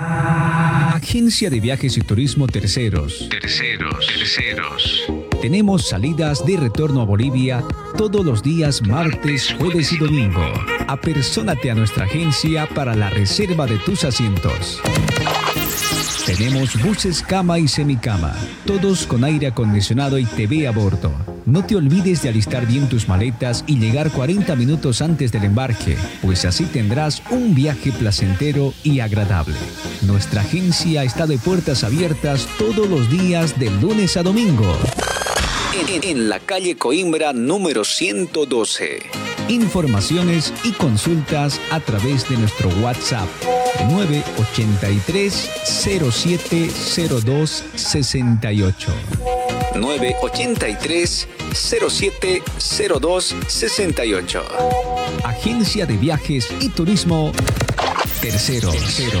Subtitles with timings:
[0.00, 3.28] Agencia de Viajes y Turismo Terceros.
[3.30, 5.12] Terceros, terceros.
[5.42, 7.64] Tenemos salidas de retorno a Bolivia
[7.96, 10.52] todos los días martes, jueves y domingo.
[10.86, 14.80] Apersónate a nuestra agencia para la reserva de tus asientos.
[16.26, 18.36] Tenemos buses cama y semicama,
[18.66, 21.12] todos con aire acondicionado y TV a bordo.
[21.48, 25.96] No te olvides de alistar bien tus maletas y llegar 40 minutos antes del embarque,
[26.20, 29.56] pues así tendrás un viaje placentero y agradable.
[30.02, 34.76] Nuestra agencia está de puertas abiertas todos los días de lunes a domingo.
[35.90, 38.98] En, en la calle Coimbra número 112.
[39.48, 43.26] Informaciones y consultas a través de nuestro WhatsApp
[43.88, 49.37] 983 0702 68.
[49.80, 54.44] 983 0702 68.
[55.24, 57.32] Agencia de Viajes y Turismo
[58.20, 58.70] Tercero.
[58.72, 59.20] Tercero.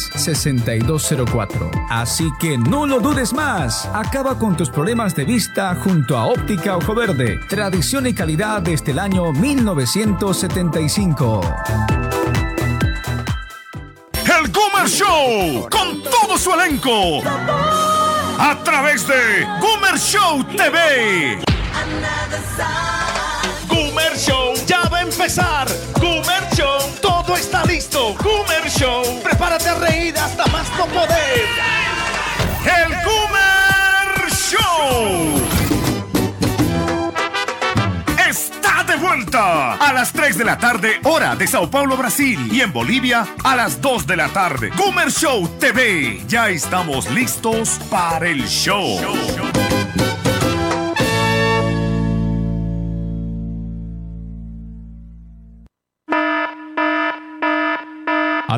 [0.15, 1.69] 6204.
[1.89, 3.87] Así que no lo dudes más.
[3.93, 7.39] Acaba con tus problemas de vista junto a Óptica Ojo Verde.
[7.49, 11.41] Tradición y calidad desde el año 1975.
[14.13, 17.21] El Goomer Show con todo su elenco.
[18.39, 21.41] A través de Goomer Show TV.
[24.21, 25.67] Show ya va a empezar.
[25.99, 28.13] Goomer Show, todo está listo.
[28.21, 31.47] Goomer Show, prepárate a reír hasta más no poder.
[32.63, 35.41] El Goomer Show
[38.29, 42.47] está de vuelta a las 3 de la tarde, hora de Sao Paulo, Brasil.
[42.51, 44.69] Y en Bolivia, a las 2 de la tarde.
[44.77, 46.21] Goomer Show TV.
[46.27, 48.99] Ya estamos listos para el show.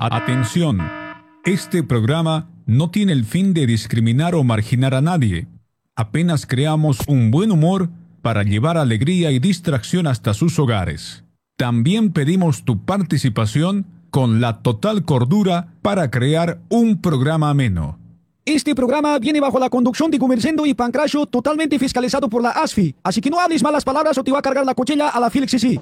[0.02, 0.80] Atención,
[1.46, 5.46] este programa no tiene el fin de discriminar o marginar a nadie.
[5.96, 7.90] Apenas creamos un buen humor
[8.24, 11.26] para llevar alegría y distracción hasta sus hogares.
[11.58, 18.00] También pedimos tu participación con la total cordura para crear un programa ameno.
[18.46, 22.96] Este programa viene bajo la conducción de Gumercendo y Pancracio totalmente fiscalizado por la ASFI.
[23.04, 25.30] Así que no hables malas palabras o te va a cargar la cuchilla a la
[25.30, 25.80] Felix sí.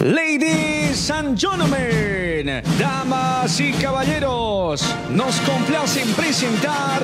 [0.00, 7.02] Ladies and gentlemen, damas y caballeros, nos complace en presentar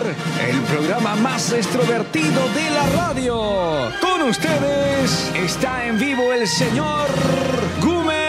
[0.48, 3.92] el programa más extrovertido de la radio.
[4.00, 7.08] Con ustedes está en vivo el señor
[7.80, 8.28] Gumer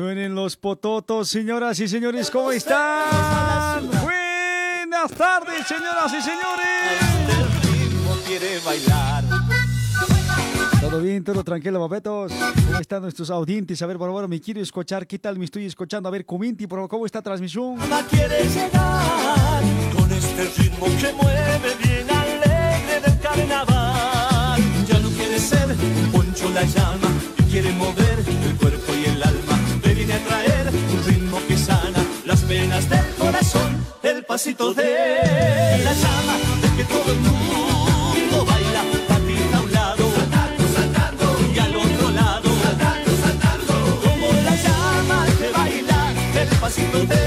[0.00, 3.86] suenen los pototos, señoras y señores, ¿cómo están?
[4.02, 6.96] Buenas tardes, señoras y señores.
[8.26, 9.24] quiere bailar.
[10.80, 12.32] Todo bien, todo tranquilo, papetos.
[12.32, 13.82] ¿Cómo están nuestros audientes?
[13.82, 15.06] A ver, por favor, me quiero escuchar.
[15.06, 16.08] ¿Qué tal me estoy escuchando?
[16.08, 17.76] A ver, comenti, por favor, ¿cómo está la transmisión?
[17.76, 19.62] Mamá quiere llegar
[19.94, 24.62] con este ritmo que mueve bien alegre del carnaval.
[24.88, 27.08] Ya no quiere ser un poncho la llama
[27.38, 29.39] y quiere mover el cuerpo y el alma.
[30.26, 33.70] Traer un ritmo que sana las penas del corazón.
[34.02, 38.82] El pasito de la llama, de que todo el mundo baila.
[39.08, 41.24] Patita a un lado, saltando, saltando,
[41.54, 43.72] y al otro lado, saltando, saltando.
[44.04, 47.19] Como la llama que baila, el pasito de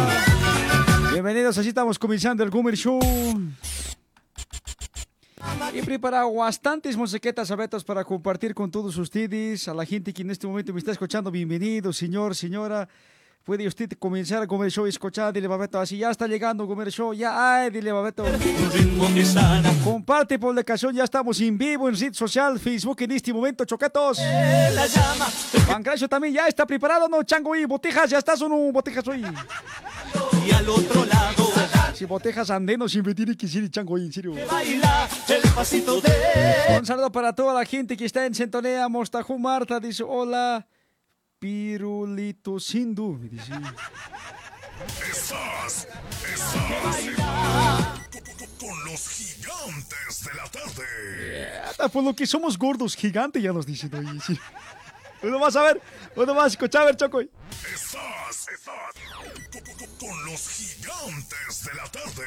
[1.13, 3.01] Bienvenidos, así estamos comenzando el Gumer Show.
[5.75, 9.69] He preparado bastantes musiquetas, abetos, para compartir con todos ustedes.
[9.69, 12.89] A la gente que en este momento me está escuchando, bienvenido, señor, señora.
[13.49, 16.67] Puede usted comenzar a comer show y escuchar, dile Babeto, así ya está llegando a
[16.67, 18.23] comer show, ya, ay, dile Babeto.
[19.83, 23.65] Comparte publicación, ya estamos en vivo en red social, Facebook en este momento.
[23.65, 25.27] La llama.
[25.67, 27.23] Pancracio también ya está preparado, ¿no?
[27.23, 29.25] Chango y botejas, ya estás o no, botejas hoy.
[30.47, 31.51] Y al otro lado
[31.95, 34.35] Si botejas andeno siempre tiene que ser chango en serio.
[34.47, 36.13] baila el pasito de.
[36.79, 38.87] Un saludo para toda la gente que está en sintonía.
[38.91, 40.67] Mostajú Marta dice, hola,
[41.39, 43.17] Pirulito Sindu.
[43.17, 43.53] Me dice.
[45.11, 45.89] Estás,
[46.33, 46.97] estás
[48.59, 51.59] con los gigantes de la tarde.
[51.69, 54.21] Hasta por lo que somos gordos gigantes, ya nos dicen hoy.
[54.21, 54.39] sí.
[55.23, 55.81] Uno más a ver,
[56.15, 57.21] uno más, escucha a ver, Choco.
[57.21, 58.75] Estás, estás
[59.99, 62.27] con los gigantes de la tarde.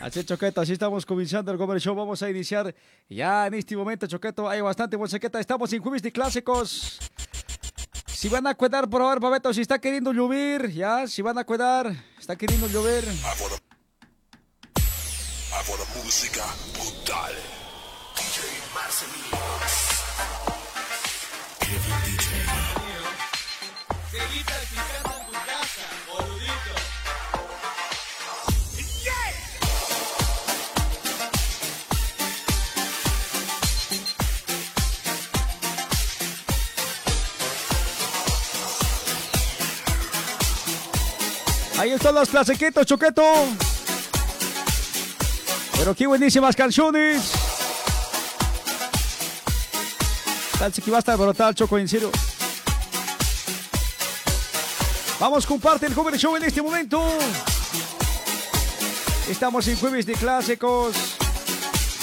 [0.00, 1.94] Así, Choqueto, así estamos comenzando el Gomer Show.
[1.94, 2.74] Vamos a iniciar
[3.08, 4.48] ya en este momento, Choqueto.
[4.48, 5.38] Hay bastante musiqueta.
[5.38, 6.98] Estamos en jueves de clásicos.
[8.14, 11.44] Si van a cuidar, por favor, Babeto, si está queriendo llover, ya, si van a
[11.44, 13.04] cuidar, está queriendo llover.
[16.04, 16.44] Música
[16.74, 17.32] brutal.
[18.14, 19.83] DJ
[41.78, 43.22] Ahí están los clasiquitos, Choqueto.
[45.76, 47.32] Pero qué buenísimas canciones.
[50.58, 52.10] Tal que va a estar brutal, Choco, en serio.
[55.18, 57.02] Vamos, comparte el Cover Show en este momento.
[59.28, 60.94] Estamos en jueves de clásicos.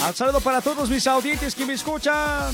[0.04, 2.52] Al saludo para todos mis audientes que me escuchan.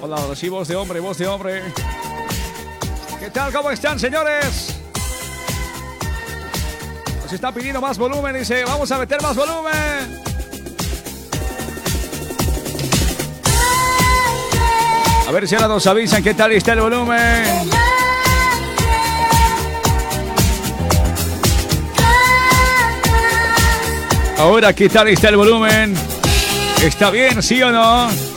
[0.00, 1.62] Hola, ahora sí, voz de hombre, voz de hombre.
[3.18, 3.52] ¿Qué tal?
[3.52, 4.76] ¿Cómo están, señores?
[7.20, 8.64] Nos está pidiendo más volumen, dice.
[8.64, 10.22] Vamos a meter más volumen.
[15.26, 17.68] A ver si ahora nos avisan qué tal está el volumen.
[24.38, 25.94] Ahora, ¿qué tal está el volumen?
[26.80, 28.27] ¿Está bien, sí o no?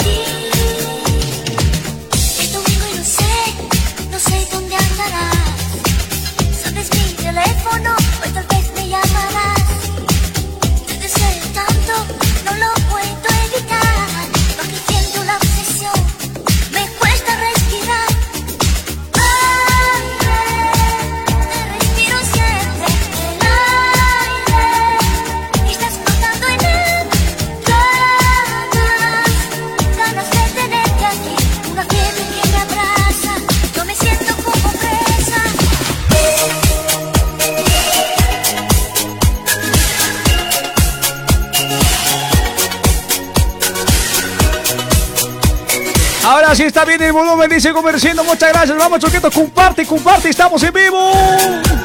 [46.52, 48.26] Ahora sí está bien el volumen, dice Comerciando.
[48.26, 48.78] Muchas gracias.
[48.78, 50.28] Vamos, Choqueto, comparte, comparte.
[50.28, 51.81] Estamos en vivo.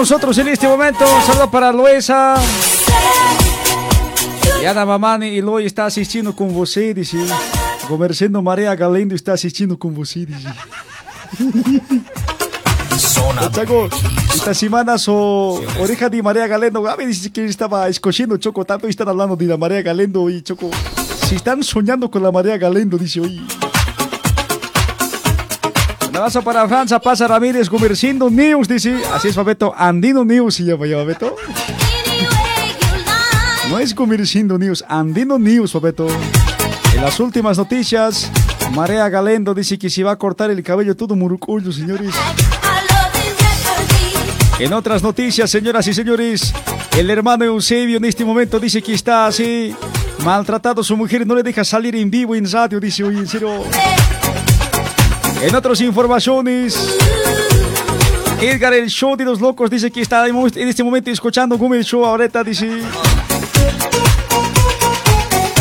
[0.00, 1.04] Nosotros en este momento.
[1.04, 2.34] Un saludo para Luisa.
[4.62, 7.18] E Ana Mamani e Loi está assistindo com você, disse.
[7.86, 10.48] Conversando Maria Galendo está assistindo com você, disse.
[13.52, 13.90] Chaco,
[14.34, 15.12] esta semana su
[15.78, 19.36] oreja de María Galendo, a ver, dice que estaba escogiendo Choco, tanto y están hablando
[19.36, 20.70] de la María Galendo y Choco.
[21.28, 23.38] Si están soñando con la María Galendo, dice hoy.
[26.20, 28.94] Abrazo para Franza Pasa Ramírez, Comercindo News, dice.
[29.10, 29.72] Así es, Babeto.
[29.74, 31.34] Andino News se llama ya, Babeto.
[33.70, 36.06] No es Comercindo News, Andino News, Babeto.
[36.94, 38.30] En las últimas noticias,
[38.72, 42.14] María Galendo dice que se va a cortar el cabello todo murucullo, señores.
[44.58, 46.52] En otras noticias, señoras y señores,
[46.98, 49.74] el hermano Eusebio en este momento dice que está así,
[50.22, 53.64] maltratado su mujer, no le deja salir en vivo en radio, dice, oye, en serio.
[55.42, 56.98] En otras informaciones,
[58.40, 62.04] Edgar, el show de los locos, dice que está en este momento escuchando el show
[62.04, 62.82] ahorita, dice.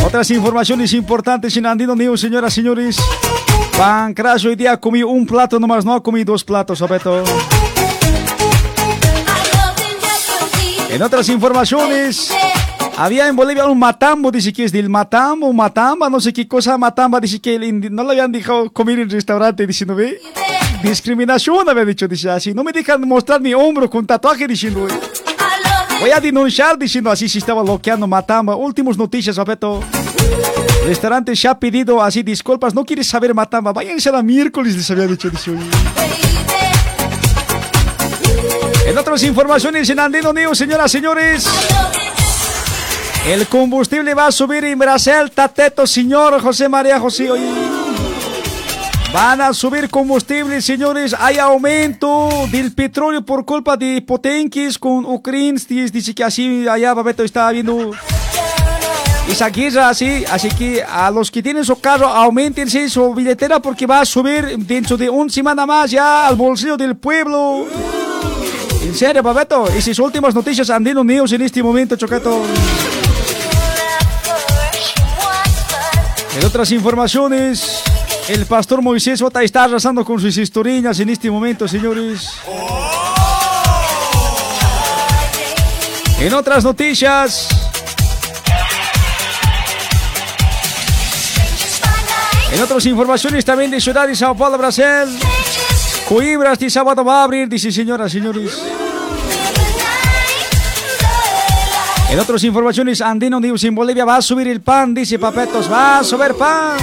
[0.05, 2.97] Otras informaciones importantes en Andino News, señoras y señores.
[3.77, 7.23] Pancracio hoy día comí un plato nomás, no comí dos platos, Abeto.
[10.89, 12.33] En otras informaciones,
[12.99, 16.77] había en Bolivia un matambo, dice que es del matambo, matamba, no sé qué cosa,
[16.77, 20.19] matamba, dice que no lo habían dejado comer en restaurante, diciendo, ve,
[20.83, 24.93] discriminación había dicho, dice así, no me dejan mostrar mi hombro con tatuaje, diciendo, "Ve,
[26.01, 28.57] voy a denunciar, diciendo así, si estaba bloqueando matamba.
[28.57, 29.81] Últimas noticias, Abeto.
[30.85, 34.91] Restaurante se ha pedido así disculpas, no quieres saber matamba, váyanse a la miércoles, les
[34.91, 35.61] había dicho, dice, "Oye".
[38.85, 41.47] En otras informaciones en Andino News, señoras señores.
[43.29, 47.29] El combustible va a subir en Brasil, Tateto, señor José María José.
[47.29, 47.47] oye.
[49.13, 51.15] Van a subir combustible, señores.
[51.17, 55.61] Hay aumento del petróleo por culpa de potenques con Ucrania.
[55.69, 57.91] Dice que así allá, Babeto, está viendo
[59.29, 60.25] esa guerra así.
[60.31, 64.57] Así que a los que tienen su carro, aumentense su billetera porque va a subir
[64.57, 67.67] dentro de una semana más ya al bolsillo del pueblo.
[68.81, 69.67] En serio, Babeto.
[69.77, 72.41] Y sus últimas noticias andino news en este momento, Chocato.
[76.39, 77.83] En otras informaciones,
[78.29, 82.31] el pastor Moisés Ota está arrasando con sus historiñas en este momento, señores.
[86.17, 87.49] En otras noticias,
[92.53, 95.19] en otras informaciones también de Ciudad de Sao Paulo, Brasil.
[96.07, 98.57] Coimbra este sábado va a abrir, dice señoras, señores.
[102.11, 105.99] En otras informaciones, Andino News en Bolivia va a subir el pan, dice Papetos, va
[105.99, 106.77] a subir pan.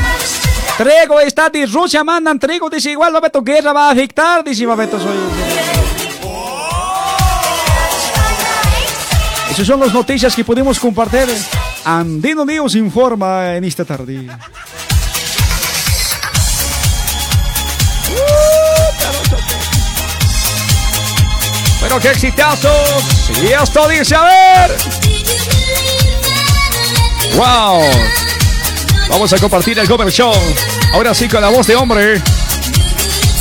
[0.78, 5.02] Trigo está de Rusia, mandan trigo, dice igual Papeto, guerra va a afectar, dice Papetos.
[5.02, 5.66] oye.
[9.50, 11.26] Esas son las noticias que podemos compartir.
[11.84, 14.28] Andino News informa en esta tarde.
[21.88, 23.30] Pero qué exitazos.
[23.40, 24.76] Y esto dice, a ver.
[27.36, 27.80] Wow.
[29.08, 30.34] Vamos a compartir el Cover Show.
[30.92, 32.20] Ahora sí con la voz de hombre.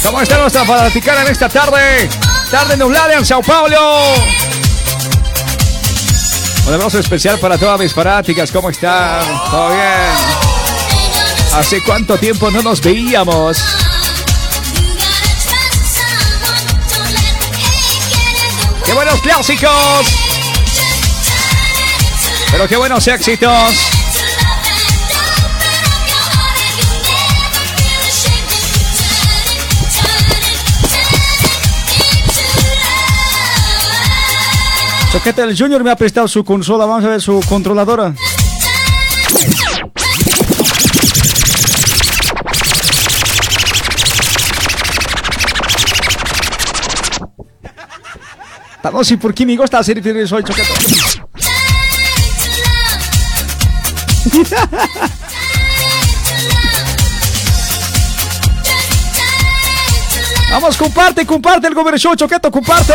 [0.04, 2.08] ¿Cómo está nuestra fanaticada en esta tarde?
[2.52, 4.14] Tarde nublada en Sao Paulo.
[6.68, 8.52] Un abrazo especial para todas mis fanáticas.
[8.52, 9.26] ¿Cómo están?
[9.50, 9.82] ¿Todo bien?
[11.56, 13.58] ¿Hace cuánto tiempo no nos veíamos?
[19.22, 20.08] ¡Qué buenos clásicos!
[22.52, 23.52] Pero qué buenos éxitos.
[35.12, 36.86] Choquete el Junior me ha prestado su consola.
[36.86, 38.14] Vamos a ver su controladora.
[48.92, 50.74] No sé por qué me gusta hacer eso, Choquete.
[60.52, 62.94] Vamos, comparte, comparte el Gober Show, Choqueto, comparte.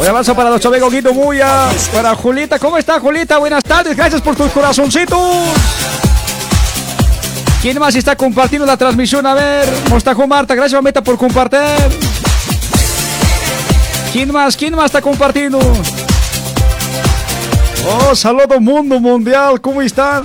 [0.00, 2.58] Un abrazo para nuestro amigo Guido Muya, para Julita.
[2.58, 3.38] ¿Cómo está, Julita?
[3.38, 6.03] Buenas tardes, gracias por tus corazoncitos.
[7.64, 9.24] ¿Quién más está compartiendo la transmisión?
[9.24, 11.58] A ver, Mostajo Marta, gracias Mameta por compartir.
[14.12, 14.54] ¿Quién más?
[14.54, 15.58] ¿Quién más está compartiendo?
[17.88, 20.24] Oh, saludo mundo mundial, ¿cómo están?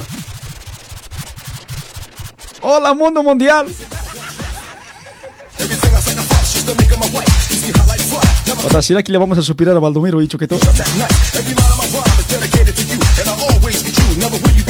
[2.59, 3.67] Hola mundo mundial.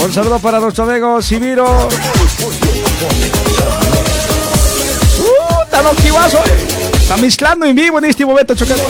[0.04, 1.88] Un saludo para nuestro amigo Simiro.
[5.20, 5.64] ¡Uh!
[5.64, 6.40] ¡Está loquivazo!
[6.94, 8.82] Está mezclando en vivo en este momento, Choqueto.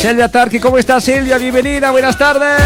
[0.00, 1.38] Silvia Tarki, ¿cómo está Silvia?
[1.38, 2.60] Bienvenida, buenas tardes.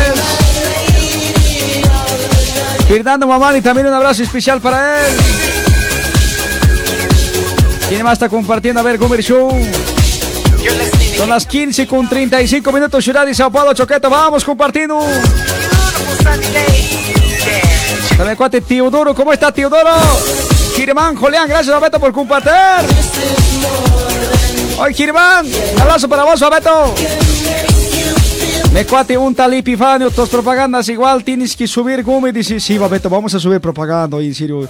[2.89, 5.40] Fernando Mamani, también un abrazo especial para él.
[7.91, 8.79] ¿Quién más está compartiendo?
[8.79, 9.51] A ver, Gomer Show.
[11.17, 14.09] Son las 15 con 35 minutos, Ciudad de Sao Paulo, Choqueto.
[14.09, 15.01] Vamos compartiendo.
[18.17, 19.13] Dale cuate, Teodoro.
[19.13, 19.91] ¿Cómo está, Teodoro?
[20.77, 22.53] Kirman, Julián, gracias, Abeto, por compartir.
[24.79, 26.95] Oye, Kirman, un abrazo para vos, Abeto.
[28.73, 32.35] Me cuate un tal Epifanio, tus propagandas igual tienes que subir Gómez.
[32.35, 34.69] Dice, sí, Babeto, vamos a subir propaganda, en serio.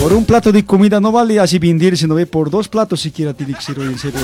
[0.00, 3.34] Por un plato de comida no vale así venderse, no ve, por dos platos siquiera
[3.60, 4.20] ser, en serio.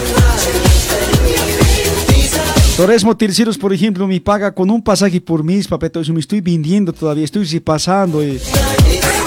[2.76, 6.00] Torresmo Terceros, por ejemplo, me paga con un pasaje por mes, papeto.
[6.00, 8.20] Eso me estoy vendiendo todavía, estoy pasando.
[8.22, 8.40] Eh.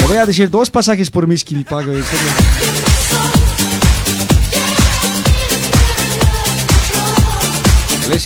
[0.08, 2.32] Voy a decir dos pasajes por mes que me paga, en serio.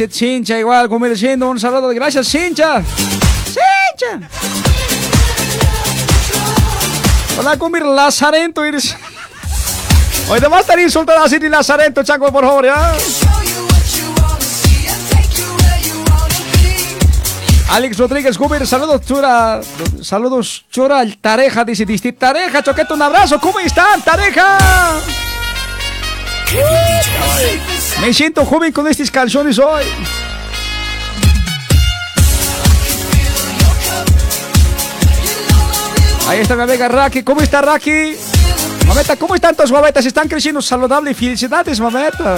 [0.09, 2.83] Chincha igual, como diciendo un saludo de gracias, Chincha.
[3.45, 4.80] Chincha.
[7.41, 8.61] Hola, Gumir Lazarento.
[8.61, 12.93] Hoy te vas a estar insultando así ni Lazarento, Chaco, por favor, ya.
[17.71, 19.59] Alex Rodríguez Gumir, saludos, Chura.
[20.03, 23.39] Saludos, Chura, el Tareja, dice, dice, Tareja, Choquete, un abrazo.
[23.39, 24.59] ¿Cómo están, Tareja?
[28.01, 29.85] Me siento joven con estos calzones hoy.
[36.31, 37.23] Ahí está mi amiga Raki.
[37.23, 38.15] ¿Cómo está Raki?
[38.87, 40.05] Mameta, ¿cómo están tus mametas?
[40.05, 41.13] Están creciendo saludable.
[41.13, 42.37] Felicidades, mameta.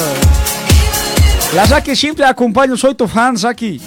[1.53, 2.75] La Raki siempre acompaño.
[2.75, 3.79] Soy tu fan, Raki.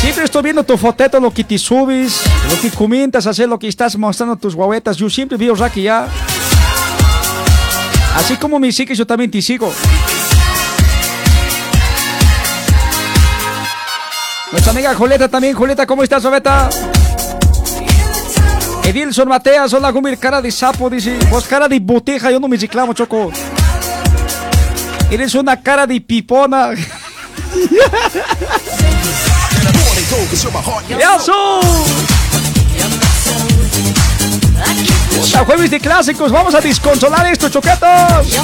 [0.00, 3.66] Siempre estoy viendo tu foteto, lo que te subes, lo que comentas, hacer lo que
[3.66, 4.96] estás mostrando tus guaguetas.
[4.96, 6.06] Yo siempre veo Raki ya.
[8.14, 9.72] Así como me sigues, yo también te sigo.
[14.52, 15.56] Nuestra amiga Julieta también.
[15.56, 16.70] Julieta, ¿cómo estás, Sobeta?
[18.88, 21.18] Edilson Mateas, hola, Gumir, cara de sapo, dice.
[21.28, 23.30] Vos cara de boteja, yo no me reclamo, Choco.
[25.10, 26.70] Eres una cara de pipona.
[35.20, 38.38] Puta, jueves de clásicos, vamos a desconsolar esto, choquetos.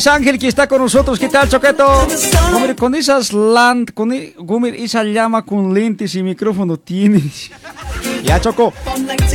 [0.00, 1.18] Luis Ángel que está con nosotros.
[1.18, 1.84] ¿Qué tal, Choqueto?
[2.54, 7.50] Gumir, con esas land, con e- Gumir, esa llama con lentes y micrófono tienes.
[8.24, 8.72] Ya, Choco.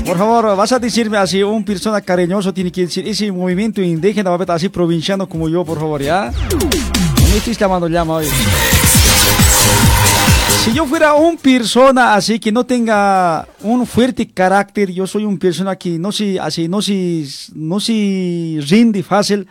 [0.06, 4.32] Por favor, vas a decirme así, un persona cariñoso tiene que decir ese movimiento indígena,
[4.32, 6.32] va a ver, así provinciano como yo, por favor, ¿ya?
[6.52, 8.28] No me estés llamando llama hoy.
[10.64, 15.38] Si yo fuera un persona así que no tenga un fuerte carácter, yo soy un
[15.38, 17.24] persona que no se así no se
[17.54, 19.48] no se rinde fácil.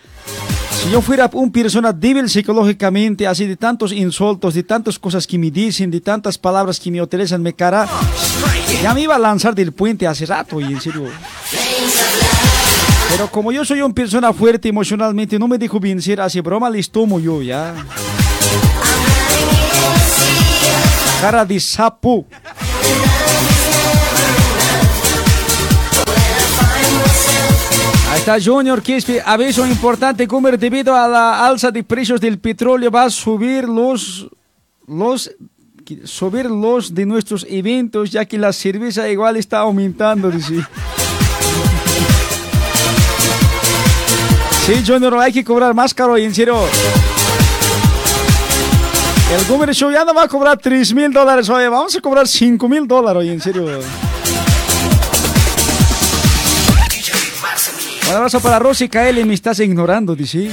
[0.85, 5.39] Si yo fuera un persona débil psicológicamente, así de tantos insultos, de tantas cosas que
[5.39, 7.89] me dicen, de tantas palabras que me utilizan mi cara,
[8.83, 11.07] ya me iba a lanzar del puente hace rato y en serio.
[13.09, 16.91] Pero como yo soy una persona fuerte emocionalmente, no me dejo vencer, así broma les
[16.91, 17.75] tomo yo ya.
[21.23, 22.27] Cara de sapo.
[28.25, 33.03] Está Junior Quispe, aviso importante, Gumer, debido a la alza de precios del petróleo va
[33.03, 34.27] a subir los,
[34.87, 35.31] los,
[36.05, 40.55] subir los de nuestros eventos, ya que la cerveza igual está aumentando, dice.
[44.65, 46.57] Sí, Junior, hay que cobrar más caro en serio.
[49.37, 52.27] El Gumer Show ya no va a cobrar 3 mil dólares, oye, vamos a cobrar
[52.27, 53.67] 5 mil dólares, oye, en serio.
[58.09, 60.51] Un abrazo para Rosy KL, me estás ignorando, dice.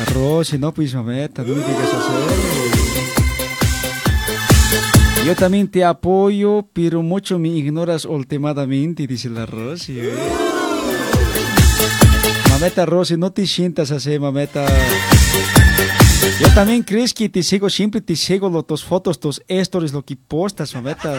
[0.00, 2.12] A Rosy, no, pues mameta, no me digas así.
[5.26, 9.98] Yo también te apoyo, pero mucho me ignoras últimamente, dice la Rosy.
[10.00, 10.14] eh.
[12.50, 14.64] Mameta Rosy, no te sientas así, mameta.
[16.40, 20.04] Yo también crees que te sigo, siempre te sigo lo, tus fotos, tus stories, lo
[20.04, 21.12] que postas, mameta.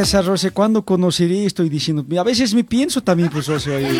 [0.00, 1.46] Esa Rosy, ¿cuándo conocería?
[1.46, 2.04] Estoy diciendo.
[2.18, 3.96] A veces me pienso también, pues oye.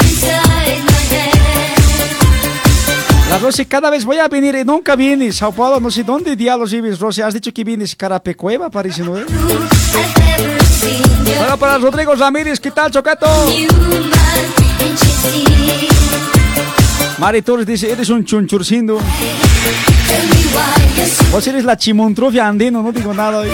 [3.29, 5.37] La Rosy, cada vez voy a venir y nunca vienes.
[5.37, 7.21] Sao Paulo, no sé dónde diablos vives, Rosy.
[7.21, 9.19] Has dicho que vienes Carapecueva, parece, ¿no?
[9.19, 9.27] eh?
[11.39, 13.27] Bueno, para Rodrigo Ramírez, ¿qué tal, Chocato?
[17.19, 18.99] Mari Torres dice, eres un chunchurcindo.
[21.33, 23.39] Vos eres la chimontrofia andino, no digo nada.
[23.41, 23.49] hoy.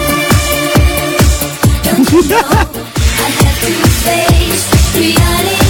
[1.85, 2.41] Don't you know?
[2.41, 3.73] I have to
[4.05, 5.64] face reality.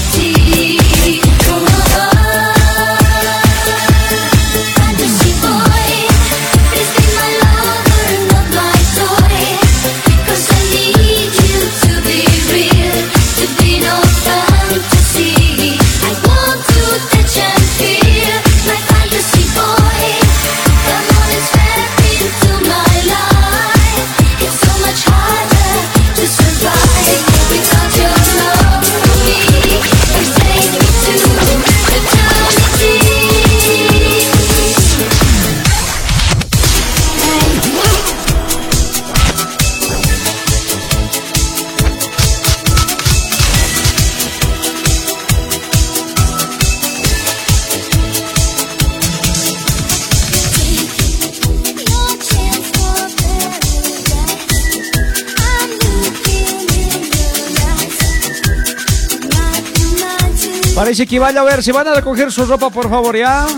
[60.95, 61.61] Parece que va a llover.
[61.61, 63.49] Si van a recoger su ropa, por favor, ya.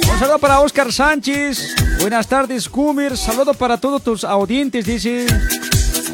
[0.00, 1.74] Un saludo para Oscar Sánchez.
[2.00, 3.18] Buenas tardes, Kumir.
[3.18, 5.26] Saludo para todos tus audientes, dice.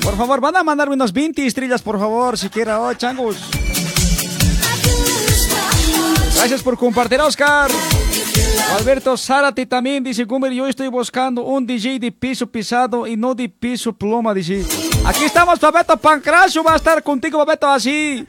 [0.02, 2.80] Por favor, van a mandarme unos 20 estrellas, por favor, siquiera.
[2.80, 3.36] Oh, changos.
[6.34, 7.70] Gracias por compartir, Oscar.
[8.76, 13.36] Alberto Zárate también dice, Gumer, yo estoy buscando un DJ de piso pisado y no
[13.36, 14.64] de piso ploma, dice.
[15.04, 18.24] Aquí estamos, Babeto Pancracio, va a estar contigo, Babeto, así.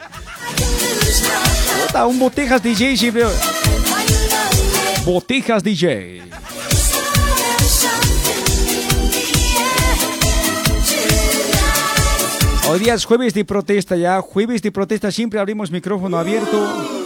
[1.85, 3.25] Puta, un Botijas DJ siempre.
[5.05, 6.23] Botijas DJ.
[12.69, 17.02] Hoy día es jueves de protesta ya, jueves de protesta, siempre abrimos micrófono abierto.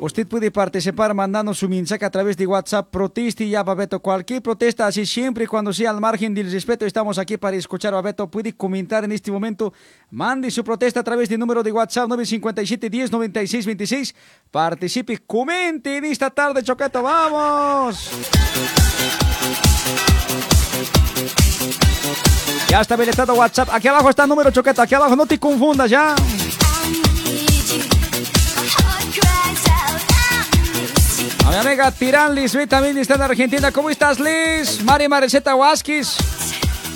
[0.00, 4.00] Usted puede participar mandando su mensaje a través de WhatsApp, proteste ya, Babeto.
[4.00, 8.30] Cualquier protesta, así siempre cuando sea al margen del respeto, estamos aquí para escuchar, Babeto.
[8.30, 9.74] Puede comentar en este momento,
[10.10, 14.14] mande su protesta a través del número de WhatsApp 957 10 96 26.
[14.50, 18.10] Participe, comente en esta tarde, Choqueto, vamos.
[22.70, 23.68] Ya está habilitado WhatsApp.
[23.70, 24.80] Aquí abajo está el número, Choqueto.
[24.80, 26.14] Aquí abajo, no te confundas ya.
[31.46, 33.72] A mi amiga Tirán Lisbeth también está en Argentina.
[33.72, 34.82] ¿Cómo estás, Liz?
[34.82, 36.16] Mari Mareceta Huasquis.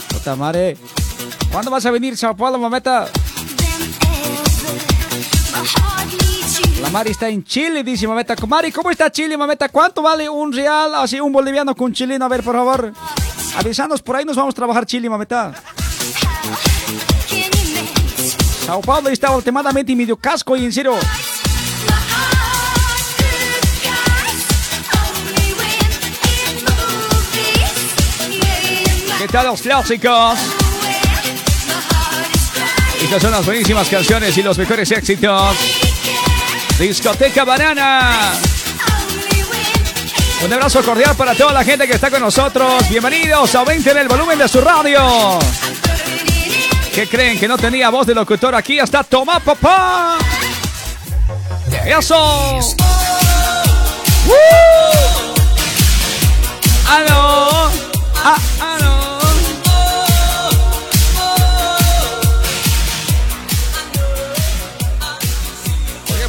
[0.09, 0.77] Puta madre.
[1.51, 3.09] ¿Cuándo vas a venir, Sao Paulo, mameta?
[6.81, 8.35] La Mari está en Chile, dice mameta.
[8.47, 9.69] Mari, ¿cómo está Chile, mameta?
[9.69, 12.25] ¿Cuánto vale un real, así un boliviano con chileno?
[12.25, 12.93] A ver, por favor.
[13.57, 15.55] Avisanos, por ahí nos vamos a trabajar Chile, mameta.
[18.67, 20.95] Sao Paulo está últimamente medio casco y en serio.
[29.35, 30.39] ¿Qué tal los clásicos?
[33.03, 35.57] Estas son las buenísimas canciones y los mejores éxitos.
[36.79, 38.31] Discoteca Banana.
[40.45, 42.89] Un abrazo cordial para toda la gente que está con nosotros.
[42.89, 45.41] Bienvenidos, aumenten el volumen de su radio.
[46.95, 48.79] ¿Qué creen que no tenía voz de locutor aquí?
[48.79, 50.17] Hasta toma papá.
[51.85, 52.61] Eso.
[54.29, 54.37] ¡Woo!
[56.89, 57.69] ¡Aló!
[58.27, 58.37] Ah,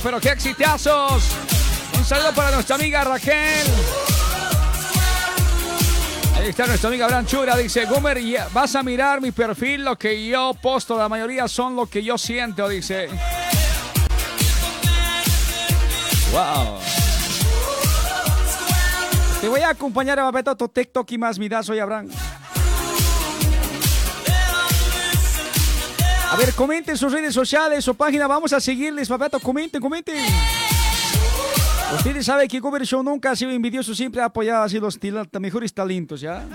[0.06, 1.24] pero qué exitazos.
[1.98, 3.66] Un saludo para nuestra amiga Raquel.
[6.38, 7.58] Ahí está nuestra amiga Branchura.
[7.58, 9.84] Dice, Gumer, ya- vas a mirar mi perfil.
[9.84, 12.70] Lo que yo posto, la mayoría son lo que yo siento.
[12.70, 13.08] Dice.
[16.32, 16.78] Wow.
[19.42, 22.10] Te voy a acompañar a Babeto tu TikTok y más mi da, soy Abraham.
[26.36, 30.18] A ver, comenten sus redes sociales, su página, vamos a seguirles, Babeto, comenten, comenten.
[31.96, 35.00] Ustedes saben que Cover Show nunca ha sido envidioso, siempre ha apoyado así los
[35.40, 36.46] mejores talentos, ¿ya?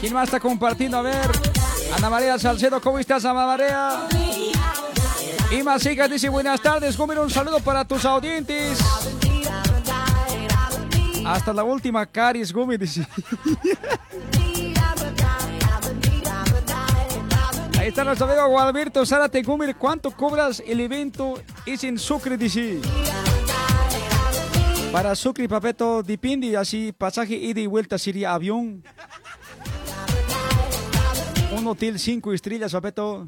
[0.00, 0.96] ¿Quién más está compartiendo?
[0.96, 1.30] A ver,
[1.96, 4.08] Ana María Salcedo, ¿cómo estás, Ana María?
[5.50, 8.78] Ima Sigas dice buenas tardes, Gómez, un saludo para tus audientes.
[11.24, 13.06] Hasta la última caries, Gómez, dice.
[17.78, 19.74] Ahí está nuestro amigo Gualberto Zárate Gómez.
[19.78, 21.40] ¿Cuánto cobras el evento?
[21.64, 22.80] Es en Sucre, dice.
[24.92, 28.84] Para Sucre, papeto, depende, así, pasaje ida y vuelta sería avión.
[31.52, 33.26] Un hotel cinco estrellas, papeto.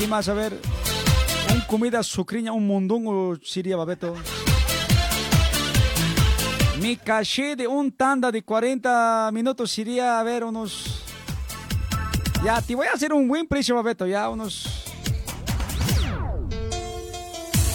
[0.00, 0.30] ¿Qué más?
[0.30, 0.58] A ver.
[1.52, 4.14] Un comida sucreña, un mondongo sería, Babeto.
[6.80, 11.02] Mi caché de un tanda de 40 minutos sería, a ver, unos...
[12.42, 14.86] Ya, te voy a hacer un buen precio, Babeto, ya, unos...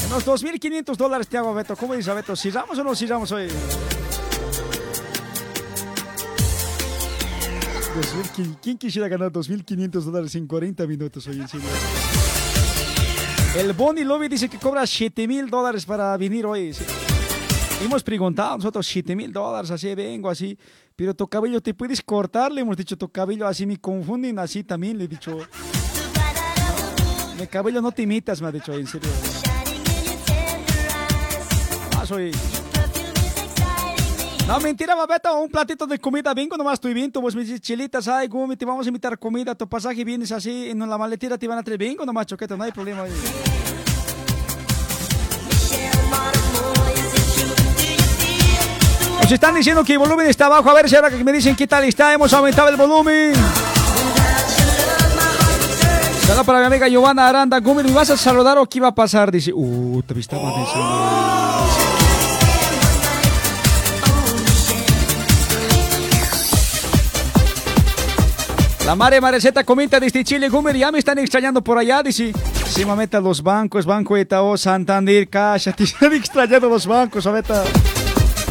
[0.07, 1.75] Unos 2.500 dólares te hago, Babeto.
[1.75, 2.35] ¿Cómo dices, Babeto?
[2.35, 3.49] ¿Cirramos o no cirramos hoy?
[7.95, 11.47] 2.000, ¿Quién quisiera ganar 2.500 dólares en 40 minutos hoy en?
[13.57, 16.75] El Bonnie Lobby dice que cobra 7.000 dólares para venir hoy.
[17.81, 20.57] Hemos preguntado nosotros 7.000 dólares, así vengo, así.
[20.93, 24.65] Pero tu cabello te puedes cortar, le hemos dicho tu cabello, así me confunden, así
[24.65, 25.39] también le he dicho.
[27.39, 29.09] Mi cabello no te imitas, me ha dicho, en serio.
[31.97, 32.31] Ah, soy...
[34.47, 38.07] No, mentira, Babeto, un platito de comida, vengo nomás tu evento, vos me dices, chilitas,
[38.07, 41.47] ay, Gumi, te vamos a invitar comida, tu pasaje vienes así, en la maletera te
[41.47, 43.05] van a traer, vengo nomás, choqueta, no hay problema.
[49.19, 51.55] Nos están diciendo que el volumen está bajo, a ver si ahora que me dicen
[51.55, 53.33] qué tal está, hemos aumentado el volumen.
[56.21, 58.95] Saludos para mi amiga Giovanna Aranda, Gumi, ¿me vas a saludar o qué va a
[58.95, 59.31] pasar?
[59.31, 61.34] Dice, uh, te estaba diciendo.
[68.85, 72.33] La Mare Mareceta comenta desde Chile, Gumer, ya me están extrañando por allá, dice.
[72.67, 77.63] Sí, mameta, los bancos, Banco Etao, Santander, Caja, te están extrañando los bancos, mameta.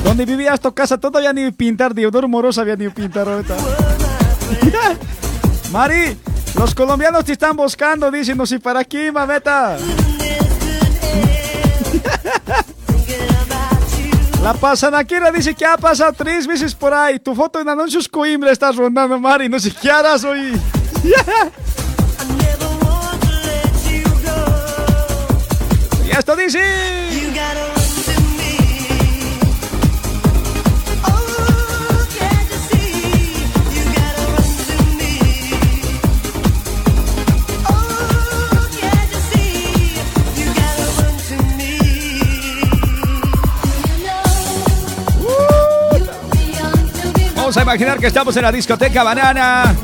[0.02, 3.56] Donde vivías tu casa todavía ni pintar, Diodoro Morosa había ni pintar, mameta.
[5.70, 6.16] Mari,
[6.58, 9.76] los colombianos te están buscando, dicen, no sé para qué, mameta.
[14.44, 17.18] La pasanaquera dice que ha pasado tres veces por ahí.
[17.18, 19.48] Tu foto en anuncios Coimbra estás rondando, Mari.
[19.48, 20.52] No sé qué harás hoy.
[26.07, 27.13] y esto dice.
[47.44, 49.76] Vamos a imaginar que estamos en la discoteca Banana.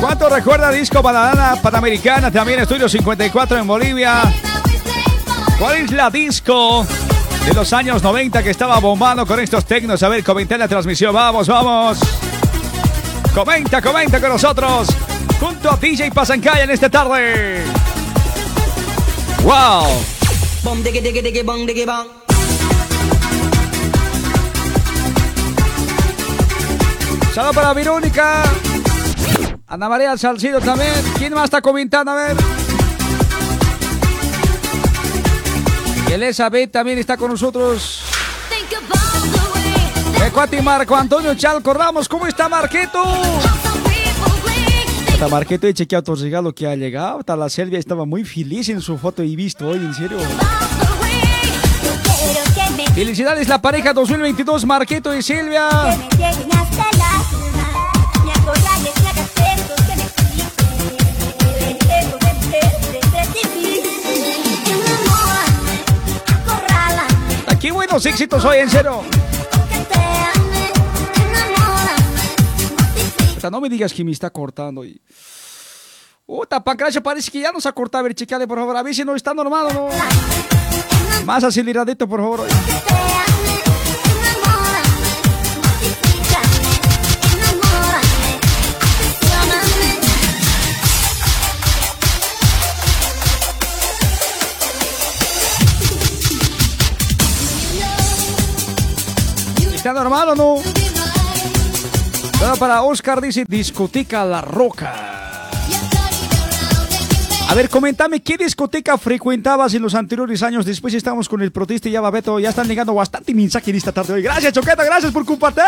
[0.00, 2.30] ¿Cuánto recuerda Disco Banana Panamericana?
[2.30, 4.22] También Estudio 54 en Bolivia.
[5.58, 6.86] ¿Cuál es la disco
[7.44, 10.02] de los años 90 que estaba bombando con estos tecnos?
[10.02, 11.12] A ver, comenta en la transmisión.
[11.12, 11.98] Vamos, vamos.
[13.34, 14.88] Comenta, comenta con nosotros.
[15.38, 17.62] Junto a DJ Pasancaya en esta tarde.
[19.42, 19.84] ¡Wow!
[27.34, 28.44] Saludos para Verónica.
[29.66, 30.92] Ana María Salcido también.
[31.18, 32.12] ¿Quién más está comentando?
[32.12, 32.36] A ver.
[36.08, 38.04] Y Elizabeth también está con nosotros.
[40.24, 42.08] Ecuati Marco Antonio Chalco Ramos.
[42.08, 43.02] ¿Cómo está Marqueto?
[45.12, 47.18] Hasta Marqueto he chequeado tu regalo que ha llegado.
[47.18, 50.18] Hasta la Selvia estaba muy feliz en su foto y visto hoy, en serio.
[52.94, 55.68] Felicidades la pareja 2022, Marqueto y Silvia.
[67.72, 68.68] Puros éxitos hoy, en.
[73.34, 74.84] Puta, No me digas que me está cortando.
[74.84, 75.00] Y...
[76.26, 78.00] Puta, Pancracio parece que ya nos ha cortado.
[78.00, 78.76] A ver, chequeale, por favor.
[78.76, 79.88] A ver si no está normal o no.
[81.24, 82.40] Más aceleradito, por favor.
[99.84, 100.62] ¿Está normal o no?
[102.38, 105.50] Todo para Oscar dice discoteca La Roca.
[107.50, 110.64] A ver, comentame qué discoteca frecuentabas en los anteriores años.
[110.64, 112.00] Después estamos con el protesta y ya.
[112.40, 114.22] Ya están llegando bastante mensaje en esta tarde hoy.
[114.22, 115.62] Gracias, Choqueta, gracias por compartir.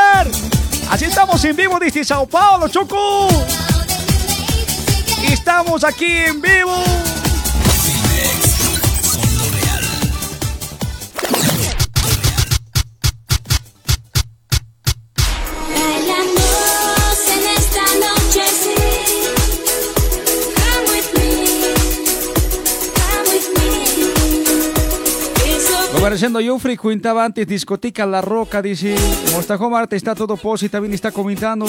[0.91, 3.29] Así estamos en vivo desde Sao Paulo, Choco.
[5.31, 6.73] Estamos aquí en vivo.
[26.07, 28.95] Conversando, yo frecuentaba antes discoteca La Roca, dice.
[29.33, 31.67] Mostajo Marte está todo pos y también está comentando.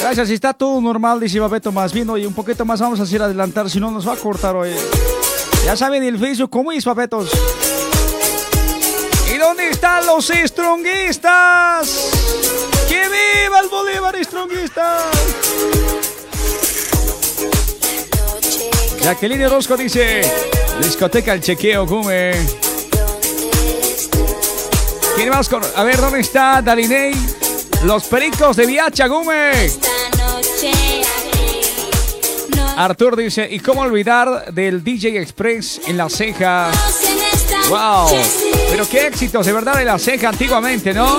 [0.00, 2.08] Gracias, está todo normal, dice Babeto, más bien.
[2.10, 4.70] Oye, un poquito más vamos a hacer adelantar, si no nos va a cortar hoy.
[5.64, 7.28] Ya saben el Facebook, ¿cómo es, Babetos?
[9.34, 12.08] ¿Y dónde están los stronguistas?
[12.88, 15.10] ¡Que viva el Bolívar stronguista!
[19.02, 20.22] Jacqueline Orozco dice,
[20.80, 22.32] discoteca el chequeo, come.
[25.16, 25.48] ¿Quién más?
[25.48, 27.12] con- A ver, ¿dónde está Dalinei?
[27.84, 29.70] Los pericos de Viacha, gume.
[32.76, 36.70] Artur dice, ¿y cómo olvidar del DJ Express en la ceja?
[37.68, 38.08] ¡Wow!
[38.70, 41.18] Pero qué éxitos, de verdad, en la ceja antiguamente, ¿no?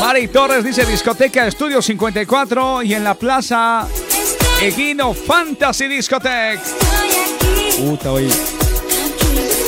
[0.00, 3.86] Mari Torres dice, discoteca Estudio 54 y en la plaza
[4.60, 6.60] Eguino Fantasy Discotech.
[7.78, 8.30] Puta, oye.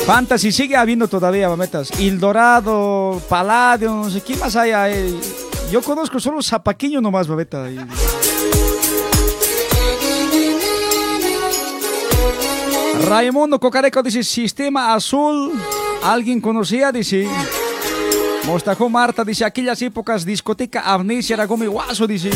[0.06, 1.90] Fantasy sigue habiendo todavía, mametas.
[2.00, 5.20] El Dorado, Palladium, no sé qué más hay ahí.
[5.70, 7.70] Yo conozco solo Zapaquiño nomás, babeta.
[7.70, 7.78] Y-
[13.08, 15.52] Raimundo Cocareco dice, Sistema Azul.
[16.02, 16.90] ¿Alguien conocía?
[16.92, 17.28] Dice.
[18.46, 22.30] Mostajo Marta dice, aquellas épocas discoteca Amnesia era Gómez Guaso, dice.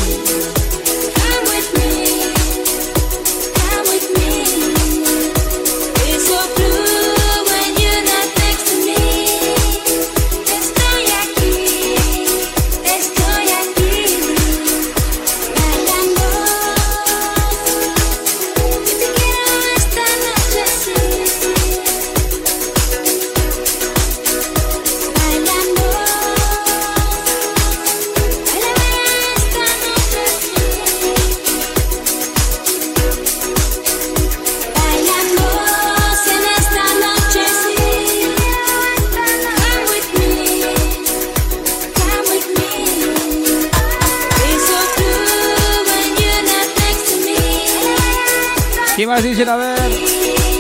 [49.17, 49.49] Más dicen?
[49.49, 49.79] A ver.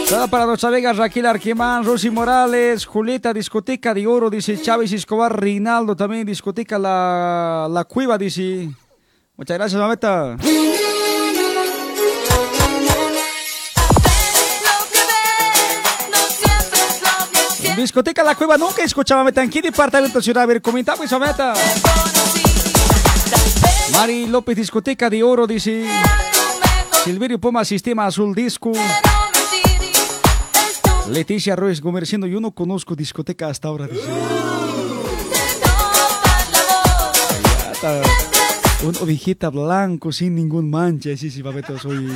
[0.08, 5.38] Todo para nuestra amiga Raquel Arquimán, Rosy Morales, Julieta, Discoteca de Oro, dice Chávez Escobar,
[5.38, 8.70] Reinaldo también, Discoteca La, la Cueva, dice.
[9.36, 10.36] Muchas gracias, mameta.
[17.76, 19.28] Discoteca La Cueva nunca escuchaba.
[19.28, 20.46] ¿En qué departamento ciudad?
[20.46, 21.52] Ver, comentamos, mameta.
[23.92, 25.86] Mari López, Discoteca de Oro, dice.
[27.06, 28.72] Silverio Poma, Sistema Azul Disco.
[31.08, 33.88] Leticia Ruiz Gomerciendo, yo no conozco discoteca hasta ahora.
[38.82, 41.16] Un ovejita blanco sin ningún mancha.
[41.16, 42.08] Sí, sí, babeto, soy.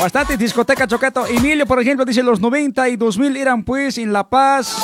[0.00, 1.24] Bastante discoteca Chocato.
[1.24, 4.74] Emilio, por ejemplo, dice los 90 y 2000 eran pues en La Paz,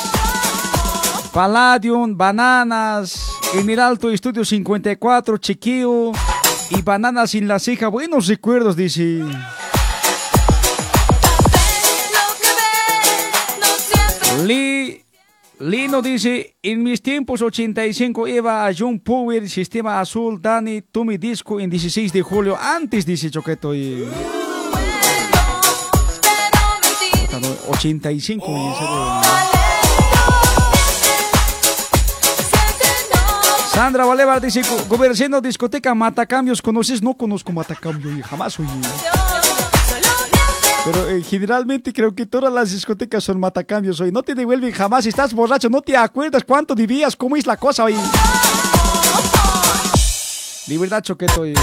[1.33, 6.13] Palladium, Bananas, Emeraldo Estudio 54, Chiquillo
[6.69, 7.87] y Bananas sin la ceja.
[7.87, 9.23] Buenos recuerdos, dice.
[14.43, 15.03] Lee,
[15.59, 21.59] Lino dice, en mis tiempos 85 iba a John Power, Sistema Azul, Dani, Tommy Disco
[21.59, 22.57] en 16 de julio.
[22.59, 24.05] Antes dice Choqueto y...
[27.21, 29.54] Puta, no, 85 y
[33.75, 37.01] Sandra Valevar dice, "Gu- Gumerciendo discoteca Matacambios, ¿conoces?
[37.01, 38.65] No conozco Matacambio y jamás oí.
[40.85, 44.11] Pero eh, generalmente creo que todas las discotecas son matacambios hoy.
[44.11, 45.05] No te devuelven jamás.
[45.07, 47.95] Estás borracho, no te acuerdas cuánto debías, cómo es la cosa hoy.
[50.67, 51.53] De verdad, choqueto hoy.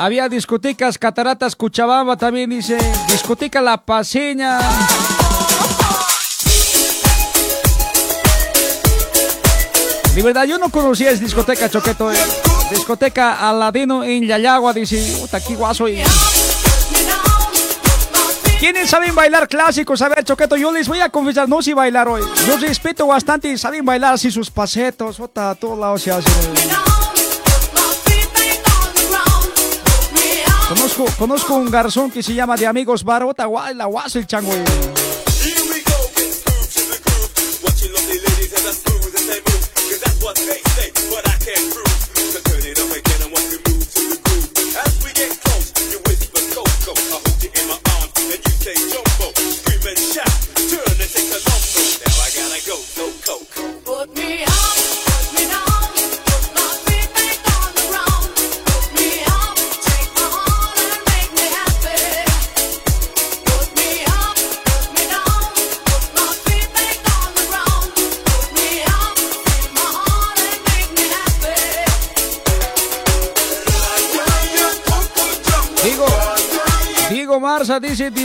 [0.00, 2.78] Había discotecas, Cataratas, Cuchabamba también dice.
[3.08, 4.58] Discoteca La Paseña.
[10.14, 12.12] De verdad, yo no conocía esa discoteca Choqueto.
[12.12, 12.16] eh.
[12.70, 15.16] Discoteca Aladino en Yayagua, dice.
[15.20, 15.88] Puta, aquí guaso.
[15.88, 16.02] y-
[18.58, 20.02] ¿Quiénes saben bailar clásicos?
[20.02, 22.22] A ver, Choqueto, yo les voy a confesar, no sé bailar hoy.
[22.46, 25.16] Yo respeto bastante saben bailar así sus pasetos.
[25.16, 26.32] Puta, a todos lados se hacen.
[31.18, 35.09] Conozco, un garzón que se llama de Amigos Bar, Ota, guay, la guasa el.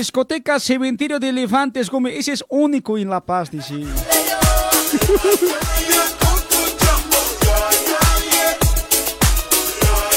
[0.05, 3.73] Discoteca Cementerio de Elefantes, como ese es único en La Paz, dice.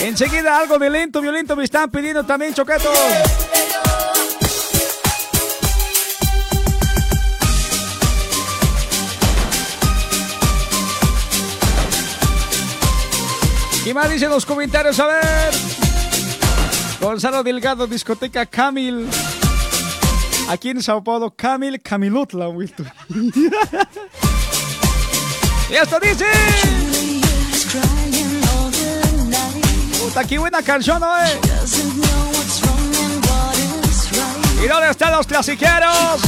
[0.03, 2.91] Enseguida algo de lento, violento me están pidiendo también, Choqueto.
[13.85, 15.01] ¿Qué más dicen los comentarios?
[15.01, 15.55] A ver.
[17.01, 19.09] Gonzalo Delgado, discoteca Camil.
[20.49, 22.91] Aquí en Sao Paulo, Camil Camilutla, Wilton.
[25.71, 26.25] y esto dice.
[30.01, 31.19] Puta, qué buena canción, ¿no?
[31.19, 31.39] eh?
[34.65, 36.23] ¿Y dónde están los clasiqueros?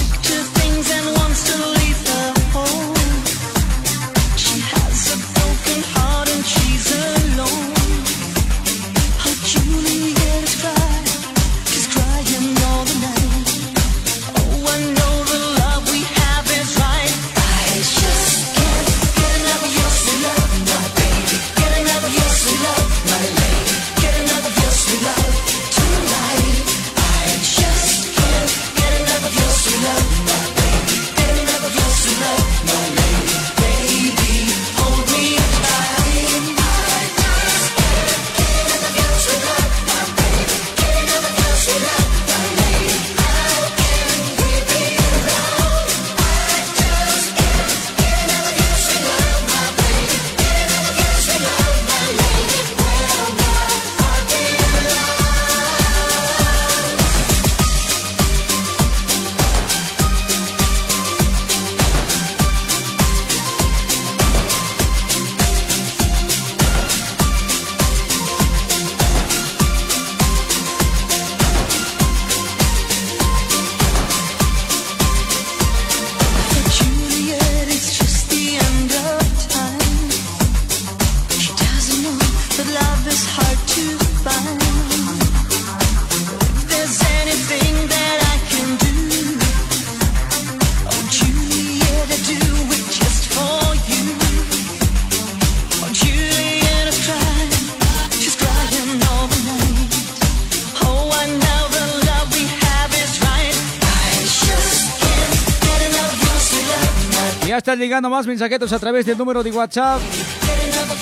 [107.81, 110.01] Llegando más mensajetos a través del número de WhatsApp.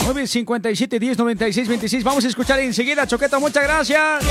[0.06, 2.04] 957 10 96 26.
[2.04, 3.38] Vamos a escuchar enseguida, Choqueto.
[3.40, 4.24] Muchas gracias.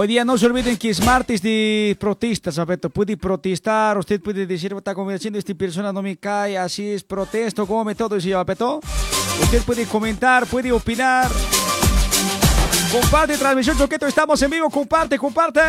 [0.00, 2.88] Hoy día no se olviden que es martes de protestas, Alberto.
[2.88, 7.66] Puede protestar, usted puede decir, está convenciendo esta persona no me cae, así es, protesto,
[7.66, 8.78] come todo eso, Alberto.
[9.42, 11.28] Usted puede comentar, puede opinar.
[12.92, 15.62] Comparte transmisión Choqueto, estamos en vivo, comparte, comparte.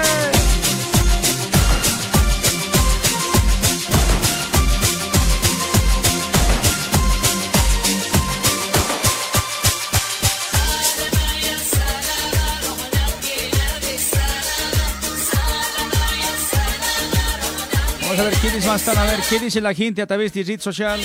[18.19, 20.59] A ver quiénes más están, a ver qué dice la gente a través de red
[20.59, 20.99] social.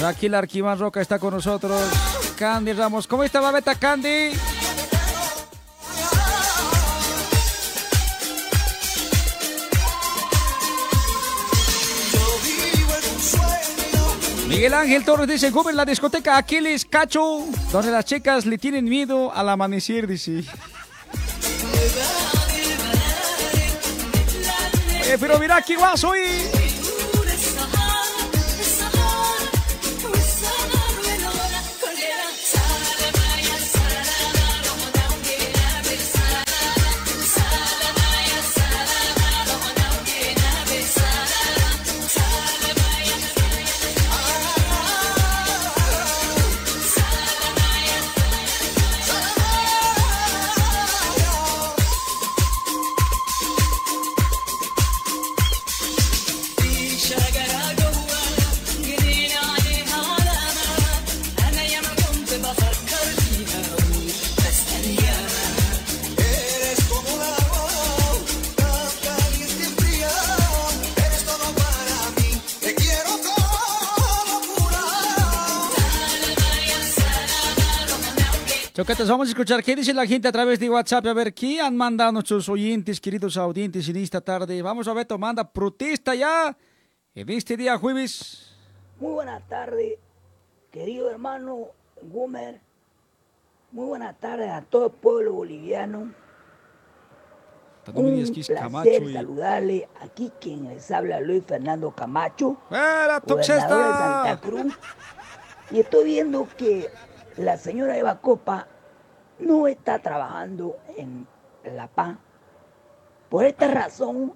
[0.00, 1.88] Raquel Arquimán Roca está con nosotros.
[2.36, 4.30] Candy Ramos, ¿cómo está Babeta Candy?
[14.48, 19.32] Miguel Ángel Torres dice, joven, la discoteca Aquiles Cacho, donde las chicas le tienen miedo
[19.32, 20.44] al amanecer, dice.
[25.08, 25.62] Oye, pero mira
[78.78, 81.04] Choquetas, vamos a escuchar qué dice la gente a través de WhatsApp.
[81.06, 84.62] A ver, ¿qué han mandado nuestros oyentes, queridos audientes, en esta tarde?
[84.62, 86.56] Vamos a ver, manda protesta ya
[87.12, 88.54] en este día jueves.
[89.00, 89.98] Muy buenas tardes,
[90.70, 91.72] querido hermano
[92.02, 92.60] Gumer.
[93.72, 96.14] Muy buenas tardes a todo el pueblo boliviano.
[97.92, 104.78] Un placer saludarle aquí quien les habla Luis Fernando Camacho, ¡Era gobernador de Santa Cruz.
[105.72, 106.88] Y estoy viendo que
[107.38, 108.66] la señora Eva Copa
[109.38, 111.26] no está trabajando en
[111.64, 112.16] La Paz.
[113.28, 114.32] Por esta razón,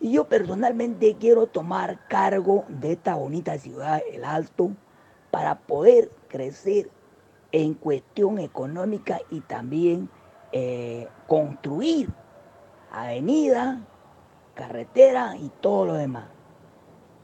[0.00, 4.70] yo personalmente quiero tomar cargo de esta bonita ciudad, El Alto,
[5.30, 6.90] para poder crecer
[7.52, 10.08] en cuestión económica y también
[10.52, 12.08] eh, construir
[12.90, 13.80] avenida,
[14.54, 16.24] carretera y todo lo demás.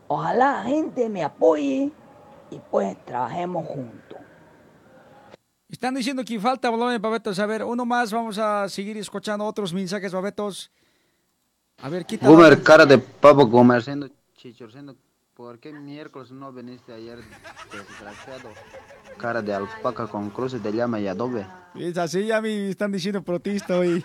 [0.08, 1.92] Ojalá la gente me apoye
[2.50, 4.07] y pues trabajemos juntos.
[5.70, 7.38] Están diciendo que falta volumen, Babetos.
[7.38, 10.70] A ver, uno más, vamos a seguir escuchando otros mensajes, Babetos.
[11.82, 12.26] A ver, quita.
[12.26, 14.96] Gumer, cara de pavo comerciando, chichorciendo.
[15.34, 17.18] ¿Por qué miércoles no viniste ayer,
[17.70, 18.50] desgraciado?
[19.18, 21.46] Cara de alpaca con cruces de llama y adobe.
[21.76, 24.02] Es así, ya me están diciendo protesta hoy.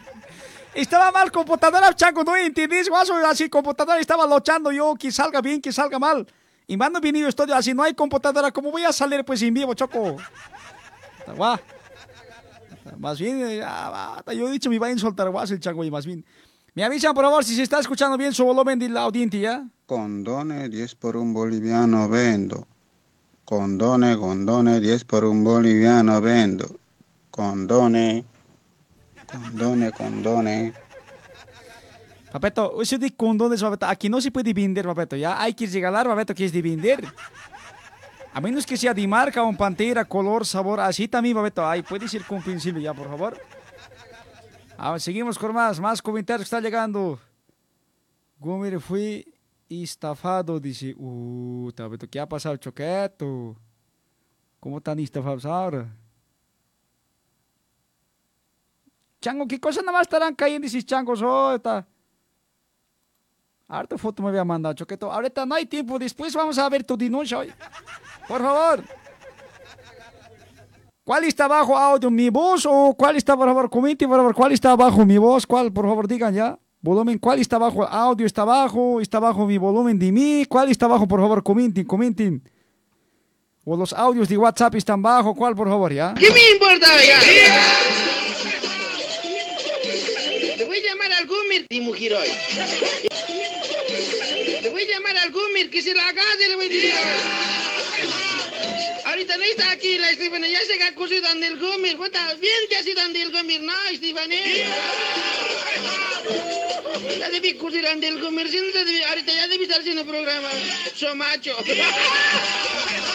[0.74, 5.60] estaba mal computadora, chango, no entendés, guaso, así computadora estaba luchando yo, que salga bien,
[5.60, 6.26] que salga mal.
[6.66, 9.74] Y mando venido estudio, así no hay computadora, ¿cómo voy a salir pues en vivo,
[9.74, 10.16] choco?
[11.34, 11.58] Guau.
[12.98, 15.90] Más bien, eh, ah, yo he dicho me va a insultar guaso el chango y
[15.90, 16.24] más bien.
[16.74, 19.68] Me avisan por favor si se está escuchando bien su volumen de la audiencia, ¿ya?
[19.86, 22.66] Condone 10 por un boliviano vendo.
[23.44, 26.78] Condone, condone 10 por un boliviano vendo.
[27.30, 28.24] Condone,
[29.26, 30.74] condone, condone.
[32.30, 36.06] Papeto, eso de condones, papeto, aquí no se puede vender, papeto, ya hay que regalar,
[36.06, 37.02] papeto, que es de vender.
[38.36, 42.06] A menos que sea de marca o pantera, color, sabor, así también, papeto, ahí puede
[42.06, 43.40] ser comprensible ya, por favor.
[44.76, 47.18] Ahora, seguimos con más, más comentarios que están llegando.
[48.38, 49.26] Gomer fue
[49.70, 53.56] estafado, dice, uh, papeto, ¿qué ha pasado, choqueto?
[54.60, 55.96] ¿Cómo están estafados ahora?
[59.18, 61.22] Chango, ¿qué cosa nada más estarán cayendo esos changos?
[61.22, 61.58] Oh,
[63.68, 65.10] Harta foto me había mandado, Choqueto.
[65.10, 67.52] Ahorita no hay tiempo, después vamos a ver tu denuncia hoy.
[68.28, 68.84] Por favor.
[71.02, 72.10] ¿Cuál está abajo audio?
[72.10, 73.70] ¿Mi voz o cuál está, por favor?
[73.70, 75.46] Comente, por favor, ¿cuál está abajo mi voz?
[75.46, 76.58] ¿Cuál, por favor, digan ya?
[76.80, 77.84] Volumen, ¿cuál está abajo?
[77.84, 80.44] Audio está abajo, está abajo mi volumen de mí.
[80.48, 81.42] ¿Cuál está abajo, por favor?
[81.42, 82.42] Comenten, comenten.
[83.64, 86.14] O los audios de WhatsApp están abajo, ¿cuál, por favor, ya?
[86.14, 87.18] ¿Qué me importa ya?
[90.56, 91.66] Le voy a llamar al hoy.
[91.68, 93.15] Le
[94.76, 96.92] voy a llamar al Gumir que se la case, le voy a decir.
[99.06, 100.50] Ahorita Stephanie está aquí, la Stephanie.
[100.52, 101.96] Ya se ha cosido donde el Gumir.
[101.96, 103.62] Puta, bien que ha sido donde el Gumir.
[103.62, 104.64] No, Stephanie.
[107.18, 108.48] Ya debí curtir donde el Gumir.
[108.50, 110.48] Si no te debí- ahorita ya debí estar haciendo programa.
[110.94, 111.56] So macho.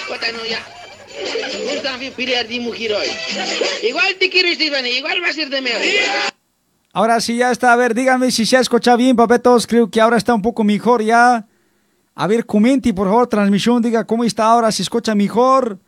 [0.08, 0.66] Puta, no, ya.
[1.76, 1.82] No
[2.98, 3.08] hoy.
[3.84, 4.98] Igual te quiero, Stephanie.
[4.98, 5.82] Igual va a ser de mejor.
[6.94, 9.68] Ahora sí ya está, a ver, díganme si se ha escuchado bien, papetos.
[9.68, 11.46] Creo que ahora está un poco mejor ya.
[12.22, 15.80] A ver, comente por favor, transmisión, diga cómo está ahora, si escucha mejor.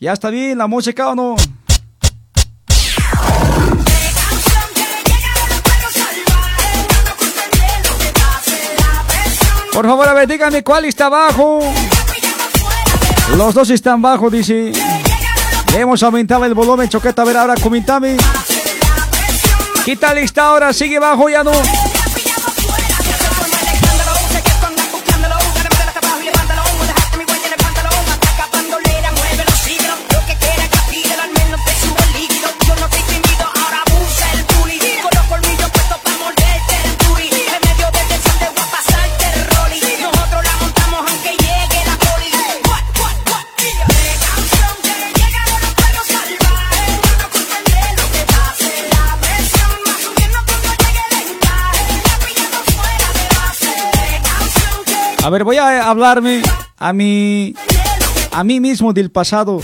[0.00, 1.36] Ya está bien la música o no.
[9.74, 11.60] Por favor, a ver, díganme cuál está abajo.
[13.36, 14.72] Los dos están bajo, dice.
[15.76, 17.20] Hemos aumentado el volumen, choqueta.
[17.20, 18.16] A ver, ahora comentame.
[19.84, 20.72] ¿Qué tal está ahora?
[20.72, 21.52] ¿Sigue bajo ya no?
[55.24, 56.42] A ver, voy a hablarme
[56.78, 57.54] a mi
[58.32, 59.60] a mí mismo del pasado.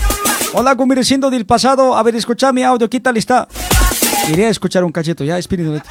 [0.53, 1.97] Hola, convirtiendo del pasado.
[1.97, 2.89] A ver, escucha mi audio.
[2.89, 3.45] ¿Qué tal está?
[4.31, 5.25] Iré escuchar un cachito.
[5.25, 5.81] Ya, espíritu.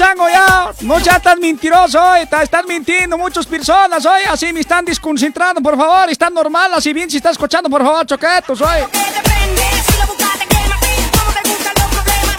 [0.00, 0.72] Chango, ya.
[0.82, 2.22] No ya tan mentiroso, oye.
[2.22, 4.26] Está, están mintiendo muchas personas, oye.
[4.26, 6.08] Así me están desconcentrando, por favor.
[6.08, 8.86] Está normal, así bien si está escuchando, por favor, choquetos, oye.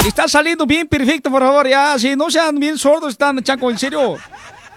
[0.05, 1.99] Está saliendo bien perfecto, por favor, ya.
[1.99, 4.17] Si no sean bien sordos, están, chango, en serio.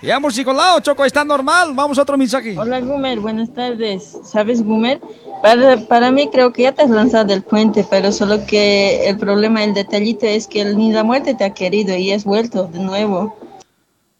[0.03, 1.72] Ya, musicolado, choco, está normal.
[1.74, 2.59] Vamos a otro mensaje.
[2.59, 4.18] Hola Gumer, buenas tardes.
[4.22, 5.01] ¿Sabes Gumer?
[5.42, 9.16] Para, para mí creo que ya te has lanzado del puente, pero solo que el
[9.16, 12.66] problema, el detallito es que el ni la muerte te ha querido y has vuelto
[12.66, 13.34] de nuevo.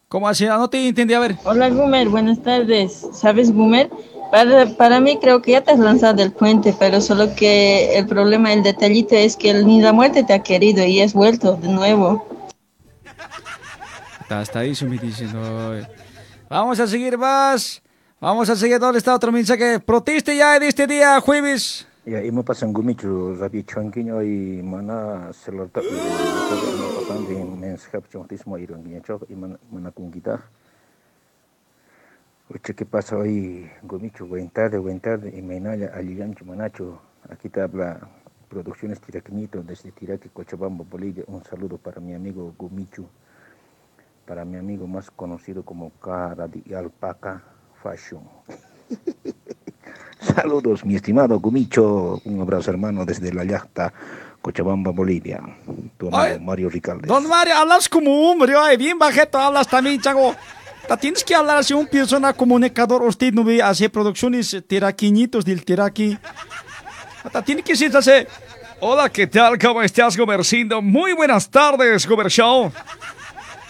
[0.09, 0.47] ¿Cómo así?
[0.47, 1.37] Ah, No te entendí, a ver.
[1.45, 3.07] Hola Gumer, buenas tardes.
[3.13, 3.91] ¿Sabes Gumer?
[4.31, 8.07] Para, para mí creo que ya te has lanzado del puente, pero solo que el
[8.07, 11.57] problema, el detallito es que el ni la muerte te ha querido y has vuelto
[11.57, 12.27] de nuevo.
[14.35, 15.41] Hasta, hasta ahí diciendo.
[16.49, 17.81] Vamos a seguir más.
[18.21, 18.81] Vamos a seguir.
[18.81, 19.79] ¿Dónde está otro mensaje?
[19.79, 21.87] Proteste ya de este día, jueves.
[22.05, 29.31] Ya, imo pasan gumichu rabi chonkiño y mana selorta pasan di menskap chontismo irongiño chok
[29.31, 30.43] y mana kungita.
[32.51, 37.63] Uche qué pasa hoy gumichu buen tarde buen tarde y menaya aligancho manacho aquí te
[37.63, 38.07] habla
[38.51, 43.09] Producciones Tiraquinito desde Tiraque Cochabamba Bolivia un saludo para mi amigo Gumichu
[44.27, 47.43] para mi amigo más conocido como Cara de Alpaca
[47.83, 48.23] Fashion.
[50.21, 52.21] Saludos, mi estimado Gumicho.
[52.25, 53.93] Un abrazo, hermano, desde la yacta
[54.41, 55.41] Cochabamba, Bolivia.
[55.99, 56.41] Tu amigo Ay.
[56.41, 57.07] Mario Ricalde.
[57.07, 60.35] Don Mario, hablas como hombre, ay, bien bajeto hablas también, chango.
[61.01, 63.03] Tienes que hablar así un persona comunicador.
[63.03, 66.19] Usted no ve hacer producciones tiraquiñitos del tiraqui.
[67.45, 68.11] Tiene que ser así.
[68.81, 69.59] Hola, ¿qué tal?
[69.59, 70.83] ¿Cómo estás, Gomercindo?
[70.83, 72.71] Muy buenas tardes, Gomer Show.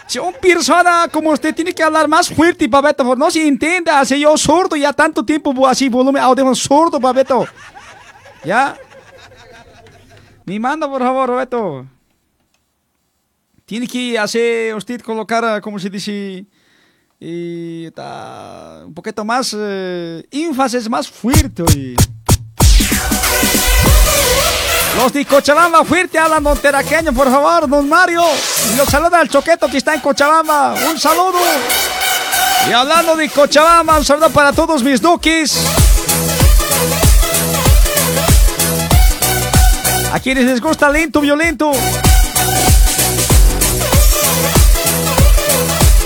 [0.07, 4.01] Si un persona como usted tiene que hablar más fuerte, Pabeto, por no se entienda.
[4.01, 7.47] Así yo sordo ya tanto tiempo, así volumen audio sordo, Pabeto.
[8.45, 8.77] ¿Ya?
[10.45, 11.87] Me manda, por favor, Roberto.
[13.65, 16.45] Tiene que hacer usted colocar, ah, como se dice,
[17.19, 21.63] y ta- un poquito más eh, énfasis más fuerte.
[21.63, 21.95] oye.
[24.97, 28.23] Los de Cochabamba fuerte don Teraqueño, por favor, don Mario.
[28.73, 30.75] Y los saluda al Choqueto que está en Cochabamba.
[30.89, 31.39] Un saludo.
[32.69, 35.57] Y hablando de Cochabamba, un saludo para todos mis duques.
[40.13, 41.73] A quienes les gusta lento, violento.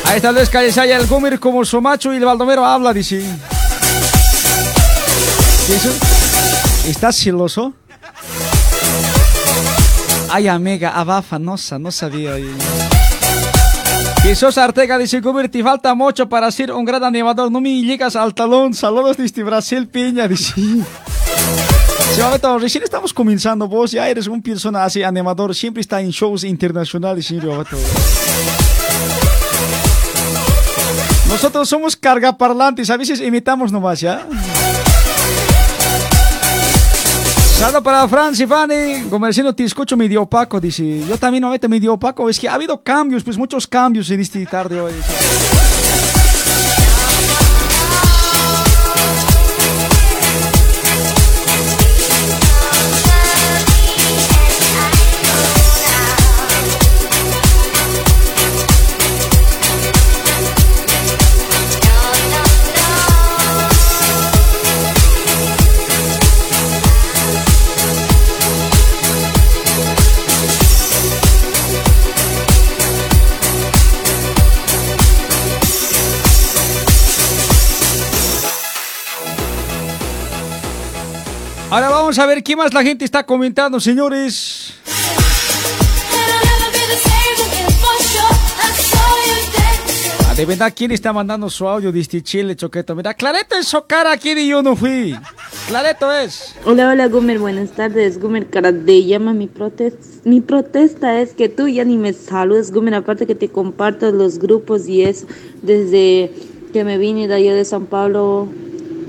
[0.04, 3.22] Ahí está Luis Calesaya, el Gómez como su macho y el Baldomero habla, dice.
[6.86, 7.74] ¿Estás celoso?
[10.30, 12.32] Ay, amiga, abafa, no, sa- no sabía.
[12.34, 12.50] oye.
[14.22, 17.50] Jesús Artega dice, te falta mucho para ser un gran animador.
[17.50, 18.74] No me llegas al talón.
[18.74, 20.52] Saludos desde Brasil, Piña, dice.
[20.54, 20.84] Sí,
[22.20, 23.68] Babeto, recién estamos comenzando.
[23.68, 25.54] Vos ya eres un persona así, animador.
[25.54, 27.76] Siempre está en shows internacionales, señor Babeto.
[31.28, 32.90] Nosotros somos cargaparlantes.
[32.90, 34.26] A veces imitamos nomás, ¿ya?
[37.58, 41.04] Saludo para Franci Fanny, comerciando te escucho medio opaco, dice.
[41.08, 44.20] Yo también no meto medio opaco, es que ha habido cambios, pues muchos cambios en
[44.20, 44.92] este tarde hoy.
[81.70, 84.72] Ahora vamos a ver qué más la gente está comentando, señores.
[90.26, 91.92] Ah, de verdad, ¿quién está mandando su audio?
[91.92, 92.94] Dice Chile, Choqueto.
[92.94, 95.14] Mira, Clareto es su cara aquí y yo no fui.
[95.66, 96.54] Clareto es.
[96.64, 98.18] Hola, hola, Gumer, buenas tardes.
[98.18, 99.34] Gumer, cara de llama.
[99.34, 99.50] Mi,
[100.24, 102.94] mi protesta es que tú ya ni me saludes, Gumer.
[102.94, 105.26] Aparte que te comparto los grupos y eso.
[105.60, 106.32] Desde
[106.72, 108.48] que me vine de allá de San Pablo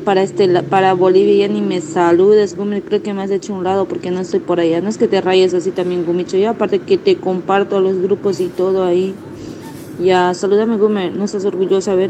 [0.10, 2.82] para, este, para Bolivia, ya ni me saludes, Gumer.
[2.82, 4.82] Creo que me has hecho un lado porque no estoy por allá.
[4.82, 6.36] No es que te rayes así también, Gumicho.
[6.36, 9.14] Ya, aparte que te comparto los grupos y todo ahí.
[10.04, 11.14] Ya, salúdame, Gumer.
[11.14, 12.10] No estás orgullosa, a ver.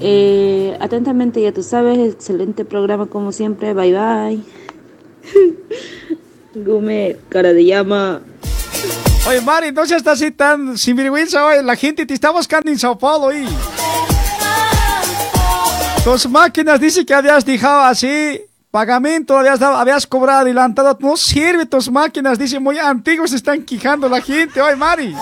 [0.00, 3.74] Eh, atentamente, ya tú sabes, excelente programa como siempre.
[3.74, 4.40] Bye bye.
[6.64, 8.22] Gumer, cara de llama.
[9.28, 11.62] Oye, Mari, entonces estás así tan sinvergüenza hoy.
[11.62, 13.44] La gente te está buscando en Sao Paulo hoy.
[16.08, 18.40] Tus máquinas dice que habías dejado así.
[18.70, 20.96] Pagamento habías, dado, habías cobrado adelantado.
[21.00, 22.38] No sirve tus máquinas.
[22.38, 23.34] Dice muy antiguos.
[23.34, 24.58] Están quejando la gente.
[24.58, 25.14] Oye, Mari.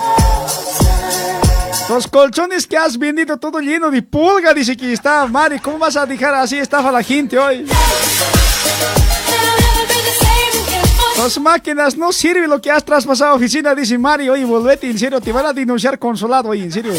[1.89, 4.53] Los colchones que has vendido todo lleno de pulga.
[4.53, 5.27] Dice que está.
[5.27, 7.65] Mari, ¿cómo vas a dejar así estafa la gente hoy?
[11.17, 14.29] Tus máquinas no sirve lo que has traspasado a oficina, dice Mari.
[14.29, 16.93] Oye, volvete, en serio, te van a denunciar consolado, oye, en serio.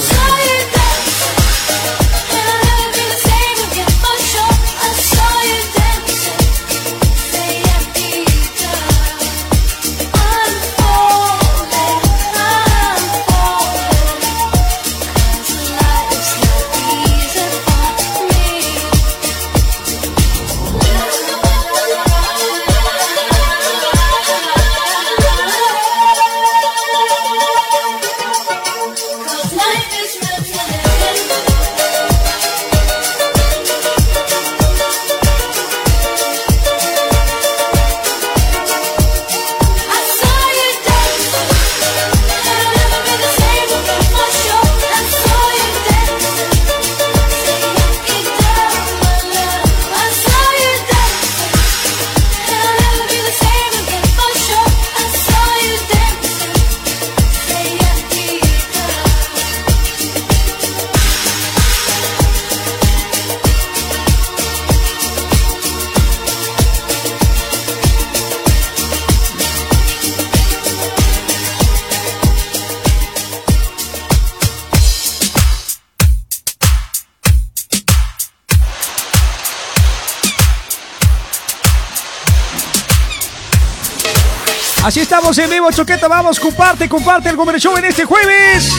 [85.39, 86.09] En vivo, Choqueta.
[86.09, 88.73] Vamos, comparte, comparte el Gomer Show en este jueves.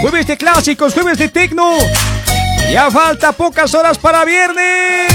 [0.00, 1.76] Jueves de clásicos, jueves de tecno.
[2.70, 5.12] Ya falta pocas horas para viernes.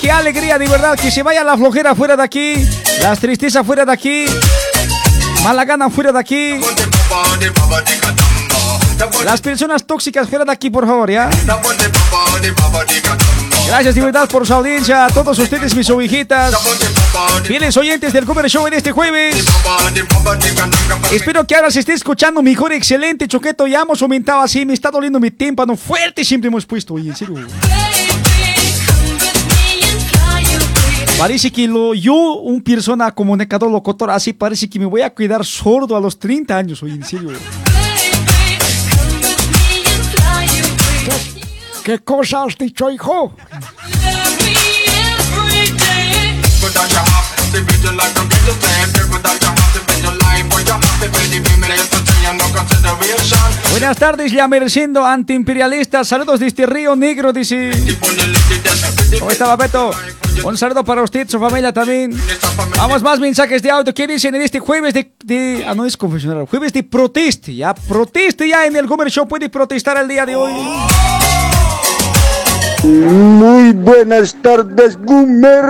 [0.00, 2.68] Qué alegría, de verdad, que se vaya la flojera fuera de aquí,
[3.00, 4.26] las tristezas fuera de aquí,
[5.42, 6.60] mala gana fuera de aquí,
[9.24, 11.28] las personas tóxicas fuera de aquí, por favor, ¿ya?
[13.66, 16.54] Gracias de verdad por su audiencia, a todos ustedes mis ovejitas,
[17.44, 19.44] fieles oyentes del Cover Show en este jueves.
[21.10, 24.90] Espero que ahora se esté escuchando mejor, excelente, Choqueto, ya hemos aumentado así, me está
[24.90, 27.34] doliendo mi tímpano, fuerte siempre hemos puesto, oye, en serio.
[31.18, 35.44] Parece que lo, yo, un persona comunicador locutor, así parece que me voy a cuidar
[35.44, 37.30] sordo a los 30 años, oye, en serio.
[41.84, 43.36] ¿Qué cosa has dicho, hijo?
[53.70, 56.08] Buenas tardes, ya mereciendo antiimperialistas.
[56.08, 57.70] Saludos desde Río Negro, dice.
[59.18, 59.90] ¿Cómo está, Beto?
[60.42, 62.18] Un saludo para usted, su familia también.
[62.78, 63.92] Vamos, más mensajes de audio.
[63.92, 65.64] ¿Qué dicen en este jueves de...
[65.68, 66.46] ah, no es confesionario.
[66.46, 67.52] Jueves de protesta.
[67.52, 69.12] Ya, proteste ya en el Gomer.
[69.28, 70.52] Puede protestar el día de hoy.
[72.84, 75.64] Muy buenas tardes, Gumer.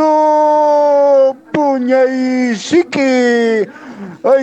[0.00, 2.56] Sindo puña y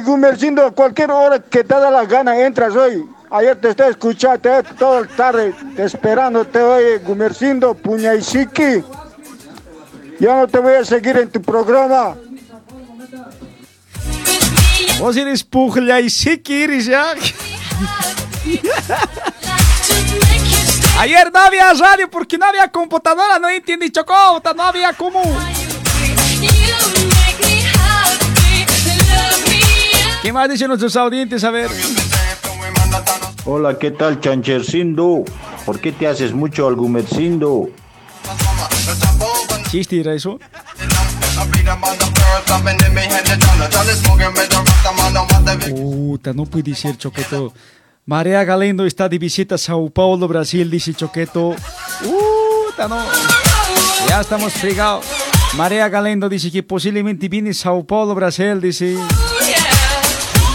[0.01, 3.03] Gumercindo, a cualquier hora que te da la gana entras hoy.
[3.29, 8.81] Ayer te estoy escuchando te- toda la tarde, te esperándote hoy, Gumercindo, puña y.
[10.21, 12.15] Ya no te voy a seguir en tu programa.
[14.99, 15.43] Vos eres
[16.71, 17.13] y ya.
[20.99, 25.21] Ayer no había radio porque no había computadora, no entiende Chocó, no había cómo.
[30.21, 31.43] ¿Qué más dicen nuestros audientes?
[31.43, 31.69] A ver.
[33.45, 35.23] Hola, ¿qué tal, Chanchercindo?
[35.65, 37.69] ¿Por qué te haces mucho al Gumercindo?
[39.69, 40.39] ¿Chiste era eso?
[45.69, 47.53] Puta, no puede ser, Choqueto.
[48.05, 51.55] Marea Galendo está de visita a Sao Paulo, Brasil, dice Choqueto.
[52.01, 53.03] Puta, no.
[54.07, 55.05] Ya estamos fregados.
[55.55, 58.95] Marea Galendo dice que posiblemente viene a Sao Paulo, Brasil, dice.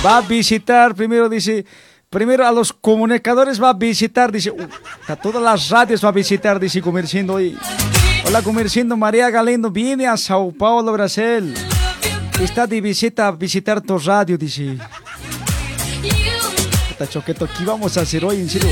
[0.05, 1.65] Va a visitar, primero dice,
[2.11, 4.53] primero a los comunicadores va a visitar, dice,
[5.07, 7.57] a todas las radios va a visitar, dice Comerciando hoy.
[8.25, 11.55] Hola, Comerciando, María Galendo viene a Sao Paulo, Brasil.
[12.41, 14.79] Está de visita a visitar tu radio, dice.
[16.89, 18.71] Puta, Choqueto, ¿qué vamos a hacer hoy, en serio?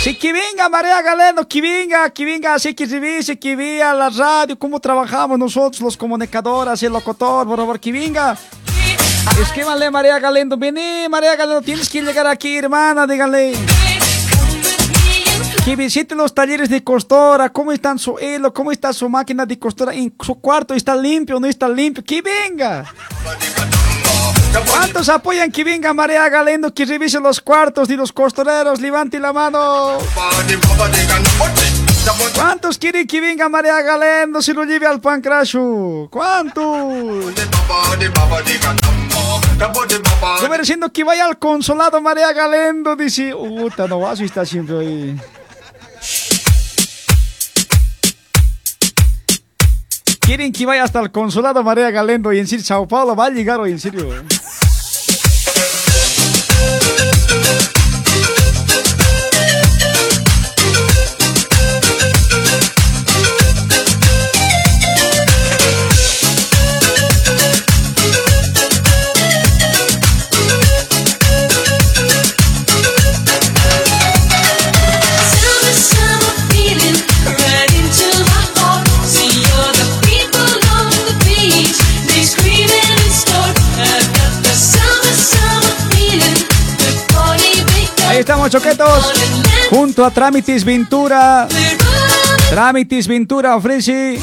[0.00, 4.10] Sí, que venga María Galeno, que venga, que venga, así que revise, que vea la
[4.10, 8.36] radio, cómo trabajamos nosotros, los comunicadores, el locutor, por favor, que venga.
[9.42, 13.54] Escríbanle María Galendo, vení María Galendo, tienes que llegar aquí, hermana, díganle.
[15.68, 19.58] Que visite los talleres de costura, cómo están su hilo, cómo está su máquina de
[19.58, 22.86] costura, en su cuarto está limpio, no está limpio, que venga.
[24.66, 28.80] ¿Cuántos apoyan que venga María Galendo, que revise los cuartos de los costureros?
[28.80, 29.98] Levante la mano.
[32.34, 36.08] ¿Cuántos quieren que venga María Galendo si lo lleve al pancracio?
[36.10, 36.64] ¿Cuántos?
[40.40, 44.78] Como diciendo que vaya al consulado María Galendo, dice, puta, no vas a estar siempre
[44.78, 45.20] ahí.
[50.28, 53.58] Quieren que vaya hasta el consulado María Galendo y en Sao Paulo va a llegar
[53.60, 54.10] hoy, en serio.
[88.28, 89.12] Estamos, choquetos.
[89.70, 91.48] Junto a Trámites Ventura.
[92.50, 94.20] Trámites Ventura ofrece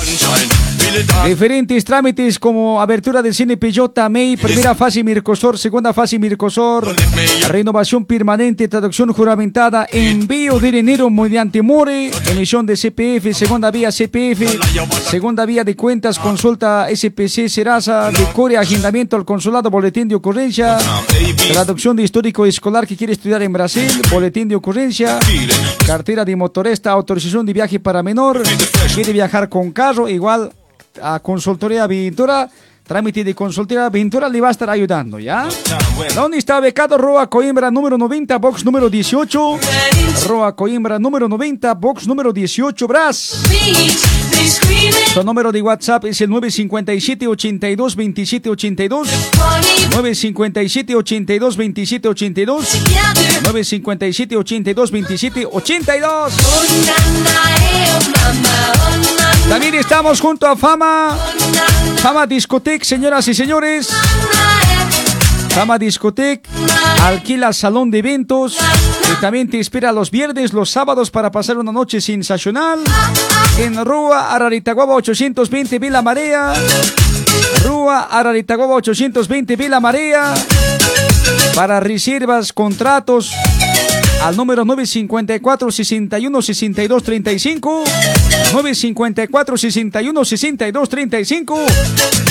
[1.27, 6.95] diferentes trámites como abertura del cine Peyota May, primera fase Mircosor, segunda fase Mircosor,
[7.47, 14.43] renovación permanente, traducción juramentada, envío de dinero mediante MORE, emisión de CPF, segunda vía CPF,
[15.09, 20.77] segunda vía de cuentas, consulta SPC Serasa, decore, agendamiento al consulado, boletín de ocurrencia,
[21.51, 25.19] traducción de histórico escolar que quiere estudiar en Brasil, boletín de ocurrencia,
[25.85, 28.43] cartera de motorista, autorización de viaje para menor,
[28.93, 30.51] quiere viajar con carro, igual
[31.01, 32.49] a Consultoría Ventura,
[32.83, 35.47] trámite de Consultoría Ventura le va a estar ayudando, ¿ya?
[36.13, 39.59] ¿Dónde está becado Roa Coimbra número 90, box número 18?
[40.27, 43.41] Roa Coimbra número 90, box número 18, Bras.
[45.13, 49.07] Su número de WhatsApp es el 957 82 27 82
[49.91, 52.75] 957 82 27 82
[53.43, 56.33] 957 82 27 82
[59.49, 61.17] También estamos junto a Fama
[61.97, 63.89] Fama Discotec, señoras y señores
[65.49, 66.47] Fama Discotec
[67.03, 68.57] alquila salón de eventos
[69.11, 72.79] y también te espera los viernes, los sábados para pasar una noche sensacional
[73.57, 76.53] en Rúa Araritaguaba 820 Vila Marea.
[77.63, 80.33] Rúa Araritaguaba 820 Vila Marea.
[81.55, 83.31] Para reservas, contratos,
[84.21, 87.83] al número 954 61 62 35
[88.53, 91.65] 954 61 62 35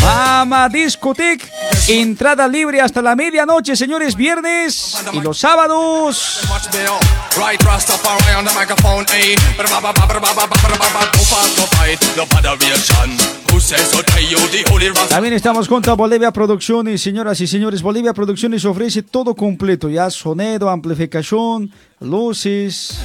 [0.02, 1.46] Mama Discoteque
[1.88, 6.40] entrada libre hasta la medianoche señores viernes y los sábados.
[15.08, 17.82] También estamos junto a Bolivia Producciones, señoras y señores.
[17.82, 21.70] Bolivia Producciones ofrece todo completo, ya sonido, amplificación,
[22.00, 22.98] luces,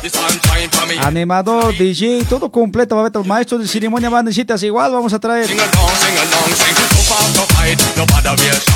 [1.02, 2.96] animador, DJ, todo completo.
[2.96, 5.50] Va a ver, maestro de ceremonia, bandecitas, igual vamos a traer.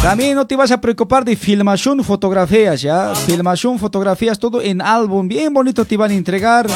[0.02, 3.14] También no te vas a preocupar de filmación, fotografías, ya.
[3.16, 6.68] Filmación, fotografías, todo en álbum, bien bonito te van a entregar.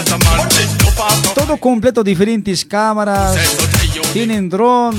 [1.34, 3.38] Todo completo, diferentes cámaras,
[4.13, 4.95] tienen dron,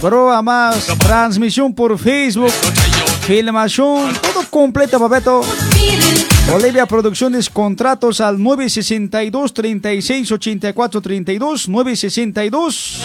[0.00, 2.52] broa más, transmisión por Facebook,
[3.26, 5.42] filmación, todo completo, papeto.
[6.50, 13.00] Bolivia Producciones, contratos al 962 36 84 32 962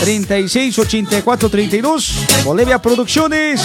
[0.00, 3.60] 36 84 32 Bolivia Producciones.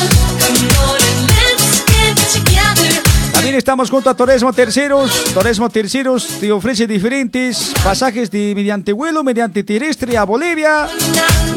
[3.43, 5.25] También estamos junto a Toresmo Terceros.
[5.33, 10.87] Toresmo Terceros te ofrece diferentes pasajes de mediante vuelo, mediante terrestre a Bolivia.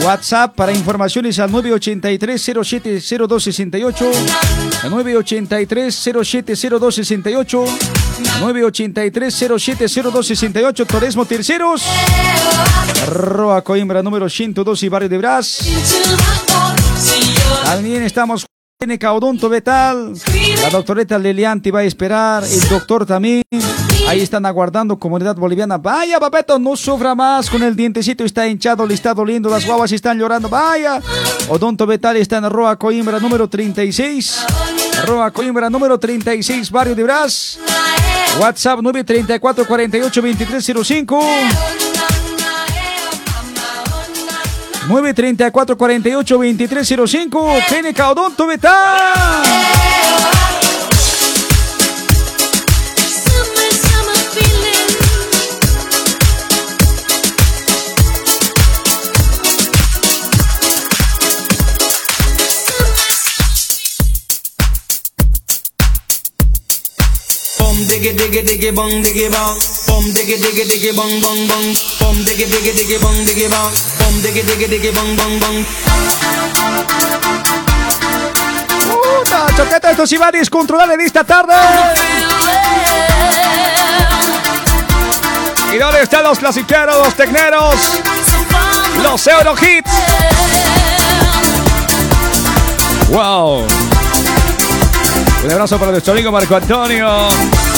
[0.03, 4.11] WhatsApp para informaciones al 983-070268.
[4.83, 7.65] 983-070268.
[8.41, 10.87] 983-070268.
[10.89, 11.85] Toresmo Terceros.
[13.07, 15.61] Roa Coimbra número 102 y Barrio de Brás.
[17.65, 18.45] También estamos
[18.79, 20.13] tiene Caudonto Betal.
[20.61, 22.45] La doctoreta Lilian te va a esperar.
[22.45, 23.43] El doctor también.
[24.07, 25.79] Ahí están aguardando comunidad boliviana.
[25.79, 28.23] Vaya, papeto, no sufra más con el dientecito.
[28.23, 29.49] Está hinchado, le está doliendo.
[29.49, 30.51] Las guaguas están llorando.
[30.51, 31.01] Vaya.
[31.49, 34.45] Odonto Betal está en Roa Coimbra número 36.
[35.07, 37.59] Roa Coimbra número 36, Barrio de Brás.
[38.39, 41.21] WhatsApp 934 48 2305.
[44.89, 48.47] 934 48 2305 Clínica Odonto.
[67.59, 69.59] Bum diggy diggy diggy bong diggy bong.
[69.87, 71.75] Bum diggy diggy diggy bong bong bong.
[71.99, 73.96] Bum diggy diggy diggy bong diggy bong.
[74.07, 75.67] Bum diggy diggy diggy bong bong bong.
[78.87, 81.55] Puta, choqueta, esto sí va a descontrolar en esta tarde.
[85.75, 87.75] ¿Y dónde están los clasiqueros, los tecneros?
[89.03, 89.91] Los Euro Hits.
[93.09, 93.67] Wow.
[95.43, 97.29] Un abrazo para nuestro amigo Marco Antonio.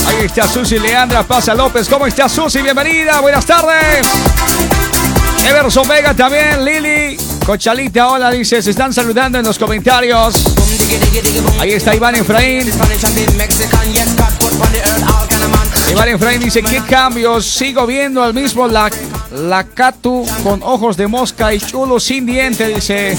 [0.06, 1.88] Ahí está Susi Leandra Pasa López.
[1.88, 2.60] ¿Cómo está Susi?
[2.60, 3.20] Bienvenida.
[3.20, 4.06] Buenas tardes.
[5.48, 6.64] Everson Vega también.
[6.64, 7.16] Lili.
[7.44, 8.60] Cochalita, hola, dice.
[8.60, 10.34] Se están saludando en los comentarios.
[11.58, 12.70] Ahí está Iván Efraín.
[15.90, 17.46] Iván Efraín dice, ¿qué cambios?
[17.46, 18.90] Sigo viendo al mismo la,
[20.42, 23.16] con ojos de mosca y chulo sin diente, dice.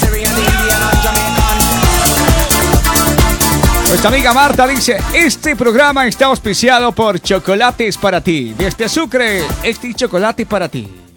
[3.88, 8.54] Nuestra amiga Marta dice, este programa está auspiciado por Chocolates para ti.
[8.56, 11.09] Desde Sucre, este chocolate para ti.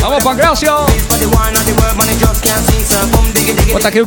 [0.00, 0.86] Vamos, Pancracio.
[3.74, 4.06] Otra, creo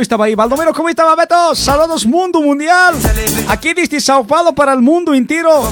[0.00, 0.34] estaba ahí.
[0.34, 1.54] Baldomero, ¿cómo estaba, Beto?
[1.54, 2.94] Saludos, mundo mundial.
[3.48, 5.70] Aquí desde Sao para el mundo entero.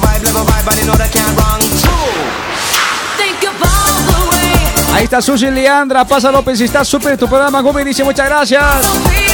[4.95, 9.34] Ahí está Susi Leandra, pasa López, está súper tu programa, Gómez dice muchas gracias.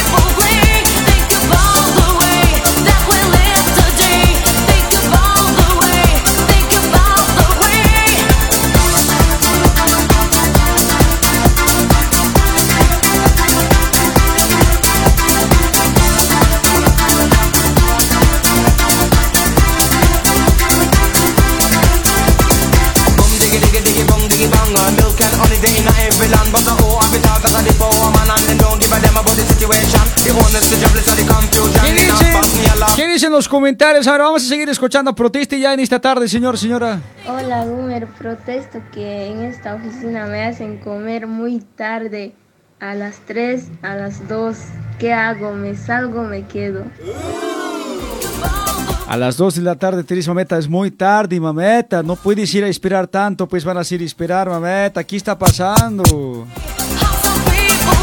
[29.61, 29.67] ¿Qué
[33.07, 33.29] dicen?
[33.29, 34.07] ¿Qué los comentarios?
[34.07, 36.99] Ahora vamos a seguir escuchando protesta ya en esta tarde, señor, señora.
[37.27, 38.07] Hola, Gumer.
[38.07, 42.33] Protesto que en esta oficina me hacen comer muy tarde.
[42.79, 44.57] A las 3, a las 2.
[44.97, 45.53] ¿Qué hago?
[45.53, 46.83] ¿Me salgo o me quedo?
[49.07, 52.01] A las 2 de la tarde te dice, mameta, es muy tarde, mameta.
[52.01, 55.01] No puedes ir a esperar tanto, pues van a ir a esperar, mameta.
[55.01, 56.47] Aquí está pasando.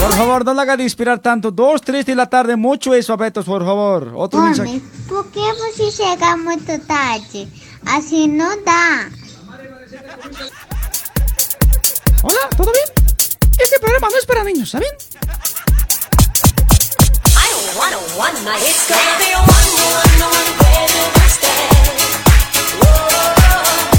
[0.01, 1.51] Por favor, no la haga de inspirar tanto.
[1.51, 4.13] Dos, tres de la tarde, mucho eso, Betos, por favor.
[4.15, 4.81] Otro Homem, mensaje.
[5.09, 7.49] por que você chega muito tarde?
[7.87, 9.09] Assim não dá.
[12.23, 12.89] Hola, ¿todo bien?
[13.61, 14.89] Este programa no es para niños, ¿saben?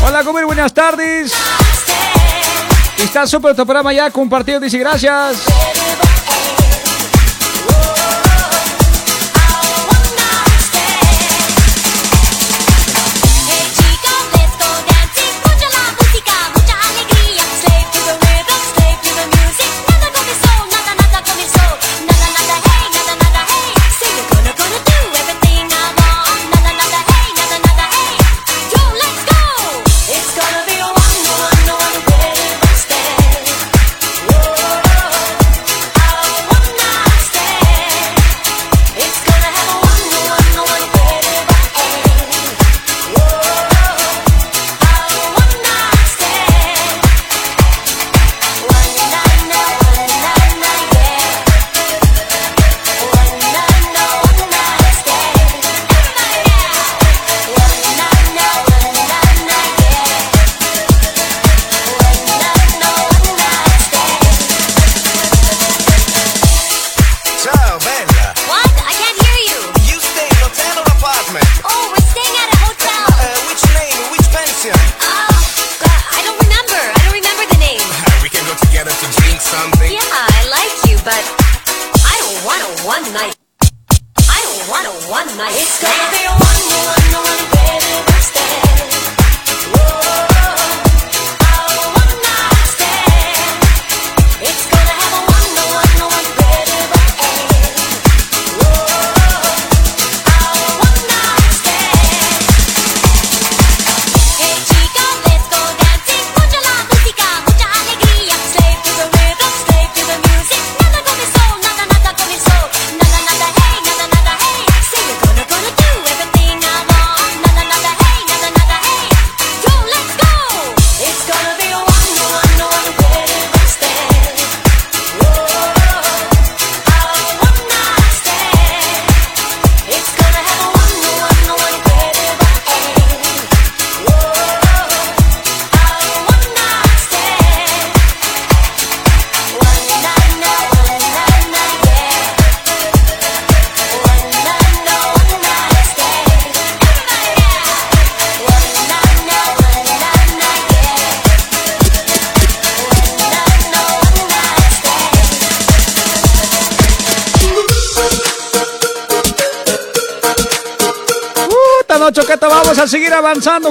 [0.06, 1.34] Hola, Gomer, buenas tardes.
[3.04, 6.09] Está súper tu programa ya compartido, dice gracias.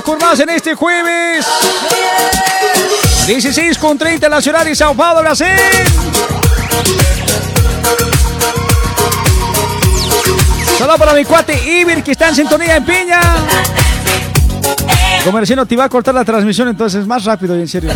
[0.08, 1.44] Con más en este jueves.
[3.26, 5.46] 16 con 30 la ciudad de Sao Paulo, Brasil.
[10.78, 13.20] Saludos para mi cuate Ibir que está en sintonía en Piña.
[15.24, 17.92] Comerciano, te va a cortar la transmisión, entonces más rápido y en serio.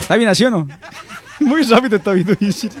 [0.00, 0.66] ¿Está bien así o no?
[1.38, 2.72] Muy rápido está Isir.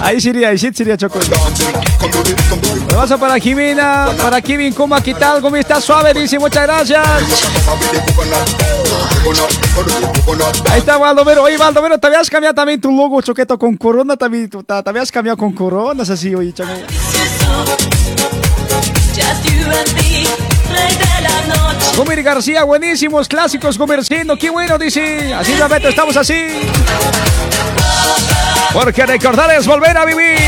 [0.00, 1.18] Ahí sería, ahí sí sería Choco.
[2.88, 5.40] Me vas a para Jimena, para Kevin Kuma, ¿qué tal?
[5.40, 5.80] ¿Cómo está?
[5.80, 7.06] Suave, dice, muchas gracias.
[10.70, 11.42] Ahí está Valdomero.
[11.44, 14.50] Oye, Valdomero, te habías cambiado también tu logo, Choqueto, con corona también.
[14.50, 16.70] te habías cambiado con coronas así, oye, Choco.
[21.96, 25.32] Gomir García, buenísimos clásicos comerciando, qué bueno, dice.
[25.32, 26.34] Así la Beto, estamos así.
[28.72, 30.38] Porque recordar es volver a vivir.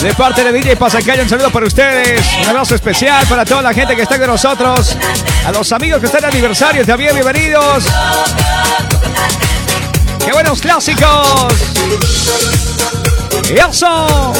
[0.00, 2.22] De parte de DJ Pasacalle, un saludo para ustedes.
[2.42, 4.96] Un abrazo especial para toda la gente que está con nosotros.
[5.46, 7.84] A los amigos que están de aniversario, también bienvenidos.
[10.24, 11.52] ¡Qué buenos clásicos!
[13.50, 14.32] ¡Y eso!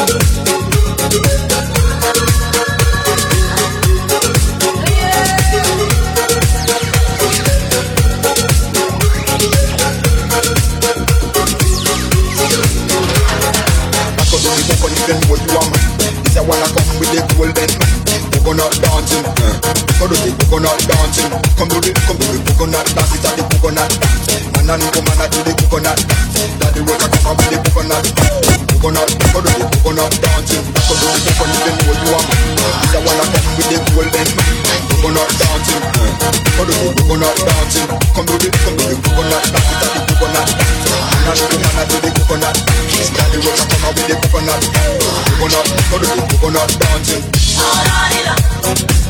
[18.50, 19.60] Coconut dancing, uh.
[20.00, 21.30] Go do the coconut dancing.
[21.54, 23.14] Come do the, come do the coconut dance.
[23.14, 24.26] It's a the coconut dance.
[24.56, 26.58] Man and woman a do the coconut dance.
[26.58, 28.59] Daddy work a come up with the coconut.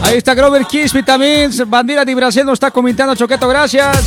[0.03, 3.99] Ahí está Grover Kiss Vitamins, Bandera de Brasil nos está comentando Choqueto, gracias.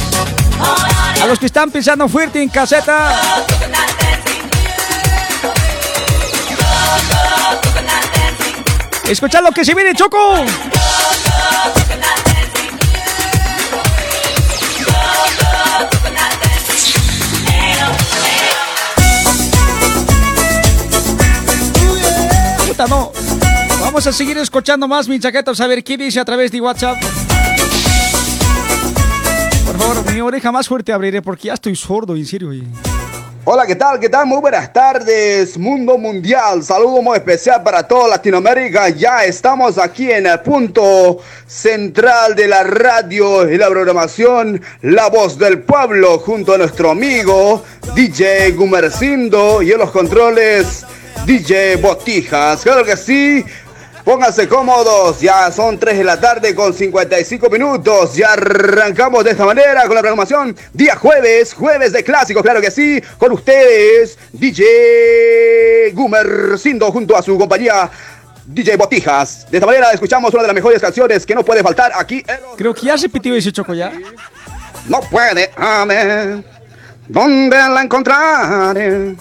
[1.22, 3.16] A los que están pisando fuerte en caseta.
[9.08, 10.18] Escucha lo que se viene, Choco.
[22.68, 23.12] Puta, no.
[23.82, 26.98] Vamos a seguir escuchando más, mi chaquetos, a ver qué dice a través de WhatsApp.
[29.66, 32.50] Por favor, mi oreja más fuerte abriré porque ya estoy sordo, en serio.
[32.50, 32.64] oye.
[33.46, 34.00] Hola, ¿qué tal?
[34.00, 34.26] ¿Qué tal?
[34.26, 36.64] Muy buenas tardes, mundo mundial.
[36.64, 38.88] Saludo muy especial para toda Latinoamérica.
[38.88, 45.38] Ya estamos aquí en el punto central de la radio y la programación La Voz
[45.38, 50.86] del Pueblo junto a nuestro amigo DJ Gumercindo y en los controles
[51.26, 52.62] DJ Botijas.
[52.62, 53.44] Claro que sí.
[54.04, 58.16] Pónganse cómodos, ya son 3 de la tarde con 55 minutos.
[58.16, 60.54] Ya arrancamos de esta manera con la programación.
[60.74, 63.02] Día jueves, jueves de clásicos, claro que sí.
[63.18, 67.90] Con ustedes, DJ Gumercindo junto a su compañía
[68.46, 69.50] DJ Botijas.
[69.50, 72.40] De esta manera escuchamos una de las mejores canciones que no puede faltar aquí en
[72.58, 73.94] Creo que ya se pitió ese Choco ya.
[74.90, 76.44] no puede haber
[77.08, 79.16] donde la encontraré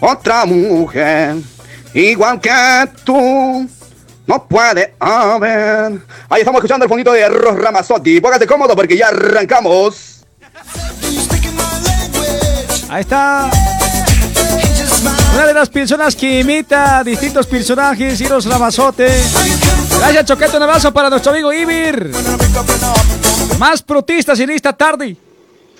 [0.00, 1.36] otra mujer
[1.92, 2.50] igual que
[3.04, 3.68] tú.
[4.26, 6.00] No puede haber.
[6.28, 8.20] Ahí estamos escuchando el fondito de Ros Ramazotti.
[8.20, 10.24] Póngase cómodo porque ya arrancamos.
[12.88, 13.50] Ahí está.
[15.34, 19.08] Una de las personas que imita distintos personajes, Iros Ramazote.
[19.98, 20.56] Gracias, Choquete.
[20.56, 22.12] Un abrazo para nuestro amigo Ibir.
[23.58, 25.16] Más protistas en esta tarde.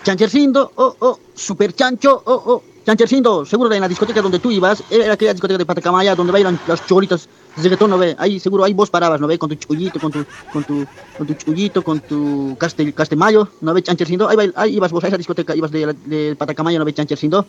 [0.02, 2.62] Chanchercindo, oh, oh, super chancho, oh, oh.
[2.85, 6.59] Chanchercindo, seguro en la discoteca donde tú ibas, era aquella discoteca de Patacamaya donde bailan
[6.66, 8.14] las cholitas de reggaetón, ¿no ve?
[8.18, 9.38] Ahí seguro, ahí vos parabas, ¿no ve?
[9.38, 10.86] Con tu chullito, con tu, con tu,
[11.18, 13.82] con tu chullito, con tu castel, castemayo, ¿no ve?
[13.82, 16.92] Chanchercindo, ahí, bail- ahí ibas vos a esa discoteca, ibas de, de Patacamaya, ¿no ve?
[16.94, 17.46] Chanchercindo.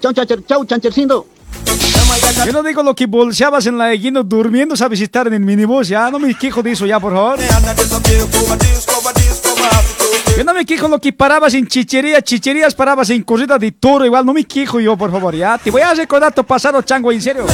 [0.00, 1.26] Chau, chancher, chau, Chanchercindo.
[2.44, 5.88] Yo no digo lo que bolseabas en la Eguino durmiendo, sabes estar en el minibús,
[5.88, 6.10] ya.
[6.10, 7.38] No me quejo de eso ya, por favor.
[10.36, 14.04] Yo no me quejo lo que parabas en chichería, chicherías parabas en corrida de toro,
[14.04, 15.56] igual no me quejo yo, por favor, ya.
[15.56, 17.46] Te voy a recordar tu pasado, chango, en serio.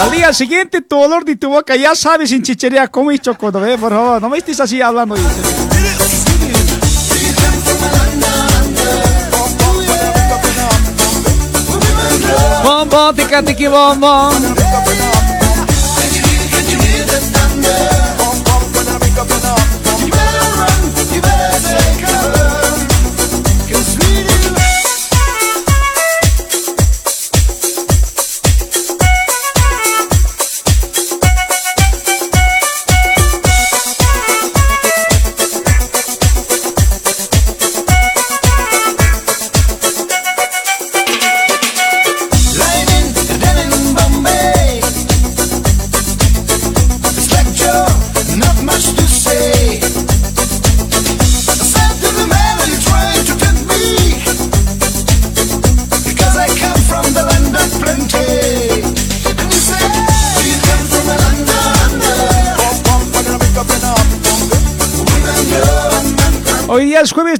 [0.00, 3.60] Al día siguiente, tu olor de tu boca, ya sabes en chichería cómo choco, ¿no
[3.60, 3.76] ve?
[3.76, 5.14] Por favor, no me estés así hablando.
[5.14, 5.50] en serio.
[14.00, 15.19] Bom,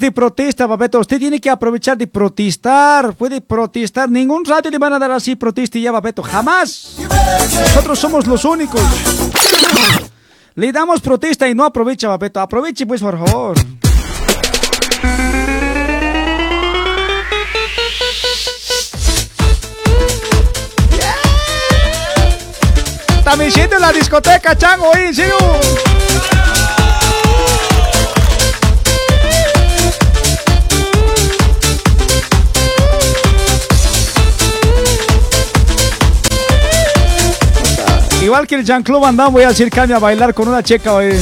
[0.01, 0.99] de protesta, Babeto.
[0.99, 3.15] Usted tiene que aprovechar de protestar.
[3.15, 4.11] Puede protestar.
[4.11, 6.23] Ningún radio le van a dar así protesta ya, Babeto.
[6.23, 6.97] Jamás.
[6.99, 8.81] Nosotros somos los únicos.
[10.55, 12.41] Le damos protesta y no aprovecha, Babeto.
[12.41, 13.57] Aproveche, pues, por favor.
[23.23, 25.09] También siente la discoteca, chango, ¿eh?
[25.09, 25.90] ¿En
[38.31, 41.21] Igual que el Jean-Claude Van Damme, voy a acercarme a bailar con una checa hoy.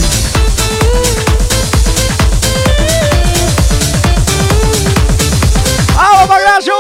[5.97, 6.73] ¡Vamos, Magacho!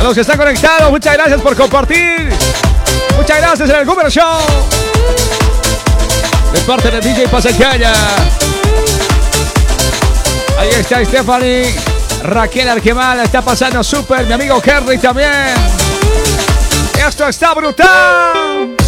[0.00, 2.28] A los que están conectados, muchas gracias por compartir.
[3.16, 4.40] Muchas gracias en el Goomer Show.
[6.52, 7.92] De parte de DJ Pasaqueña.
[10.58, 11.74] Ahí está Stephanie.
[12.22, 14.26] Raquel Arquemal está pasando súper.
[14.26, 15.54] Mi amigo Henry también.
[17.06, 18.85] Esto está brutal.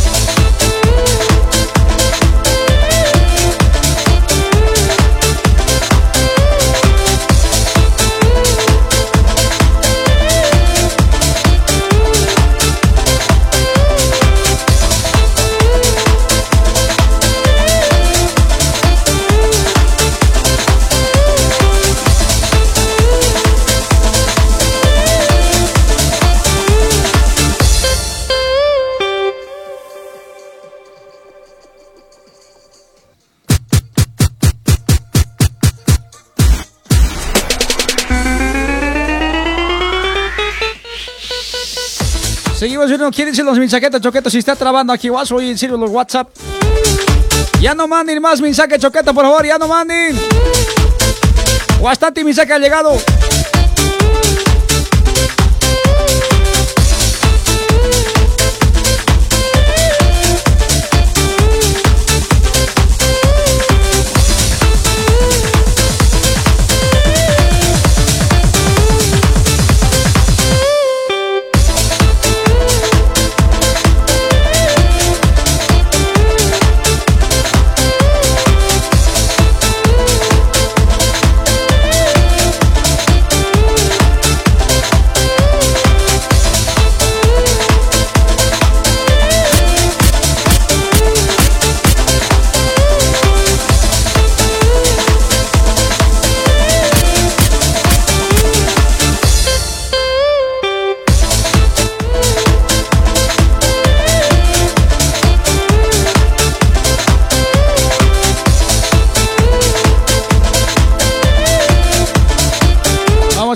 [42.58, 45.90] Seguimos viendo quién dice los mensajetes choquetos si está trabando aquí WhatsApp y en los
[45.90, 46.28] WhatsApp.
[47.60, 50.18] Ya no manden más mensaje choqueto, por favor, ya no manden.
[51.80, 53.00] Bastante mensaje ha llegado.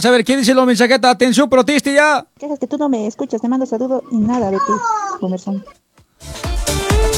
[0.03, 1.09] Vamos a ver quién dice los mensajetes.
[1.09, 2.27] Atención, proteste ya.
[2.37, 4.73] Quejas que tú no me escuchas, te mando saludo y nada de ti,
[5.20, 5.65] Gumerson.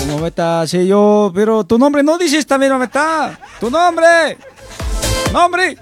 [0.01, 0.67] ¿Cómo me está?
[0.67, 3.41] Sí, yo, pero tu nombre no dices también, ¿no me está?
[3.59, 4.37] Tu nombre.
[5.33, 5.79] Nombre.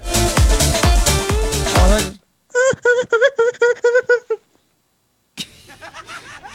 [1.75, 2.03] Vamos a ver.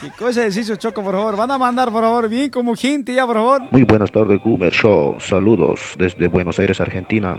[0.00, 1.36] ¿Qué cosa es eso, Choco, por favor?
[1.36, 3.70] Van a mandar, por favor, bien como gente ya, por favor.
[3.70, 5.20] Muy buenas tardes, Gumer Show.
[5.20, 7.36] Saludos desde Buenos Aires, Argentina.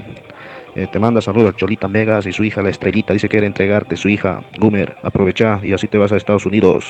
[0.79, 3.11] Eh, te manda saludos Cholita Megas y su hija la Estrellita.
[3.11, 4.45] Dice que quiere entregarte su hija.
[4.57, 6.85] Gumer, aprovecha y así te vas a Estados Unidos.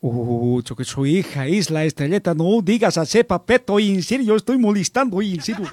[0.00, 2.32] Uh, Choco, su hija es la estrelleta.
[2.32, 5.66] No digas a ese papeto, oye, en serio, estoy molestando, oye, en serio.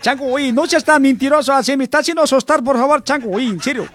[0.00, 1.76] Chango, no seas tan mentiroso así.
[1.76, 3.86] Me está haciendo asustar, por favor, Chango, oye, en serio.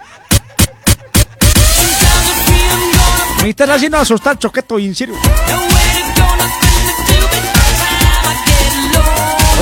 [3.42, 5.16] Me estás haciendo asustar, Choqueto, en serio.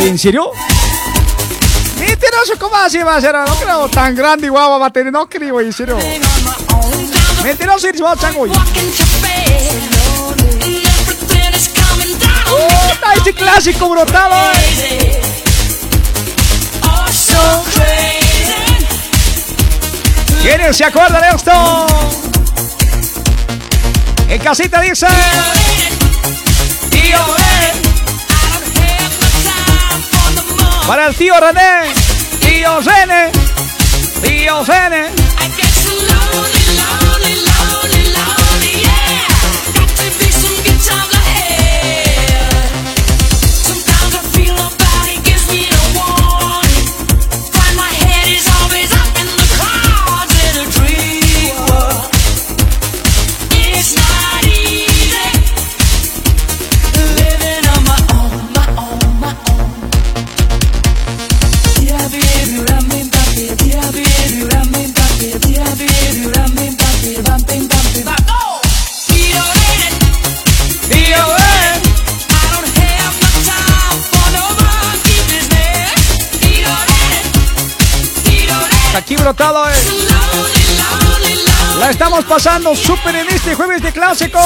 [0.08, 0.52] ¿En serio?
[2.00, 3.36] Mentiroso, ¿cómo así va a ser?
[3.36, 5.98] No creo tan grande y guava va a tener, no creo, en serio.
[7.44, 8.46] Mentiroso, eres vos, Chango.
[8.46, 8.64] ¡Puta,
[13.18, 15.22] ese clásico oye!
[20.42, 21.86] ¿Quiénes se acuerdan de esto?
[24.30, 25.08] En casita dice.
[26.90, 27.49] Tío
[30.90, 31.94] Para el tío René.
[32.40, 33.32] Tío René.
[34.24, 35.29] Tío René.
[79.20, 79.88] Brotado es.
[81.80, 84.44] La estamos pasando súper en este jueves de clásicos.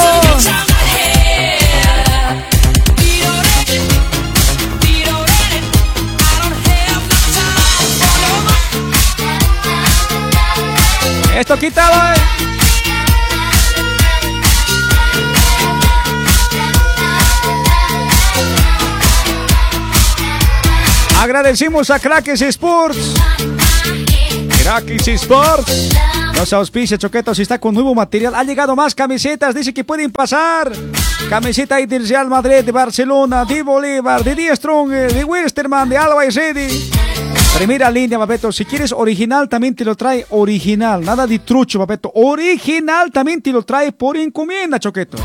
[11.36, 12.44] Esto quítalo, eh.
[21.20, 23.14] Agradecemos a Crackers Sports.
[24.64, 25.90] Crackers Sports.
[26.34, 28.34] Nos auspicia Choquetos, está con nuevo material.
[28.34, 30.72] Ha llegado más camisetas, dice que pueden pasar.
[31.28, 36.24] Camiseta del Real Madrid, de Barcelona, de Bolívar, de Die Strong, de Westerman, de Alba
[36.24, 36.90] y Ready.
[37.58, 38.50] Primera línea, papeto.
[38.50, 41.04] Si quieres original, también te lo trae original.
[41.04, 42.10] Nada de trucho, papeto.
[42.14, 45.18] Original también te lo trae por encomienda, Choqueto.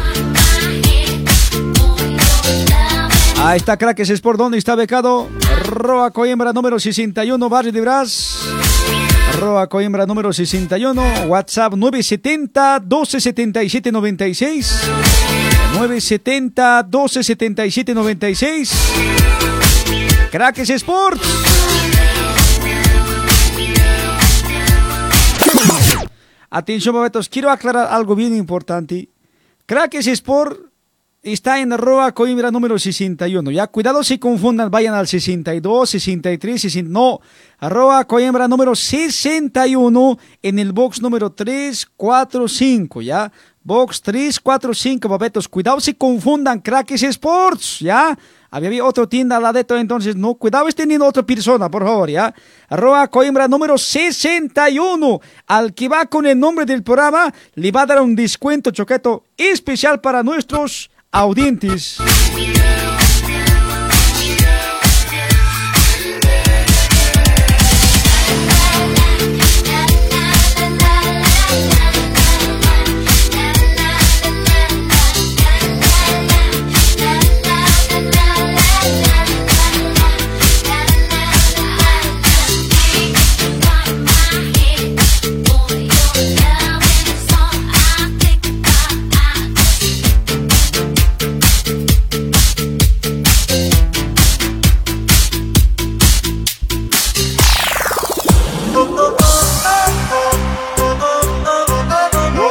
[3.37, 5.29] Ahí está Crackers Sport, ¿dónde está becado?
[5.65, 8.39] Roa Coimbra número 61, Barrio de Brás.
[9.37, 14.81] Roa Coimbra número 61, WhatsApp 970 1277 96.
[15.73, 18.71] 970 1277 96.
[20.31, 21.21] Crackers Sport.
[26.49, 29.09] Atención, babetos, quiero aclarar algo bien importante.
[29.65, 30.68] Crackers Sport
[31.21, 33.51] está en arroba Coimbra número 61.
[33.51, 36.91] Ya, cuidado si confundan, vayan al 62, 63, 60.
[36.91, 37.19] No,
[37.57, 43.31] arroba Coimbra número 61 en el box número 345, ¿ya?
[43.61, 45.47] Box 345, babetos.
[45.47, 48.17] Cuidado si confundan Crackers Sports, ¿ya?
[48.51, 50.33] Había, otra tienda al ladito, entonces no.
[50.33, 52.33] Cuidado es teniendo otra persona, por favor, ¿ya?
[52.67, 55.19] Arroba Coimbra número 61.
[55.45, 59.25] Al que va con el nombre del programa, le va a dar un descuento choqueto
[59.37, 61.97] especial para nuestros audientes.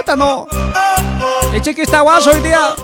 [0.09, 0.47] Puta, no.
[1.53, 2.75] Eche que está guaso hoy día.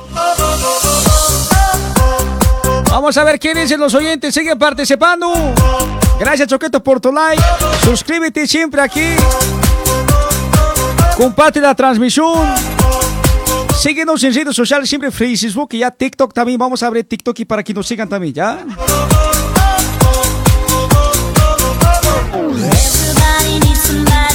[2.91, 4.35] Vamos a ver quién dicen los oyentes.
[4.35, 5.33] Siguen participando.
[6.21, 7.43] Gracias, Choqueto, por tu like.
[7.83, 9.15] Suscríbete siempre aquí.
[11.17, 12.55] Comparte la transmisión.
[13.75, 16.59] Síguenos en redes sociales, siempre Facebook y ya TikTok también.
[16.59, 18.59] Vamos a abrir TikTok y para que nos sigan también, ¿ya?
[22.35, 24.34] Everybody needs somebody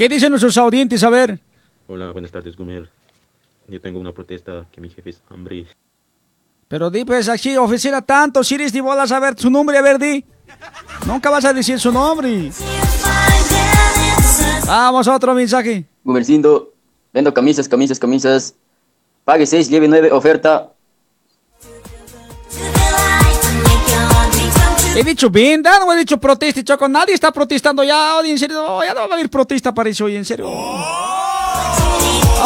[0.00, 1.04] ¿Qué dicen nuestros audientes?
[1.04, 1.38] A ver.
[1.86, 2.88] Hola, buenas tardes, Gumer.
[3.68, 5.66] Yo tengo una protesta que mi jefe es hambre.
[6.68, 9.82] Pero di pues aquí, oficina tanto, si eres de bolas, a ver su nombre, a
[9.82, 10.24] ver, di.
[11.06, 12.50] Nunca vas a decir su nombre.
[14.66, 15.84] Vamos a otro mensaje.
[16.02, 16.72] Gumercindo,
[17.12, 18.54] vendo camisas, camisas, camisas.
[19.26, 20.72] Pague 6, lleve 9, oferta.
[25.00, 26.86] He dicho venda, no he dicho proteste, Choco.
[26.86, 28.62] Nadie está protestando ya, oye, en serio.
[28.62, 30.46] no, ya no va a haber protesta para eso, oye, en serio.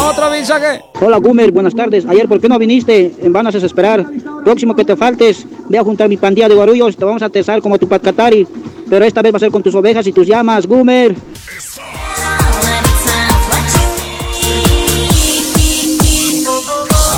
[0.09, 0.81] Otro mensaje.
[1.01, 2.07] Hola Gumer, buenas tardes.
[2.07, 3.13] Ayer, ¿por qué no viniste?
[3.19, 4.07] En vano haces esperar.
[4.45, 6.97] Próximo que te faltes, ve a juntar mi pandilla de guarullos.
[6.97, 8.47] Te vamos a tesar como tu patcatari.
[8.89, 11.17] Pero esta vez va a ser con tus ovejas y tus llamas, Gumer.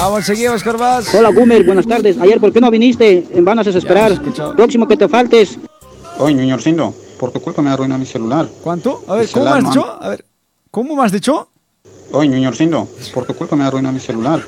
[0.08, 1.12] Vamos, seguimos, Corvás.
[1.16, 2.16] Hola Gumer, buenas tardes.
[2.20, 3.26] Ayer, ¿por qué no viniste?
[3.32, 4.12] En vano haces esperar.
[4.54, 5.58] Próximo que te faltes.
[6.20, 8.48] Oye, señorcindo, por tu culpa me arruina mi celular.
[8.62, 9.02] ¿Cuánto?
[9.08, 9.98] A ver, Mi ¿cómo has dicho?
[10.00, 10.24] A ver,
[10.70, 11.48] ¿cómo me has dicho?
[12.12, 14.46] Oye, señorcindo, por tu culpa me arruina mi celular.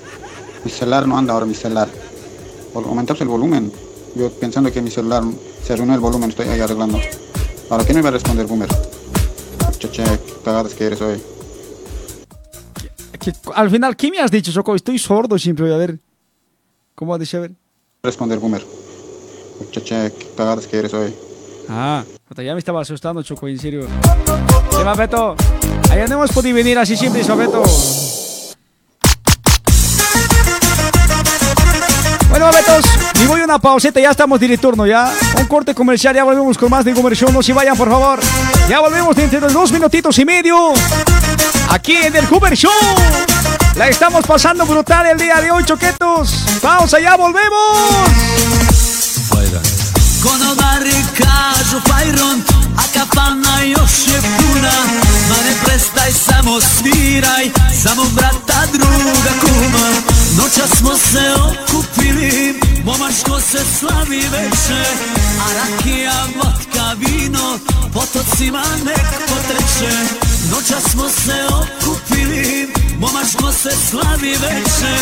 [0.65, 1.89] Mi celular no anda ahora, mi celular.
[2.73, 3.73] Aumentas el volumen.
[4.15, 5.25] Yo pensando que mi celular
[5.65, 7.01] se arruinó el volumen, estoy ahí arreglando.
[7.69, 8.69] Ahora, ¿quién me va a responder, Boomer?
[9.77, 10.05] Cheche,
[10.45, 11.21] cagadas que eres hoy.
[13.21, 14.75] Que- al final, ¿qué me has dicho, Choco?
[14.75, 15.99] Estoy sordo siempre, a ver.
[16.95, 17.39] ¿Cómo has dicho?
[17.39, 17.53] A ver.
[18.03, 18.65] Responder, Boomer.
[19.61, 21.13] Muchacha, qué cagadas que eres hoy.
[21.69, 22.05] Ah,
[22.43, 23.87] ya me estaba asustando, Choco, en serio.
[24.71, 25.35] Sí, Beto.
[25.91, 27.63] Allá no hemos podido venir así siempre, Beto.
[32.31, 32.85] Bueno, Betos,
[33.23, 35.13] y voy a una pauseta, ya estamos de turno, ¿ya?
[35.39, 38.21] Un corte comercial, ya volvemos con más de Show, no se vayan, por favor.
[38.69, 40.73] Ya volvemos dentro de dos minutitos y medio,
[41.71, 42.71] aquí en el Gomer Show.
[43.77, 46.45] La estamos pasando brutal el día de hoy, choquetos.
[46.61, 48.39] Pausa, ya volvemos.
[62.85, 64.83] Momačko se slavi veče
[65.41, 67.59] A rakija, vodka, vino,
[67.93, 69.95] potocima nek potreće
[70.51, 72.69] Noća smo se okupili,
[72.99, 74.95] momačko se slavi veče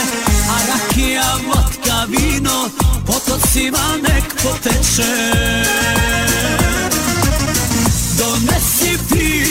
[0.51, 2.69] A rakija, vodka, vino,
[3.07, 5.13] potocima nek poteče
[8.19, 9.46] Donesi priče,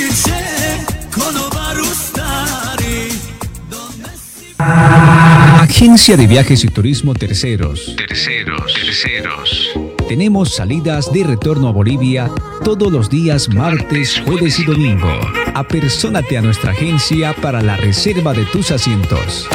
[4.58, 7.96] Agencia de Viajes y Turismo Terceros.
[7.98, 9.72] Terceros, terceros.
[10.08, 12.30] Tenemos salidas de retorno a Bolivia
[12.64, 15.12] todos los días martes, jueves y domingo.
[15.54, 19.48] Apersónate a nuestra agencia para la reserva de tus asientos.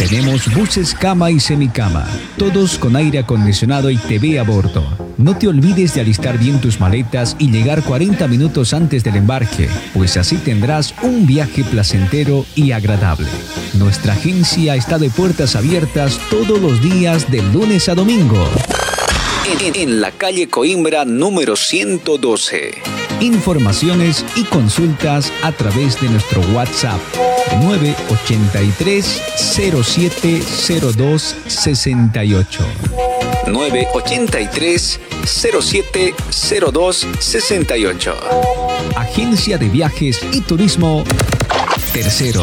[0.00, 2.08] Tenemos buses cama y semicama,
[2.38, 4.82] todos con aire acondicionado y TV a bordo.
[5.18, 9.68] No te olvides de alistar bien tus maletas y llegar 40 minutos antes del embarque,
[9.92, 13.28] pues así tendrás un viaje placentero y agradable.
[13.74, 18.48] Nuestra agencia está de puertas abiertas todos los días de lunes a domingo.
[19.62, 22.70] En, en la calle Coimbra número 112.
[23.20, 27.00] Informaciones y consultas a través de nuestro WhatsApp
[27.58, 32.64] 983 0702 68.
[33.46, 38.14] 983 0702 68.
[38.96, 41.04] Agencia de Viajes y Turismo
[41.92, 42.42] Tercero.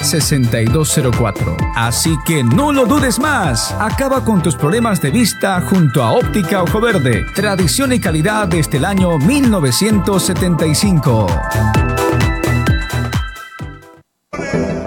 [0.00, 1.56] 6204.
[1.76, 3.72] Así que no lo dudes más.
[3.78, 7.24] Acaba con tus problemas de vista junto a Óptica Ojo Verde.
[7.34, 11.26] Tradición y calidad desde el año 1975.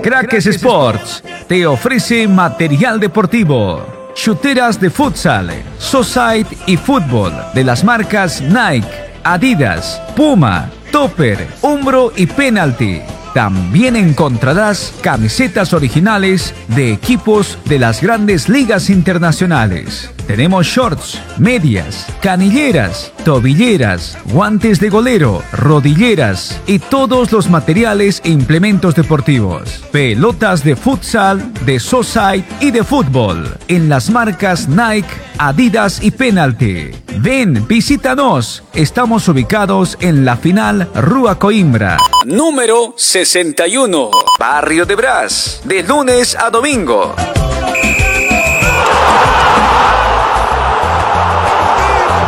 [0.08, 8.42] Crackers Sports te ofrece material deportivo, chuteras de futsal, society y fútbol de las marcas
[8.42, 8.88] Nike,
[9.26, 13.02] Adidas, Puma, Topper, Umbro y Penalty.
[13.38, 20.10] También encontrarás camisetas originales de equipos de las grandes ligas internacionales.
[20.26, 28.96] Tenemos shorts, medias, canilleras, tobilleras, guantes de golero, rodilleras y todos los materiales e implementos
[28.96, 29.84] deportivos.
[29.92, 35.08] Pelotas de futsal, de society y de fútbol en las marcas Nike,
[35.38, 36.90] Adidas y Penalty.
[37.20, 38.64] Ven, visítanos.
[38.74, 41.98] Estamos ubicados en la final Rua Coimbra.
[42.26, 42.94] Número
[43.28, 44.10] 61.
[44.40, 45.60] Barrio de Brás.
[45.66, 47.14] De lunes a domingo.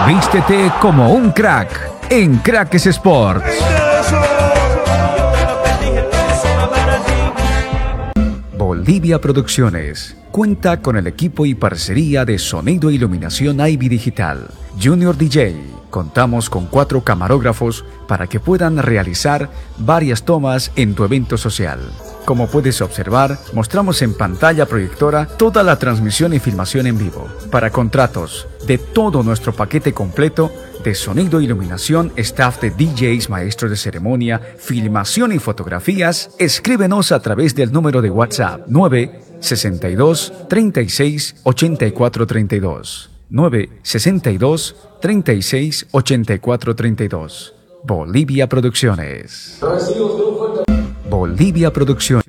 [0.06, 1.70] Vístete como un crack
[2.10, 3.89] en Crackers Sports.
[8.90, 14.48] Bolivia Producciones cuenta con el equipo y parcería de sonido e iluminación Ivy Digital,
[14.82, 15.56] Junior DJ.
[15.92, 19.48] Contamos con cuatro camarógrafos para que puedan realizar
[19.78, 21.80] varias tomas en tu evento social.
[22.26, 27.28] Como puedes observar, mostramos en pantalla proyectora toda la transmisión y filmación en vivo.
[27.52, 30.52] Para contratos de todo nuestro paquete completo
[30.84, 37.56] de sonido, iluminación, staff de DJs, maestros de ceremonia, filmación y fotografías, escríbenos a través
[37.56, 43.10] del número de WhatsApp 9 962 36 84 32.
[43.30, 47.54] 962 36 84 32.
[47.84, 49.60] Bolivia Producciones.
[51.10, 52.29] Bolivia Producciones.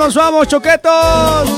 [0.00, 1.50] Nos vamos, choquetos.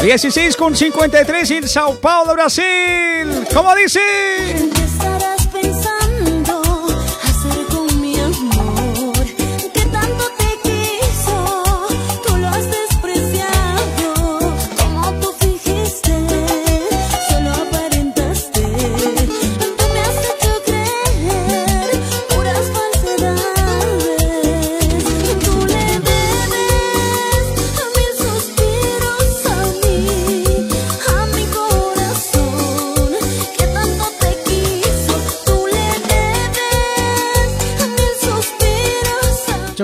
[0.00, 3.46] 16 con 53 en Sao Paulo, Brasil.
[3.52, 4.00] ¿Cómo dice?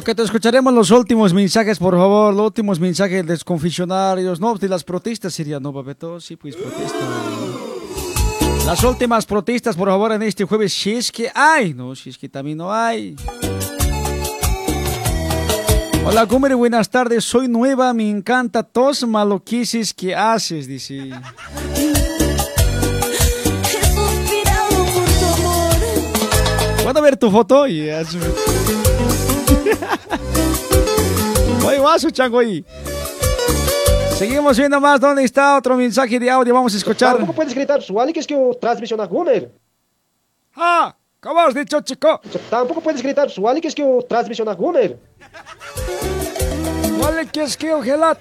[0.03, 2.35] A Choquetos, escucharemos los últimos mensajes, por favor.
[2.35, 4.41] Los últimos mensajes de los confesionarios.
[4.41, 6.21] No, de las protestas sería, ¿no, Babeto?
[6.21, 6.99] Sí, pues protesta.
[8.67, 11.73] Las últimas protestas, por favor, en este jueves, si es que hay.
[11.73, 13.15] No, si es que también no hay.
[16.05, 17.25] Hola, Gumer, buenas tardes.
[17.25, 21.11] Soy nueva, me encanta tos maloquices que haces, dice.
[26.83, 27.69] ¿Puedo ver tu foto?
[27.69, 28.17] Yes.
[31.63, 32.65] Muy guaso, chango ahí.
[34.17, 35.01] Seguimos viendo más.
[35.01, 36.55] ¿Dónde está otro mensaje de audio?
[36.55, 37.17] Vamos a escuchar.
[37.17, 39.51] Tampoco puedes gritar su que es que transmisión a Gumer.
[40.55, 42.21] Ah, ¿cómo has dicho, chico?
[42.51, 44.99] Tampoco puedes gritar su que es que transmisión a Gumer.
[47.05, 48.19] Olha que es que o gelat.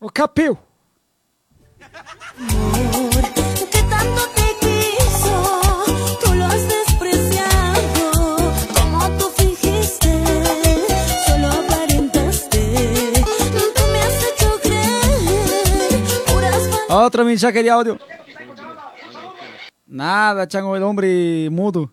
[0.00, 0.58] O capio.
[3.70, 4.39] Que tanto te
[16.92, 17.96] Otro mensaje de audio.
[19.86, 21.88] Nada, chango, el hombre mudo.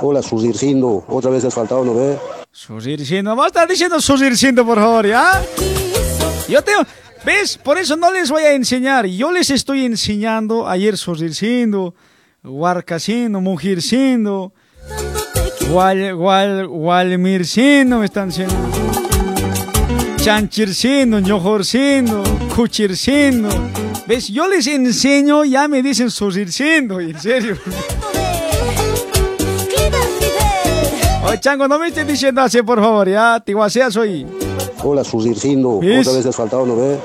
[0.00, 1.04] Hola, Susircindo.
[1.08, 2.18] Otra vez has faltado, ¿no ve?
[2.52, 3.30] Susircindo.
[3.30, 5.42] Vamos a estar diciendo Susircindo, por favor, ¿ya?
[6.48, 6.82] Yo tengo...
[7.24, 7.56] ¿Ves?
[7.56, 9.06] Por eso no les voy a enseñar.
[9.06, 11.94] Yo les estoy enseñando ayer Susircindo,
[12.42, 14.52] Huarcacindo, Mujircindo,
[15.70, 18.54] Gual, Gual, Gualmircindo, me están diciendo.
[20.16, 22.22] Chanchircindo, Ñojorcindo,
[22.54, 23.48] Cuchircindo.
[24.06, 24.28] ¿Ves?
[24.28, 27.56] Yo les enseño, ya me dicen Susircindo, en serio.
[31.26, 34.26] Oye, Chango, no me estés diciendo así, por favor, ya, Tiguacea soy.
[34.82, 35.80] Hola, Susircindo.
[35.80, 36.06] ¿Ves?
[36.06, 36.98] Otra vez has faltado, ¿no ve?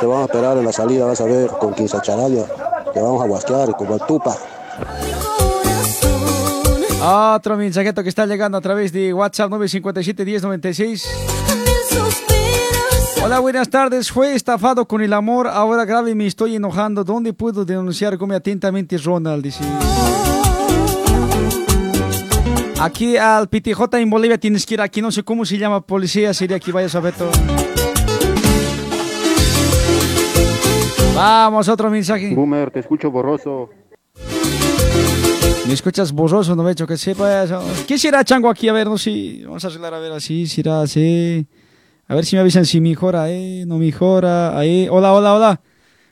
[0.00, 2.44] Te vamos a esperar en la salida, vas a ver, con Quinza Charaya.
[2.92, 4.36] Te vamos a guasquear como el tupa.
[7.02, 11.29] Otro mensajeto que está llegando a través de WhatsApp 957 1096.
[13.22, 14.10] Hola, buenas tardes.
[14.10, 15.46] Fue estafado con el amor.
[15.46, 17.04] Ahora grave me estoy enojando.
[17.04, 18.16] ¿Dónde puedo denunciar?
[18.16, 19.44] Come atentamente Ronald.
[19.44, 19.62] Dice.
[22.80, 24.80] Aquí al PTJ en Bolivia tienes que ir.
[24.80, 26.32] Aquí no sé cómo se llama policía.
[26.32, 27.30] Sería aquí vayas a ver todo.
[31.14, 32.34] Vamos, otro mensaje.
[32.34, 33.68] Boomer, te escucho borroso.
[35.66, 37.62] Me escuchas borroso, no me he hecho que sepa eso.
[37.86, 38.66] ¿Qué será chango aquí?
[38.68, 39.42] A ver, no sé.
[39.44, 41.46] Vamos a arreglar a ver así, será así.
[42.10, 43.62] A ver si me avisan si mejora, eh.
[43.66, 44.58] No mejora.
[44.58, 44.88] Ahí.
[44.90, 45.60] Hola, hola, hola.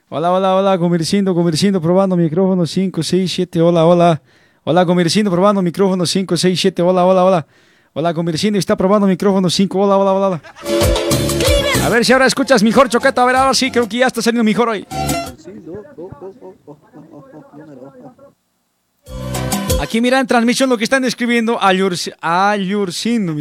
[0.09, 0.79] Hola, hola, hola.
[0.79, 3.61] Comercindo, comercindo, probando micrófono 5, 6, 7.
[3.61, 4.23] Hola, hola.
[4.63, 6.83] Hola, comercindo, probando micrófono 5, 6, 7.
[6.83, 7.47] Hola, hola, hola.
[7.95, 9.77] Hola, comercindo, está probando micrófono 5.
[9.77, 10.43] Hola, hola, hola, hola.
[11.85, 13.23] A ver si ahora escuchas mejor, Choqueta.
[13.23, 14.87] A ver, ahora sí, creo que ya está saliendo mejor hoy.
[19.81, 21.59] Aquí mira en transmisión lo que están escribiendo.
[21.59, 23.35] Ayurci- Ayurcindo,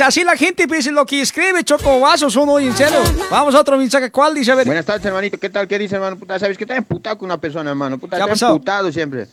[0.00, 2.98] así la gente piensa lo que escribe, Choco Vasos son hoy, en serio.
[3.30, 4.52] Vamos a otro mensaje, ¿cuál dice?
[4.52, 4.66] A ver.
[4.66, 5.38] Buenas tardes, hermanito.
[5.38, 5.68] ¿Qué tal?
[5.68, 6.16] ¿Qué dice, hermano?
[6.16, 7.98] Puta, ¿sabes que está emputado con una persona, hermano?
[7.98, 9.26] Puta, ¿Qué ha está emputado siempre.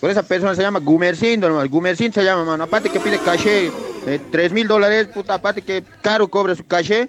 [0.00, 1.68] Por esa persona se llama Gumercindo, hermano.
[1.68, 2.64] Gumercindo se llama, hermano.
[2.64, 3.70] Aparte que pide caché
[4.06, 7.08] de 3 mil dólares, puta, aparte que caro cobra su caché.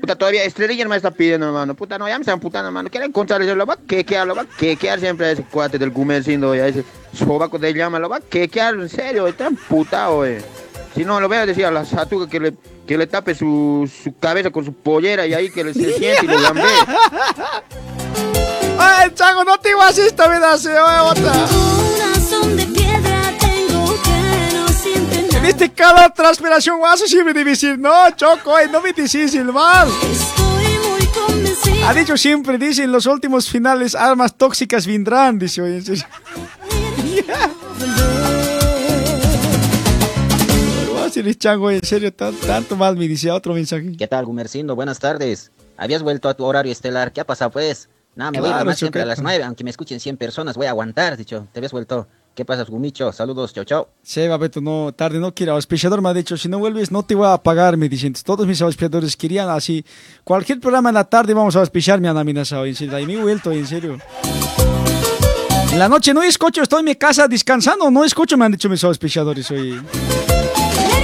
[0.00, 1.74] Puta, todavía estrella me está pidiendo, hermano.
[1.74, 2.90] Puta, no, ya me están putando, hermano.
[2.90, 5.78] Quiero encontrar eso, lo va a quequear, lo va a quequear siempre a ese cuate
[5.78, 10.24] del Gumercindo, ya ese sobaco de llama, lo va a quequear, en serio, está emputado,
[10.24, 10.42] eh.
[10.94, 12.54] Si no, lo voy a decir a la satuca que le,
[12.86, 16.24] que le tape su, su cabeza con su pollera y ahí que le se siente
[16.24, 16.62] y lo lambe.
[18.78, 21.32] Ay, Chango, no te ibas esta vida, se va otra.
[21.32, 25.38] Corazón de piedra tengo que no siente nada.
[25.38, 29.88] En este cada transpiración a siempre decir, no, Choco, eh, no me decís el mal.
[30.10, 31.88] Estoy muy convencida.
[31.88, 35.76] Ha dicho siempre, dice, en los últimos finales armas tóxicas vendrán, dice hoy.
[35.76, 35.84] en
[41.38, 43.92] chango, en serio, tan- tanto mal me dice otro mensaje.
[43.96, 44.74] ¿Qué tal, Gumercindo?
[44.76, 45.50] Buenas tardes.
[45.76, 47.12] ¿Habías vuelto a tu horario estelar?
[47.12, 47.88] ¿Qué ha pasado, pues?
[48.14, 50.66] Nada, me voy a más siempre a las 9, aunque me escuchen 100 personas, voy
[50.66, 51.46] a aguantar, dicho.
[51.52, 52.06] ¿Te habías vuelto?
[52.34, 53.10] ¿Qué pasa, Gumicho?
[53.12, 53.88] Saludos, chao, chao.
[54.02, 55.52] Sí, Babeto, no, tarde no quiero.
[55.54, 58.12] Auspiciador me ha dicho, si no vuelves, no te voy a pagar, me dicen.
[58.24, 59.84] Todos mis auspiciadores querían así.
[60.24, 62.98] Cualquier programa en la tarde vamos a auspiciar, me han amenazado, en serio.
[62.98, 63.98] Y me he vuelto, en serio.
[65.72, 68.68] En la noche no escucho, estoy en mi casa descansando, no escucho, me han dicho
[68.68, 69.80] mis auspiciadores hoy.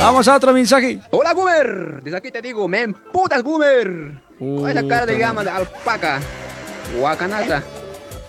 [0.07, 1.01] Vamos a otro mensaje.
[1.11, 2.01] Hola, Gumer.
[2.01, 4.23] Desde aquí te digo, me emputas, Gumer.
[4.39, 6.21] Con esa cara de llama de alpaca.
[6.97, 7.61] Guacanaza.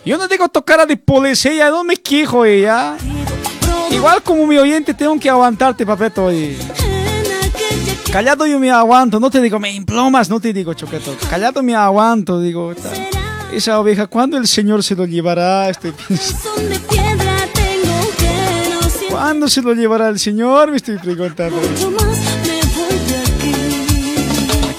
[0.04, 2.98] Yo no digo tocar a de policía, no me quejo, eh, ya.
[3.92, 6.32] Igual como mi oyente tengo que aguantarte, papeto.
[6.32, 6.58] eh.
[8.12, 11.16] Callado yo me aguanto, no te digo, me implomas, no te digo, choqueto.
[11.30, 12.74] Callado me aguanto, digo.
[13.54, 15.70] Esa oveja, ¿cuándo el Señor se lo llevará?
[15.70, 17.27] Estoy pensando.
[19.18, 20.70] ¿Cuándo se lo llevará el Señor?
[20.70, 21.58] Me estoy preguntando.
[21.58, 21.72] aquí.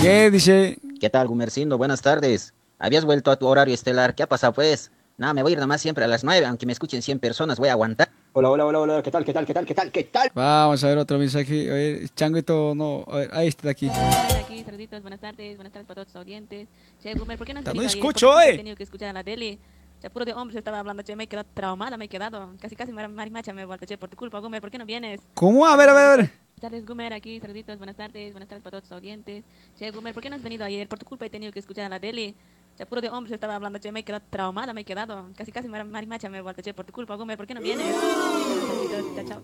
[0.00, 0.78] ¿Qué dice?
[1.00, 1.76] ¿Qué tal, Gumercindo?
[1.76, 2.54] Buenas tardes.
[2.78, 4.14] ¿Habías vuelto a tu horario estelar?
[4.14, 4.92] ¿Qué ha pasado, pues?
[5.16, 7.18] Nada, me voy a ir nada más siempre a las 9, aunque me escuchen 100
[7.18, 8.10] personas, voy a aguantar.
[8.32, 10.30] Hola, hola, hola, hola, ¿qué tal, qué tal, qué tal, qué tal, qué tal?
[10.32, 11.68] Vamos a ver otro mensaje.
[11.68, 13.04] A ver, changuito, no.
[13.08, 13.88] A ver, ahí está de aquí.
[13.88, 16.68] aquí, saluditos, buenas tardes, buenas tardes para todos los audientes.
[17.02, 18.54] Che, Gumer, ¿por qué no No escucho, ¿Por qué eh.
[18.54, 19.58] He tenido que escuchar en la tele.
[20.00, 22.50] Che, puro de hombres estaba hablando, che, me he quedado traumada, me he quedado.
[22.60, 24.86] Casi, casi mar- marimacha me he vuelto, che, por tu culpa, Gumer, ¿por qué no
[24.86, 25.20] vienes?
[25.34, 25.66] ¿Cómo?
[25.66, 26.18] A ver, a ver, a ver.
[26.18, 29.44] Buenas tardes, Gumer, aquí, saluditos, buenas tardes, buenas tardes para todos los audientes.
[29.76, 30.88] Che, Gumer, ¿por qué no has venido ayer?
[30.88, 32.34] Por tu culpa he tenido que escuchar en la tele.
[32.76, 35.30] Che, puro de hombres estaba hablando, che, me he quedado traumada, me he quedado.
[35.36, 37.60] Casi, casi mar- marimacha me he vuelto, che, por tu culpa, Gumer, ¿por qué no
[37.60, 37.86] vienes?
[37.96, 39.42] Saluditos, chao, chao.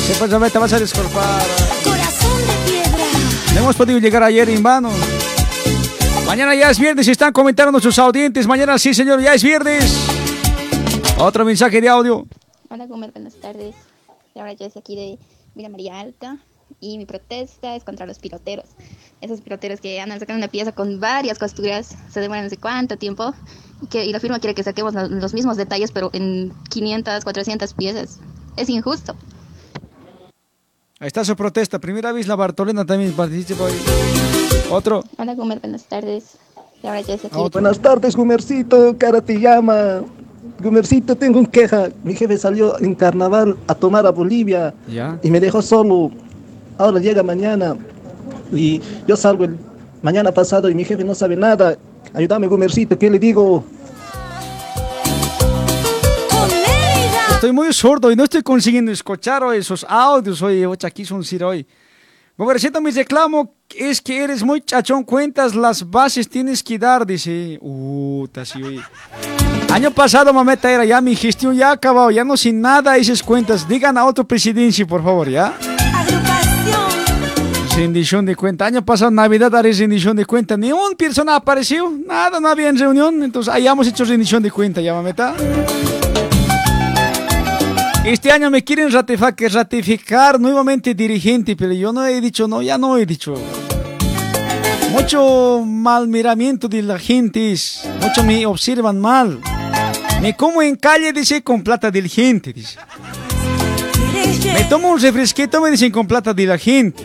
[0.00, 1.42] Sí, pues a ver, te vas a disculpar.
[1.82, 3.04] Corazón de piedra.
[3.54, 4.90] No hemos podido llegar ayer en vano.
[6.30, 8.46] Mañana ya es viernes y están comentando nuestros audientes.
[8.46, 10.06] Mañana sí, señor, ya es viernes.
[11.18, 12.24] Otro mensaje de audio.
[12.68, 13.74] Hola, Gumer, buenas tardes.
[14.36, 15.18] Ahora yo soy aquí de
[15.56, 16.38] Villa María Alta
[16.78, 18.66] y mi protesta es contra los piloteros.
[19.20, 22.96] Esos piloteros que andan sacando una pieza con varias costuras, se demoran no sé cuánto
[22.96, 23.34] tiempo
[23.82, 27.24] y, que, y la firma quiere que saquemos lo- los mismos detalles pero en 500,
[27.24, 28.20] 400 piezas.
[28.56, 29.16] Es injusto.
[31.00, 31.80] Ahí está su protesta.
[31.80, 33.74] Primera vez la Bartolena también participó ahí.
[34.70, 35.02] Otro.
[35.18, 36.36] Hola, Gumer, buenas tardes.
[36.82, 37.12] Y Ahora aquí
[37.52, 40.02] Buenas tardes, Gumercito, cara te llama.
[40.62, 41.88] Gumercito, tengo un queja.
[42.04, 45.18] Mi jefe salió en carnaval a tomar a Bolivia Ya.
[45.22, 46.10] y me dejó solo.
[46.78, 47.76] Ahora llega mañana
[48.52, 49.56] y yo salgo el
[50.02, 51.76] mañana pasado y mi jefe no sabe nada.
[52.14, 53.64] Ayúdame, Gumercito, ¿qué le digo?
[57.32, 60.42] Estoy muy sordo y no estoy consiguiendo escuchar hoy esos audios.
[60.42, 61.66] Oye, ocha, aquí son hoy.
[62.40, 65.04] Gobercito, mi reclamo es que eres muy chachón.
[65.04, 67.58] Cuentas las bases, tienes que dar, dice.
[67.60, 68.80] Uh, sí.
[69.70, 72.10] Año pasado, mameta, era ya mi gestión ya acabado.
[72.10, 73.68] Ya no sin nada esas cuentas.
[73.68, 75.52] Digan a otro presidencia, por favor, ¿ya?
[77.76, 78.64] Rendición de cuenta.
[78.64, 80.56] Año pasado, Navidad, haré rendición de cuenta.
[80.56, 81.92] Ni una persona apareció.
[82.06, 83.22] Nada, no había en reunión.
[83.22, 85.34] Entonces, ahí hemos hecho rendición de cuenta, ya, mameta.
[88.04, 92.78] Este año me quieren ratificar, ratificar nuevamente dirigente, pero yo no he dicho, no, ya
[92.78, 93.34] no he dicho.
[94.90, 97.54] Mucho mal miramiento de la gente,
[98.00, 99.38] mucho me observan mal.
[100.22, 102.78] Me como en calle, dice, con plata de la gente, dice.
[104.54, 107.04] Me tomo un refresquito, me dicen, con plata de la gente.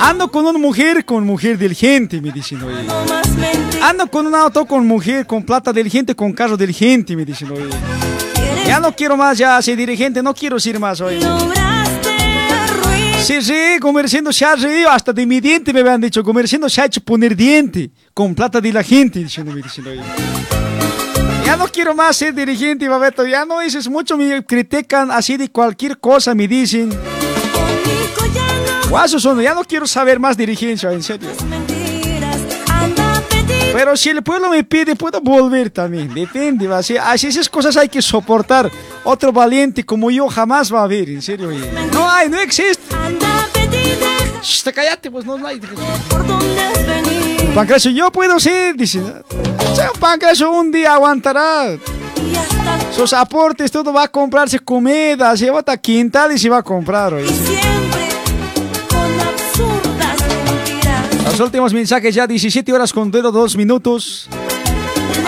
[0.00, 2.84] Ando con una mujer, con mujer del gente, me dicen, oye.
[3.80, 7.24] Ando con un auto, con mujer, con plata del gente, con carro del gente, me
[7.24, 8.21] dicen, oye.
[8.66, 11.20] Ya no quiero más, ya ser dirigente, no quiero ser más hoy.
[13.22, 16.80] Sí, sí, comerciando se ha reído, hasta de mi diente me habían dicho, comerciando se
[16.80, 20.02] ha hecho poner diente, con plata de la gente, diciéndome, diciendo oye.
[21.44, 25.48] Ya no quiero más ser dirigente, Babeto, ya no dices mucho, me critican así de
[25.50, 26.90] cualquier cosa, me dicen.
[28.88, 31.30] Guaso son, ya no quiero saber más dirigencia, en serio.
[33.72, 36.12] Pero si el pueblo me pide, puedo volver también.
[36.12, 36.78] Depende, va.
[36.78, 38.70] Así, así esas cosas hay que soportar.
[39.04, 41.48] Otro valiente como yo jamás va a haber, en serio.
[41.48, 41.70] oye.
[41.92, 42.94] No hay, no existe.
[44.42, 45.60] Shh, te cállate, pues no hay.
[47.54, 49.00] Pancracio, yo puedo ser, dice.
[49.00, 51.76] O sea, Pancracio un día aguantará.
[52.94, 56.62] Sus aportes, todo va a comprarse comida, se va a quintal y se va a
[56.62, 57.14] comprar.
[57.14, 57.71] oye.
[61.42, 64.28] Últimos mensajes ya 17 horas con 02 minutos.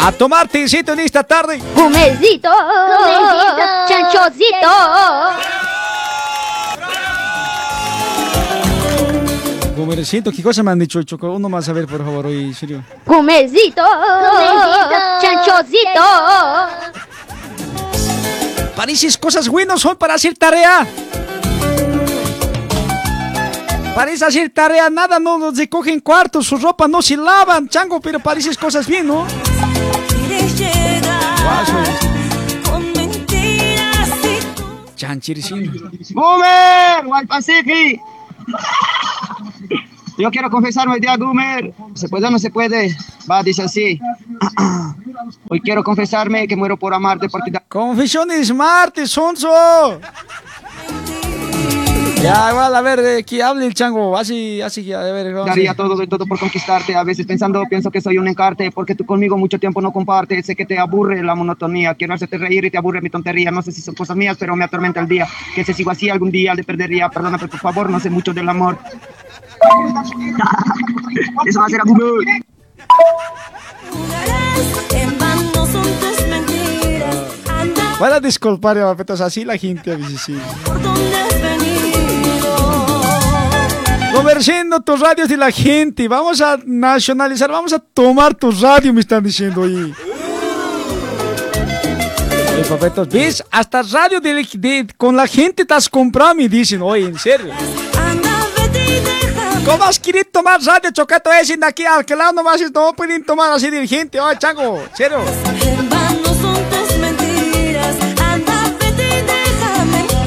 [0.01, 1.61] A tomar tecito en esta tarde.
[1.75, 2.51] Gumecito,
[3.89, 4.69] chanchocito.
[9.77, 11.33] Gomercito, ¿qué cosa me han dicho, Choco?
[11.33, 12.83] Uno más a ver, por favor, hoy, serio.
[13.05, 13.83] Gumecito,
[15.21, 16.01] chanchocito.
[18.77, 20.87] Pareces cosas buenas son para hacer tarea.
[23.95, 28.01] Parece hacer tarea, nada, no, no se cogen cuartos, su ropa no se lavan, chango,
[28.01, 29.25] pero pareces cosas bien, ¿no?
[34.97, 35.73] Chanchiricín.
[36.11, 37.05] ¡Gumer!
[37.05, 38.01] ¡Guaypasiki!
[40.17, 41.73] Yo quiero confesarme el día, Gumer.
[41.95, 42.97] ¿Se puede o no se puede?
[43.31, 44.01] Va, dice así.
[45.49, 47.53] Hoy quiero confesarme que muero por amarte porque...
[47.69, 50.01] Confesiones martes, sonso.
[52.25, 55.49] Ya, igual, a ver, eh, que hable el chango, así, así que, a ver, vamos
[55.49, 56.97] Daría todo de todo por conquistarte.
[56.97, 60.47] A veces pensando, pienso que soy un encarte porque tú conmigo mucho tiempo no compartes.
[60.47, 61.95] Sé que te aburre la monotonía.
[61.95, 63.51] Quiero hacerte reír y te aburre mi tontería.
[63.51, 65.29] No sé si son cosas mías, pero me atormenta el día.
[65.55, 67.11] Que si sigo así algún día le perdería.
[67.11, 68.79] Perdóname, por favor, no sé mucho del amor.
[71.45, 71.83] Eso va a ser
[78.01, 80.39] Van a disculpar, papetos, así la gente a veces sí.
[80.65, 81.54] por venido.
[84.15, 86.07] Conversando tus radios de la gente.
[86.07, 89.93] Vamos a nacionalizar, vamos a tomar tus radios, me están diciendo ahí.
[92.31, 93.43] Eh, papetos, ¿ves?
[93.51, 96.81] Hasta radio de, de- con la gente te has comprado, me dicen.
[96.83, 97.53] Oye, en serio.
[99.67, 101.31] ¿Cómo has querido tomar radio, chocato?
[101.41, 104.21] Dicen de aquí al que lado nomás no pueden tomar así de gente.
[104.21, 105.19] Oye, chango, serio.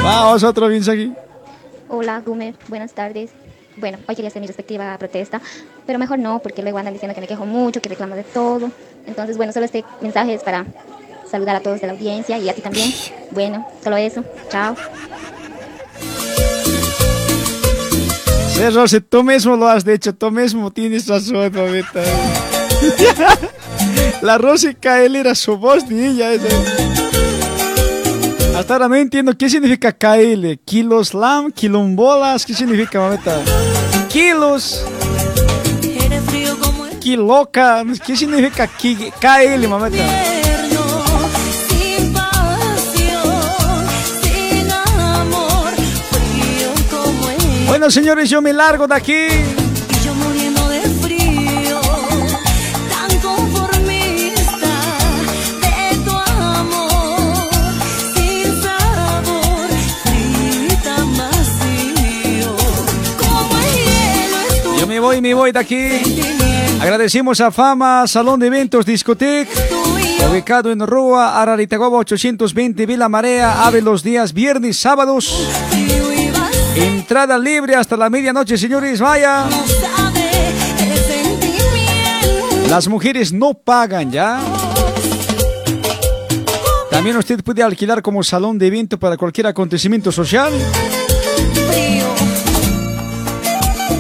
[0.03, 1.11] Vamos, otro mensaje.
[1.87, 3.29] Hola, Gumer, buenas tardes.
[3.77, 5.39] Bueno, hoy quería hacer mi respectiva protesta,
[5.85, 8.71] pero mejor no, porque luego andan diciendo que me quejo mucho, que reclamo de todo.
[9.05, 10.65] Entonces, bueno, solo este mensaje es para
[11.29, 12.91] saludar a todos de la audiencia y a ti también.
[13.31, 14.23] Bueno, solo eso.
[14.49, 14.75] Chao.
[18.49, 22.01] Sí, Rosy, tú mismo lo has dicho, tú mismo tienes razón, mamita.
[24.21, 26.33] La Rosy KL era su voz de ella.
[26.33, 27.06] esa.
[28.57, 30.57] Hasta ahora no entiendo qué significa KL.
[30.65, 33.39] Kilos lam, quilombolas, ¿qué significa, mamita?
[34.09, 34.83] Kilos.
[36.99, 39.69] Kiloca, ¿qué significa KL, el
[47.67, 49.56] Bueno, señores, yo me largo de aquí.
[65.07, 65.87] Voy, me voy de aquí.
[66.81, 69.51] Agradecemos a Fama, Salón de Eventos, Discoteca,
[70.29, 75.47] ubicado en Rua, Araritagoba 820, Vila Marea, abre los días viernes, sábados.
[76.75, 79.45] Entrada libre hasta la medianoche, señores, vaya.
[82.69, 84.41] Las mujeres no pagan, ¿ya?
[86.91, 90.51] También usted puede alquilar como salón de evento para cualquier acontecimiento social.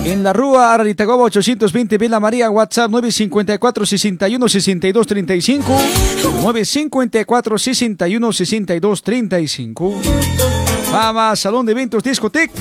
[0.07, 5.79] En la Rúa Araritagoba 820 Vela María, WhatsApp 954 61 62 35
[6.43, 10.01] 954 61 62 35
[10.89, 12.53] Fama, Salón de Eventos, Discoteca.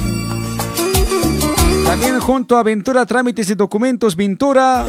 [1.85, 4.85] También junto a Aventura Trámites de Documentos Ventura,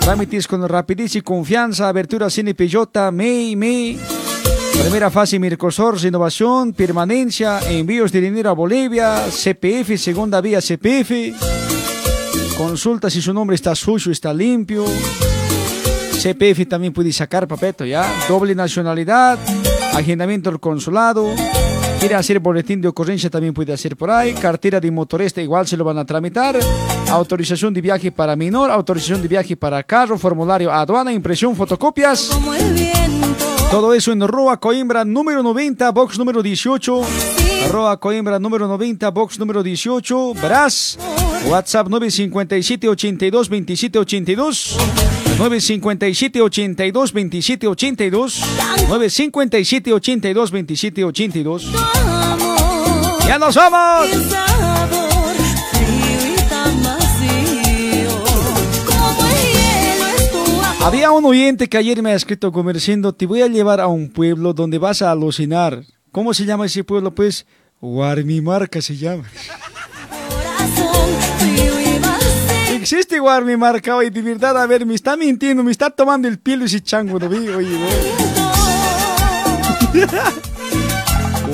[0.00, 4.00] trámites con rapidez y confianza, Abertura CNPJ, MEI, MEI,
[4.82, 11.59] primera fase Mircosur, innovación, permanencia, envíos de dinero a Bolivia, CPF, segunda vía CPF,
[12.60, 18.06] consulta si su nombre está sucio, está limpio, CPF también puede sacar papeto, ¿ya?
[18.28, 19.38] Doble nacionalidad,
[19.94, 21.26] agendamiento del consulado,
[21.98, 25.78] quiere hacer boletín de ocurrencia también puede hacer por ahí, cartera de motorista igual se
[25.78, 26.58] lo van a tramitar,
[27.10, 32.28] autorización de viaje para menor, autorización de viaje para carro, formulario aduana, impresión, fotocopias.
[33.70, 37.02] Todo eso en Roa Coimbra número 90, box número 18.
[37.70, 40.98] Roa Coimbra número 90, box número 18, Brás.
[41.48, 44.76] WhatsApp 957 82 27 82.
[45.38, 48.40] 957 82 27 82.
[48.88, 51.72] 957 82 27 82.
[53.26, 54.08] ¡Ya nos vamos!
[60.82, 64.08] Había un oyente que ayer me ha escrito comerciando, te voy a llevar a un
[64.08, 65.84] pueblo donde vas a alucinar.
[66.10, 67.14] ¿Cómo se llama ese pueblo?
[67.14, 67.46] Pues
[67.80, 69.24] Guarmimarca se llama.
[72.72, 76.64] Existe Guarmimarca hoy, de verdad, a ver, me está mintiendo, me está tomando el pelo
[76.64, 77.28] ese chango, ¿no?
[77.28, 78.12] Oye, oye, oye.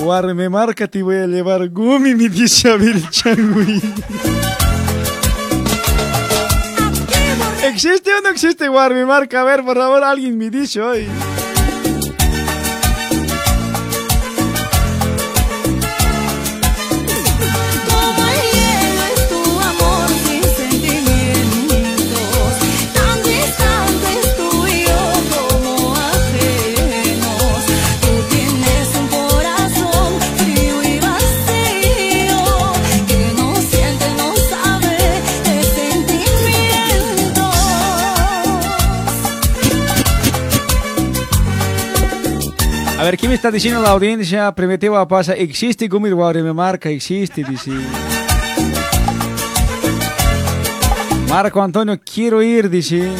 [0.02, 3.60] Guarmimarca te voy a llevar, Gumi, me dice a ver el chango.
[7.64, 9.40] ¿Existe o no existe Guarmimarca?
[9.40, 11.08] A ver, por favor, alguien me dice hoy.
[43.36, 44.50] Está diciendo la audiencia?
[44.54, 47.70] Primitiva pasa, existe Gumir Guarmimarca, existe, dice.
[51.28, 53.12] Marco Antonio, quiero ir, dice.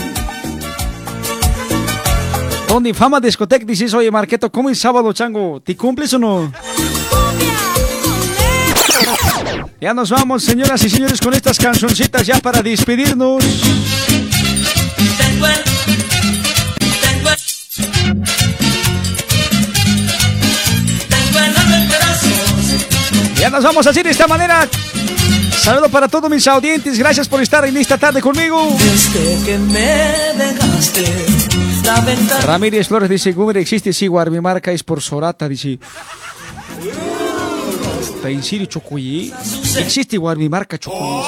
[2.67, 5.61] Tony, fama discoteca, dices, oye, Marqueto, ¿cómo es sábado, chango?
[5.61, 6.53] ¿Te cumples o no?
[9.79, 13.45] Ya nos vamos, señoras y señores, con estas cancioncitas ya para despedirnos.
[23.39, 24.69] Ya nos vamos así de esta manera.
[25.67, 26.99] Saludo para todos mis audientes.
[26.99, 28.77] Gracias por estar en esta tarde conmigo.
[28.79, 31.27] Desde que me dejaste,
[31.85, 32.41] la ventana.
[32.43, 35.79] Ramírez Flores dice, Gumer existe, sí, mi marca es por Sorata, dice.
[38.25, 39.33] En serio, Chocoye.
[39.79, 41.27] Existe mi marca, Chocoye.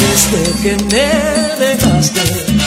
[0.00, 2.59] Desde que me dejaste.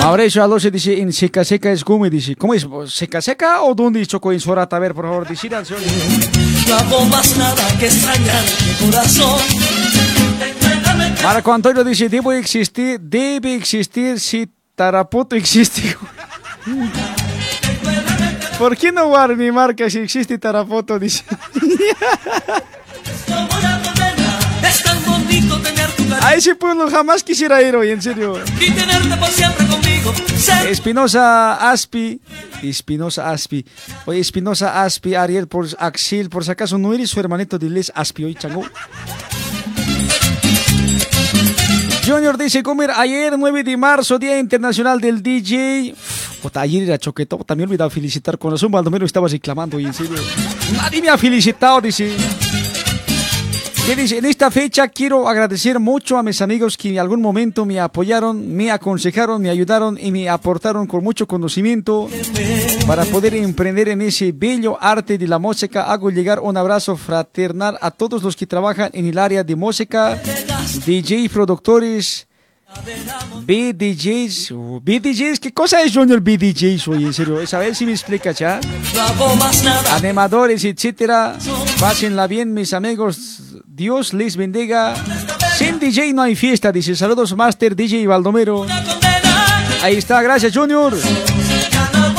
[0.00, 2.36] Mauricio Alonso dice, en seca seca es Gume, dice.
[2.36, 2.66] ¿Cómo es?
[2.86, 4.76] ¿Seca seca o dónde Chocoye en Sorata?
[4.76, 5.64] A ver, por favor, decidan.
[6.68, 9.40] No hago más nada que extrañar mi corazón.
[11.22, 15.96] Marco Antonio dice, debe existir, debe existir si Tarapoto existe.
[18.58, 20.98] ¿Por qué no mi marca si existe Tarapoto?
[20.98, 21.24] Dice.
[25.50, 28.38] Bonito tener tu cariño A ese pueblo jamás quisiera ir hoy, en serio.
[28.60, 30.12] y tenerte por siempre conmigo.
[30.68, 32.20] Espinosa Aspi,
[32.62, 33.64] Espinosa Aspi.
[34.06, 37.92] Oye, Espinosa Aspi, Ariel, por Axel, por si acaso no eres su hermanito de Les
[37.94, 38.64] Aspi hoy, chango.
[42.06, 45.94] Junior dice, comer ayer 9 de marzo, Día Internacional del DJ.
[46.42, 49.92] Puta, ayer era choqueto, también me olvidaba felicitar con razón, Baldomero estaba reclamando y en
[49.94, 50.16] serio.
[50.76, 52.16] Nadie me ha felicitado, dice.
[53.86, 54.18] ¿Qué dice?
[54.18, 58.54] En esta fecha quiero agradecer mucho a mis amigos que en algún momento me apoyaron,
[58.54, 62.08] me aconsejaron, me ayudaron y me aportaron con mucho conocimiento
[62.86, 65.90] para poder emprender en ese bello arte de la música.
[65.90, 70.20] Hago llegar un abrazo fraternal a todos los que trabajan en el área de música,
[70.86, 72.28] DJ, productores,
[73.42, 76.86] BDJs, oh, BDJs, ¿qué cosa es Junior BDJs?
[76.88, 78.60] Oye, en serio, a ver si me explicas ya.
[79.92, 81.36] Animadores, etcétera.
[81.80, 83.49] Pásenla bien, mis amigos.
[83.80, 84.94] Dios les bendiga.
[85.56, 86.94] Sin DJ no hay fiesta, dice.
[86.94, 88.66] Saludos, Master DJ Baldomero.
[89.82, 90.94] Ahí está, gracias, Junior.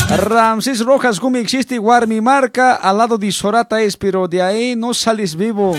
[0.09, 1.77] Ramsés Rojas, ¿cómo existe?
[1.77, 5.77] Guarmi marca al lado de Sorata es, pero de ahí no sales vivo.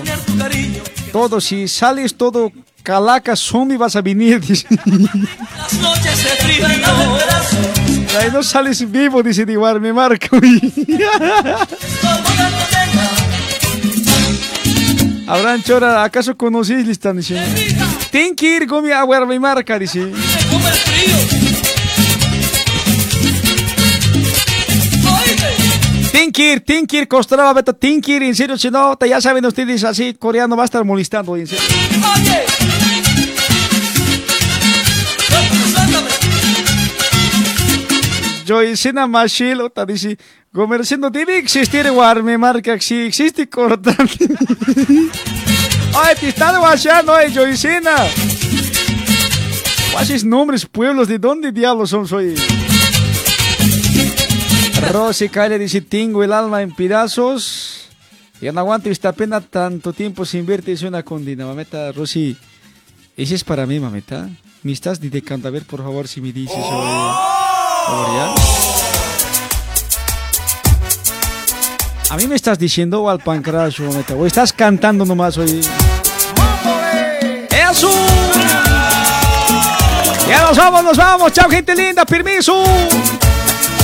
[1.11, 2.53] Todo, si sales todo
[2.85, 4.65] calaca, zombie vas a venir, de
[8.21, 10.29] ahí no sales vivo, dice de Guarmi marca.
[15.27, 16.87] Abraham Chora, ¿acaso conocéis?
[16.87, 17.61] Le están diciendo.
[18.11, 20.11] Ten que ir con mi a Guarmi marca, dice.
[26.13, 30.63] Tinkir, Tinkir, Costraba, Beto, Tinkir, en serio, si no, ya saben ustedes, así coreano va
[30.63, 31.65] a estar molestando, en serio.
[38.47, 40.19] Joyce Namashil, ota dice,
[40.53, 44.29] comerciando tiene existir warme marca si existe cortante.
[45.95, 47.95] Ay, te están guachando, ay, eh, Joycina.
[49.93, 52.35] ¿Cuáles nombres, pueblos, de dónde diablos son hoy?
[54.91, 57.89] Rosy Calle dice, tengo el alma en pedazos.
[58.41, 62.37] y no aguanto esta pena tanto tiempo sin verte, es una condena, mameta, Rosy.
[63.17, 64.29] Ese es para mí, mameta.
[64.63, 66.57] Me estás de cantaver, por favor, si me dices.
[66.57, 67.32] Oh.
[72.11, 73.81] A mí me estás diciendo al pancrash
[74.17, 75.61] o estás cantando nomás hoy.
[77.51, 77.91] ¡Eso!
[80.29, 81.33] Ya nos vamos, nos vamos.
[81.33, 82.05] Chao, gente linda.
[82.05, 82.63] Permiso.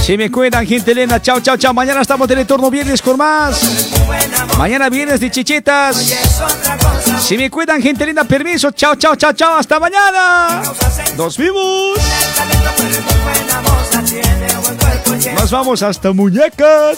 [0.09, 1.75] Se me cuidan, gente linda, Chao, chao, chao.
[1.75, 3.61] Mañana estamos en el viernes con más.
[4.57, 5.97] Mañana viernes de chichitas.
[7.21, 8.25] Se me cuidan, gente linda.
[8.25, 8.71] Permiso.
[8.71, 9.59] Chao, chao, chao, chao.
[9.59, 10.63] Hasta mañana.
[11.15, 11.99] Nos vimos.
[15.35, 16.97] Nos vamos hasta muñecas.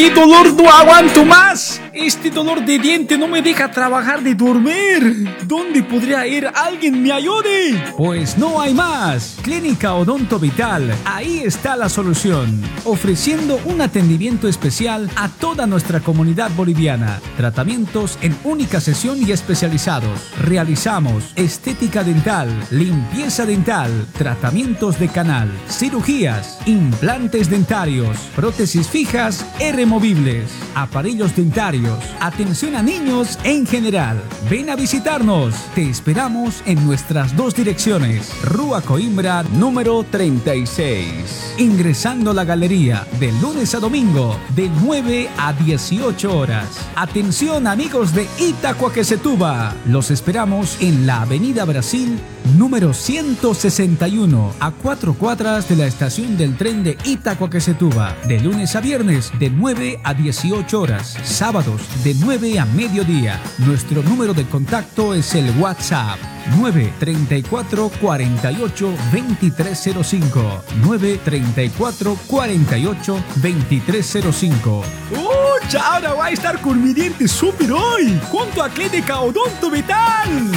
[0.00, 0.54] ¡Qué dolor!
[0.54, 1.78] ¡No aguanto más!
[1.92, 5.28] Este dolor de diente no me deja trabajar de dormir.
[5.42, 6.50] ¿Dónde podría ir?
[6.54, 7.78] ¡Alguien me ayude!
[7.98, 9.36] Pues no hay más.
[9.42, 16.50] Clínica Odonto Vital, ahí está la solución, ofreciendo un atendimiento especial a toda nuestra comunidad
[16.54, 17.20] boliviana.
[17.36, 20.30] Tratamientos en única sesión y especializados.
[20.42, 30.50] Realizamos estética dental, limpieza dental, tratamientos de canal, cirugías, implantes dentarios, prótesis fijas y removibles,
[30.74, 34.20] aparellos dentarios, atención a niños en general.
[34.50, 41.54] Ven a visitarnos, te esperamos en nuestras dos direcciones, Rua Coimbra Número 36.
[41.58, 46.66] Ingresando a la galería de lunes a domingo, de 9 a 18 horas.
[46.96, 49.72] Atención, amigos de Itacoaquecetuba.
[49.86, 52.18] Los esperamos en la Avenida Brasil,
[52.58, 58.16] número 161, a cuatro cuadras de la estación del tren de Itacoaquecetuba.
[58.26, 61.16] De lunes a viernes, de 9 a 18 horas.
[61.22, 63.40] Sábados, de 9 a mediodía.
[63.58, 66.18] Nuestro número de contacto es el WhatsApp
[66.56, 75.50] 934 48 2305 934 48 2305 ¡Uy!
[75.78, 80.50] Ahora va a estar con mi diente súper hoy, junto a Clínica Odonto Vital.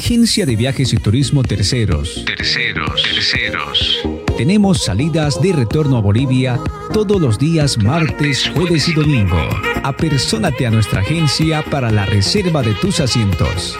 [0.00, 2.24] Agencia de Viajes y Turismo Terceros.
[2.24, 3.98] Terceros, terceros.
[4.38, 6.58] Tenemos salidas de retorno a Bolivia
[6.94, 9.36] todos los días martes, jueves y domingo.
[9.82, 13.76] Apersónate a nuestra agencia para la reserva de tus asientos.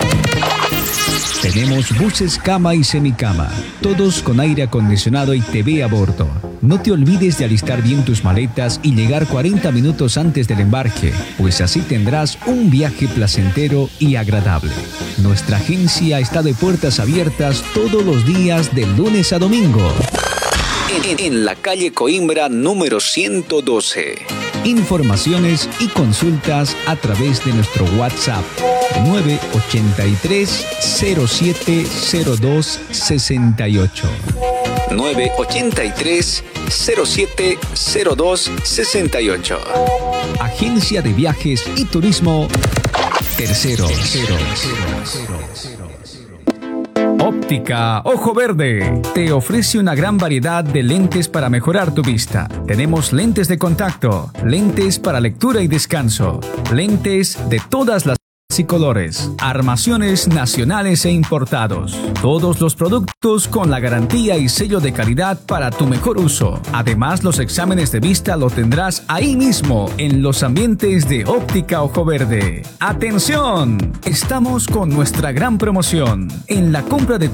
[1.43, 3.51] Tenemos buses cama y semicama,
[3.81, 6.29] todos con aire acondicionado y TV a bordo.
[6.61, 11.15] No te olvides de alistar bien tus maletas y llegar 40 minutos antes del embarque,
[11.39, 14.73] pues así tendrás un viaje placentero y agradable.
[15.23, 19.91] Nuestra agencia está de puertas abiertas todos los días de lunes a domingo.
[21.09, 24.40] En, en la calle Coimbra número 112.
[24.65, 28.43] Informaciones y consultas a través de nuestro WhatsApp
[29.07, 34.09] 983 0702 68.
[34.91, 39.61] 983 0702 68.
[40.41, 42.49] Agencia de Viajes y Turismo
[43.37, 43.87] Tercero.
[47.31, 52.49] Óptica Ojo Verde te ofrece una gran variedad de lentes para mejorar tu vista.
[52.67, 56.41] Tenemos lentes de contacto, lentes para lectura y descanso,
[56.73, 58.20] lentes de todas las
[58.65, 61.99] colores, armaciones nacionales e importados.
[62.21, 66.61] Todos los productos con la garantía y sello de calidad para tu mejor uso.
[66.73, 72.05] Además, los exámenes de vista lo tendrás ahí mismo en los ambientes de Óptica Ojo
[72.05, 72.63] Verde.
[72.81, 73.79] ¡Atención!
[74.05, 76.29] Estamos con nuestra gran promoción.
[76.47, 77.31] En la compra de tus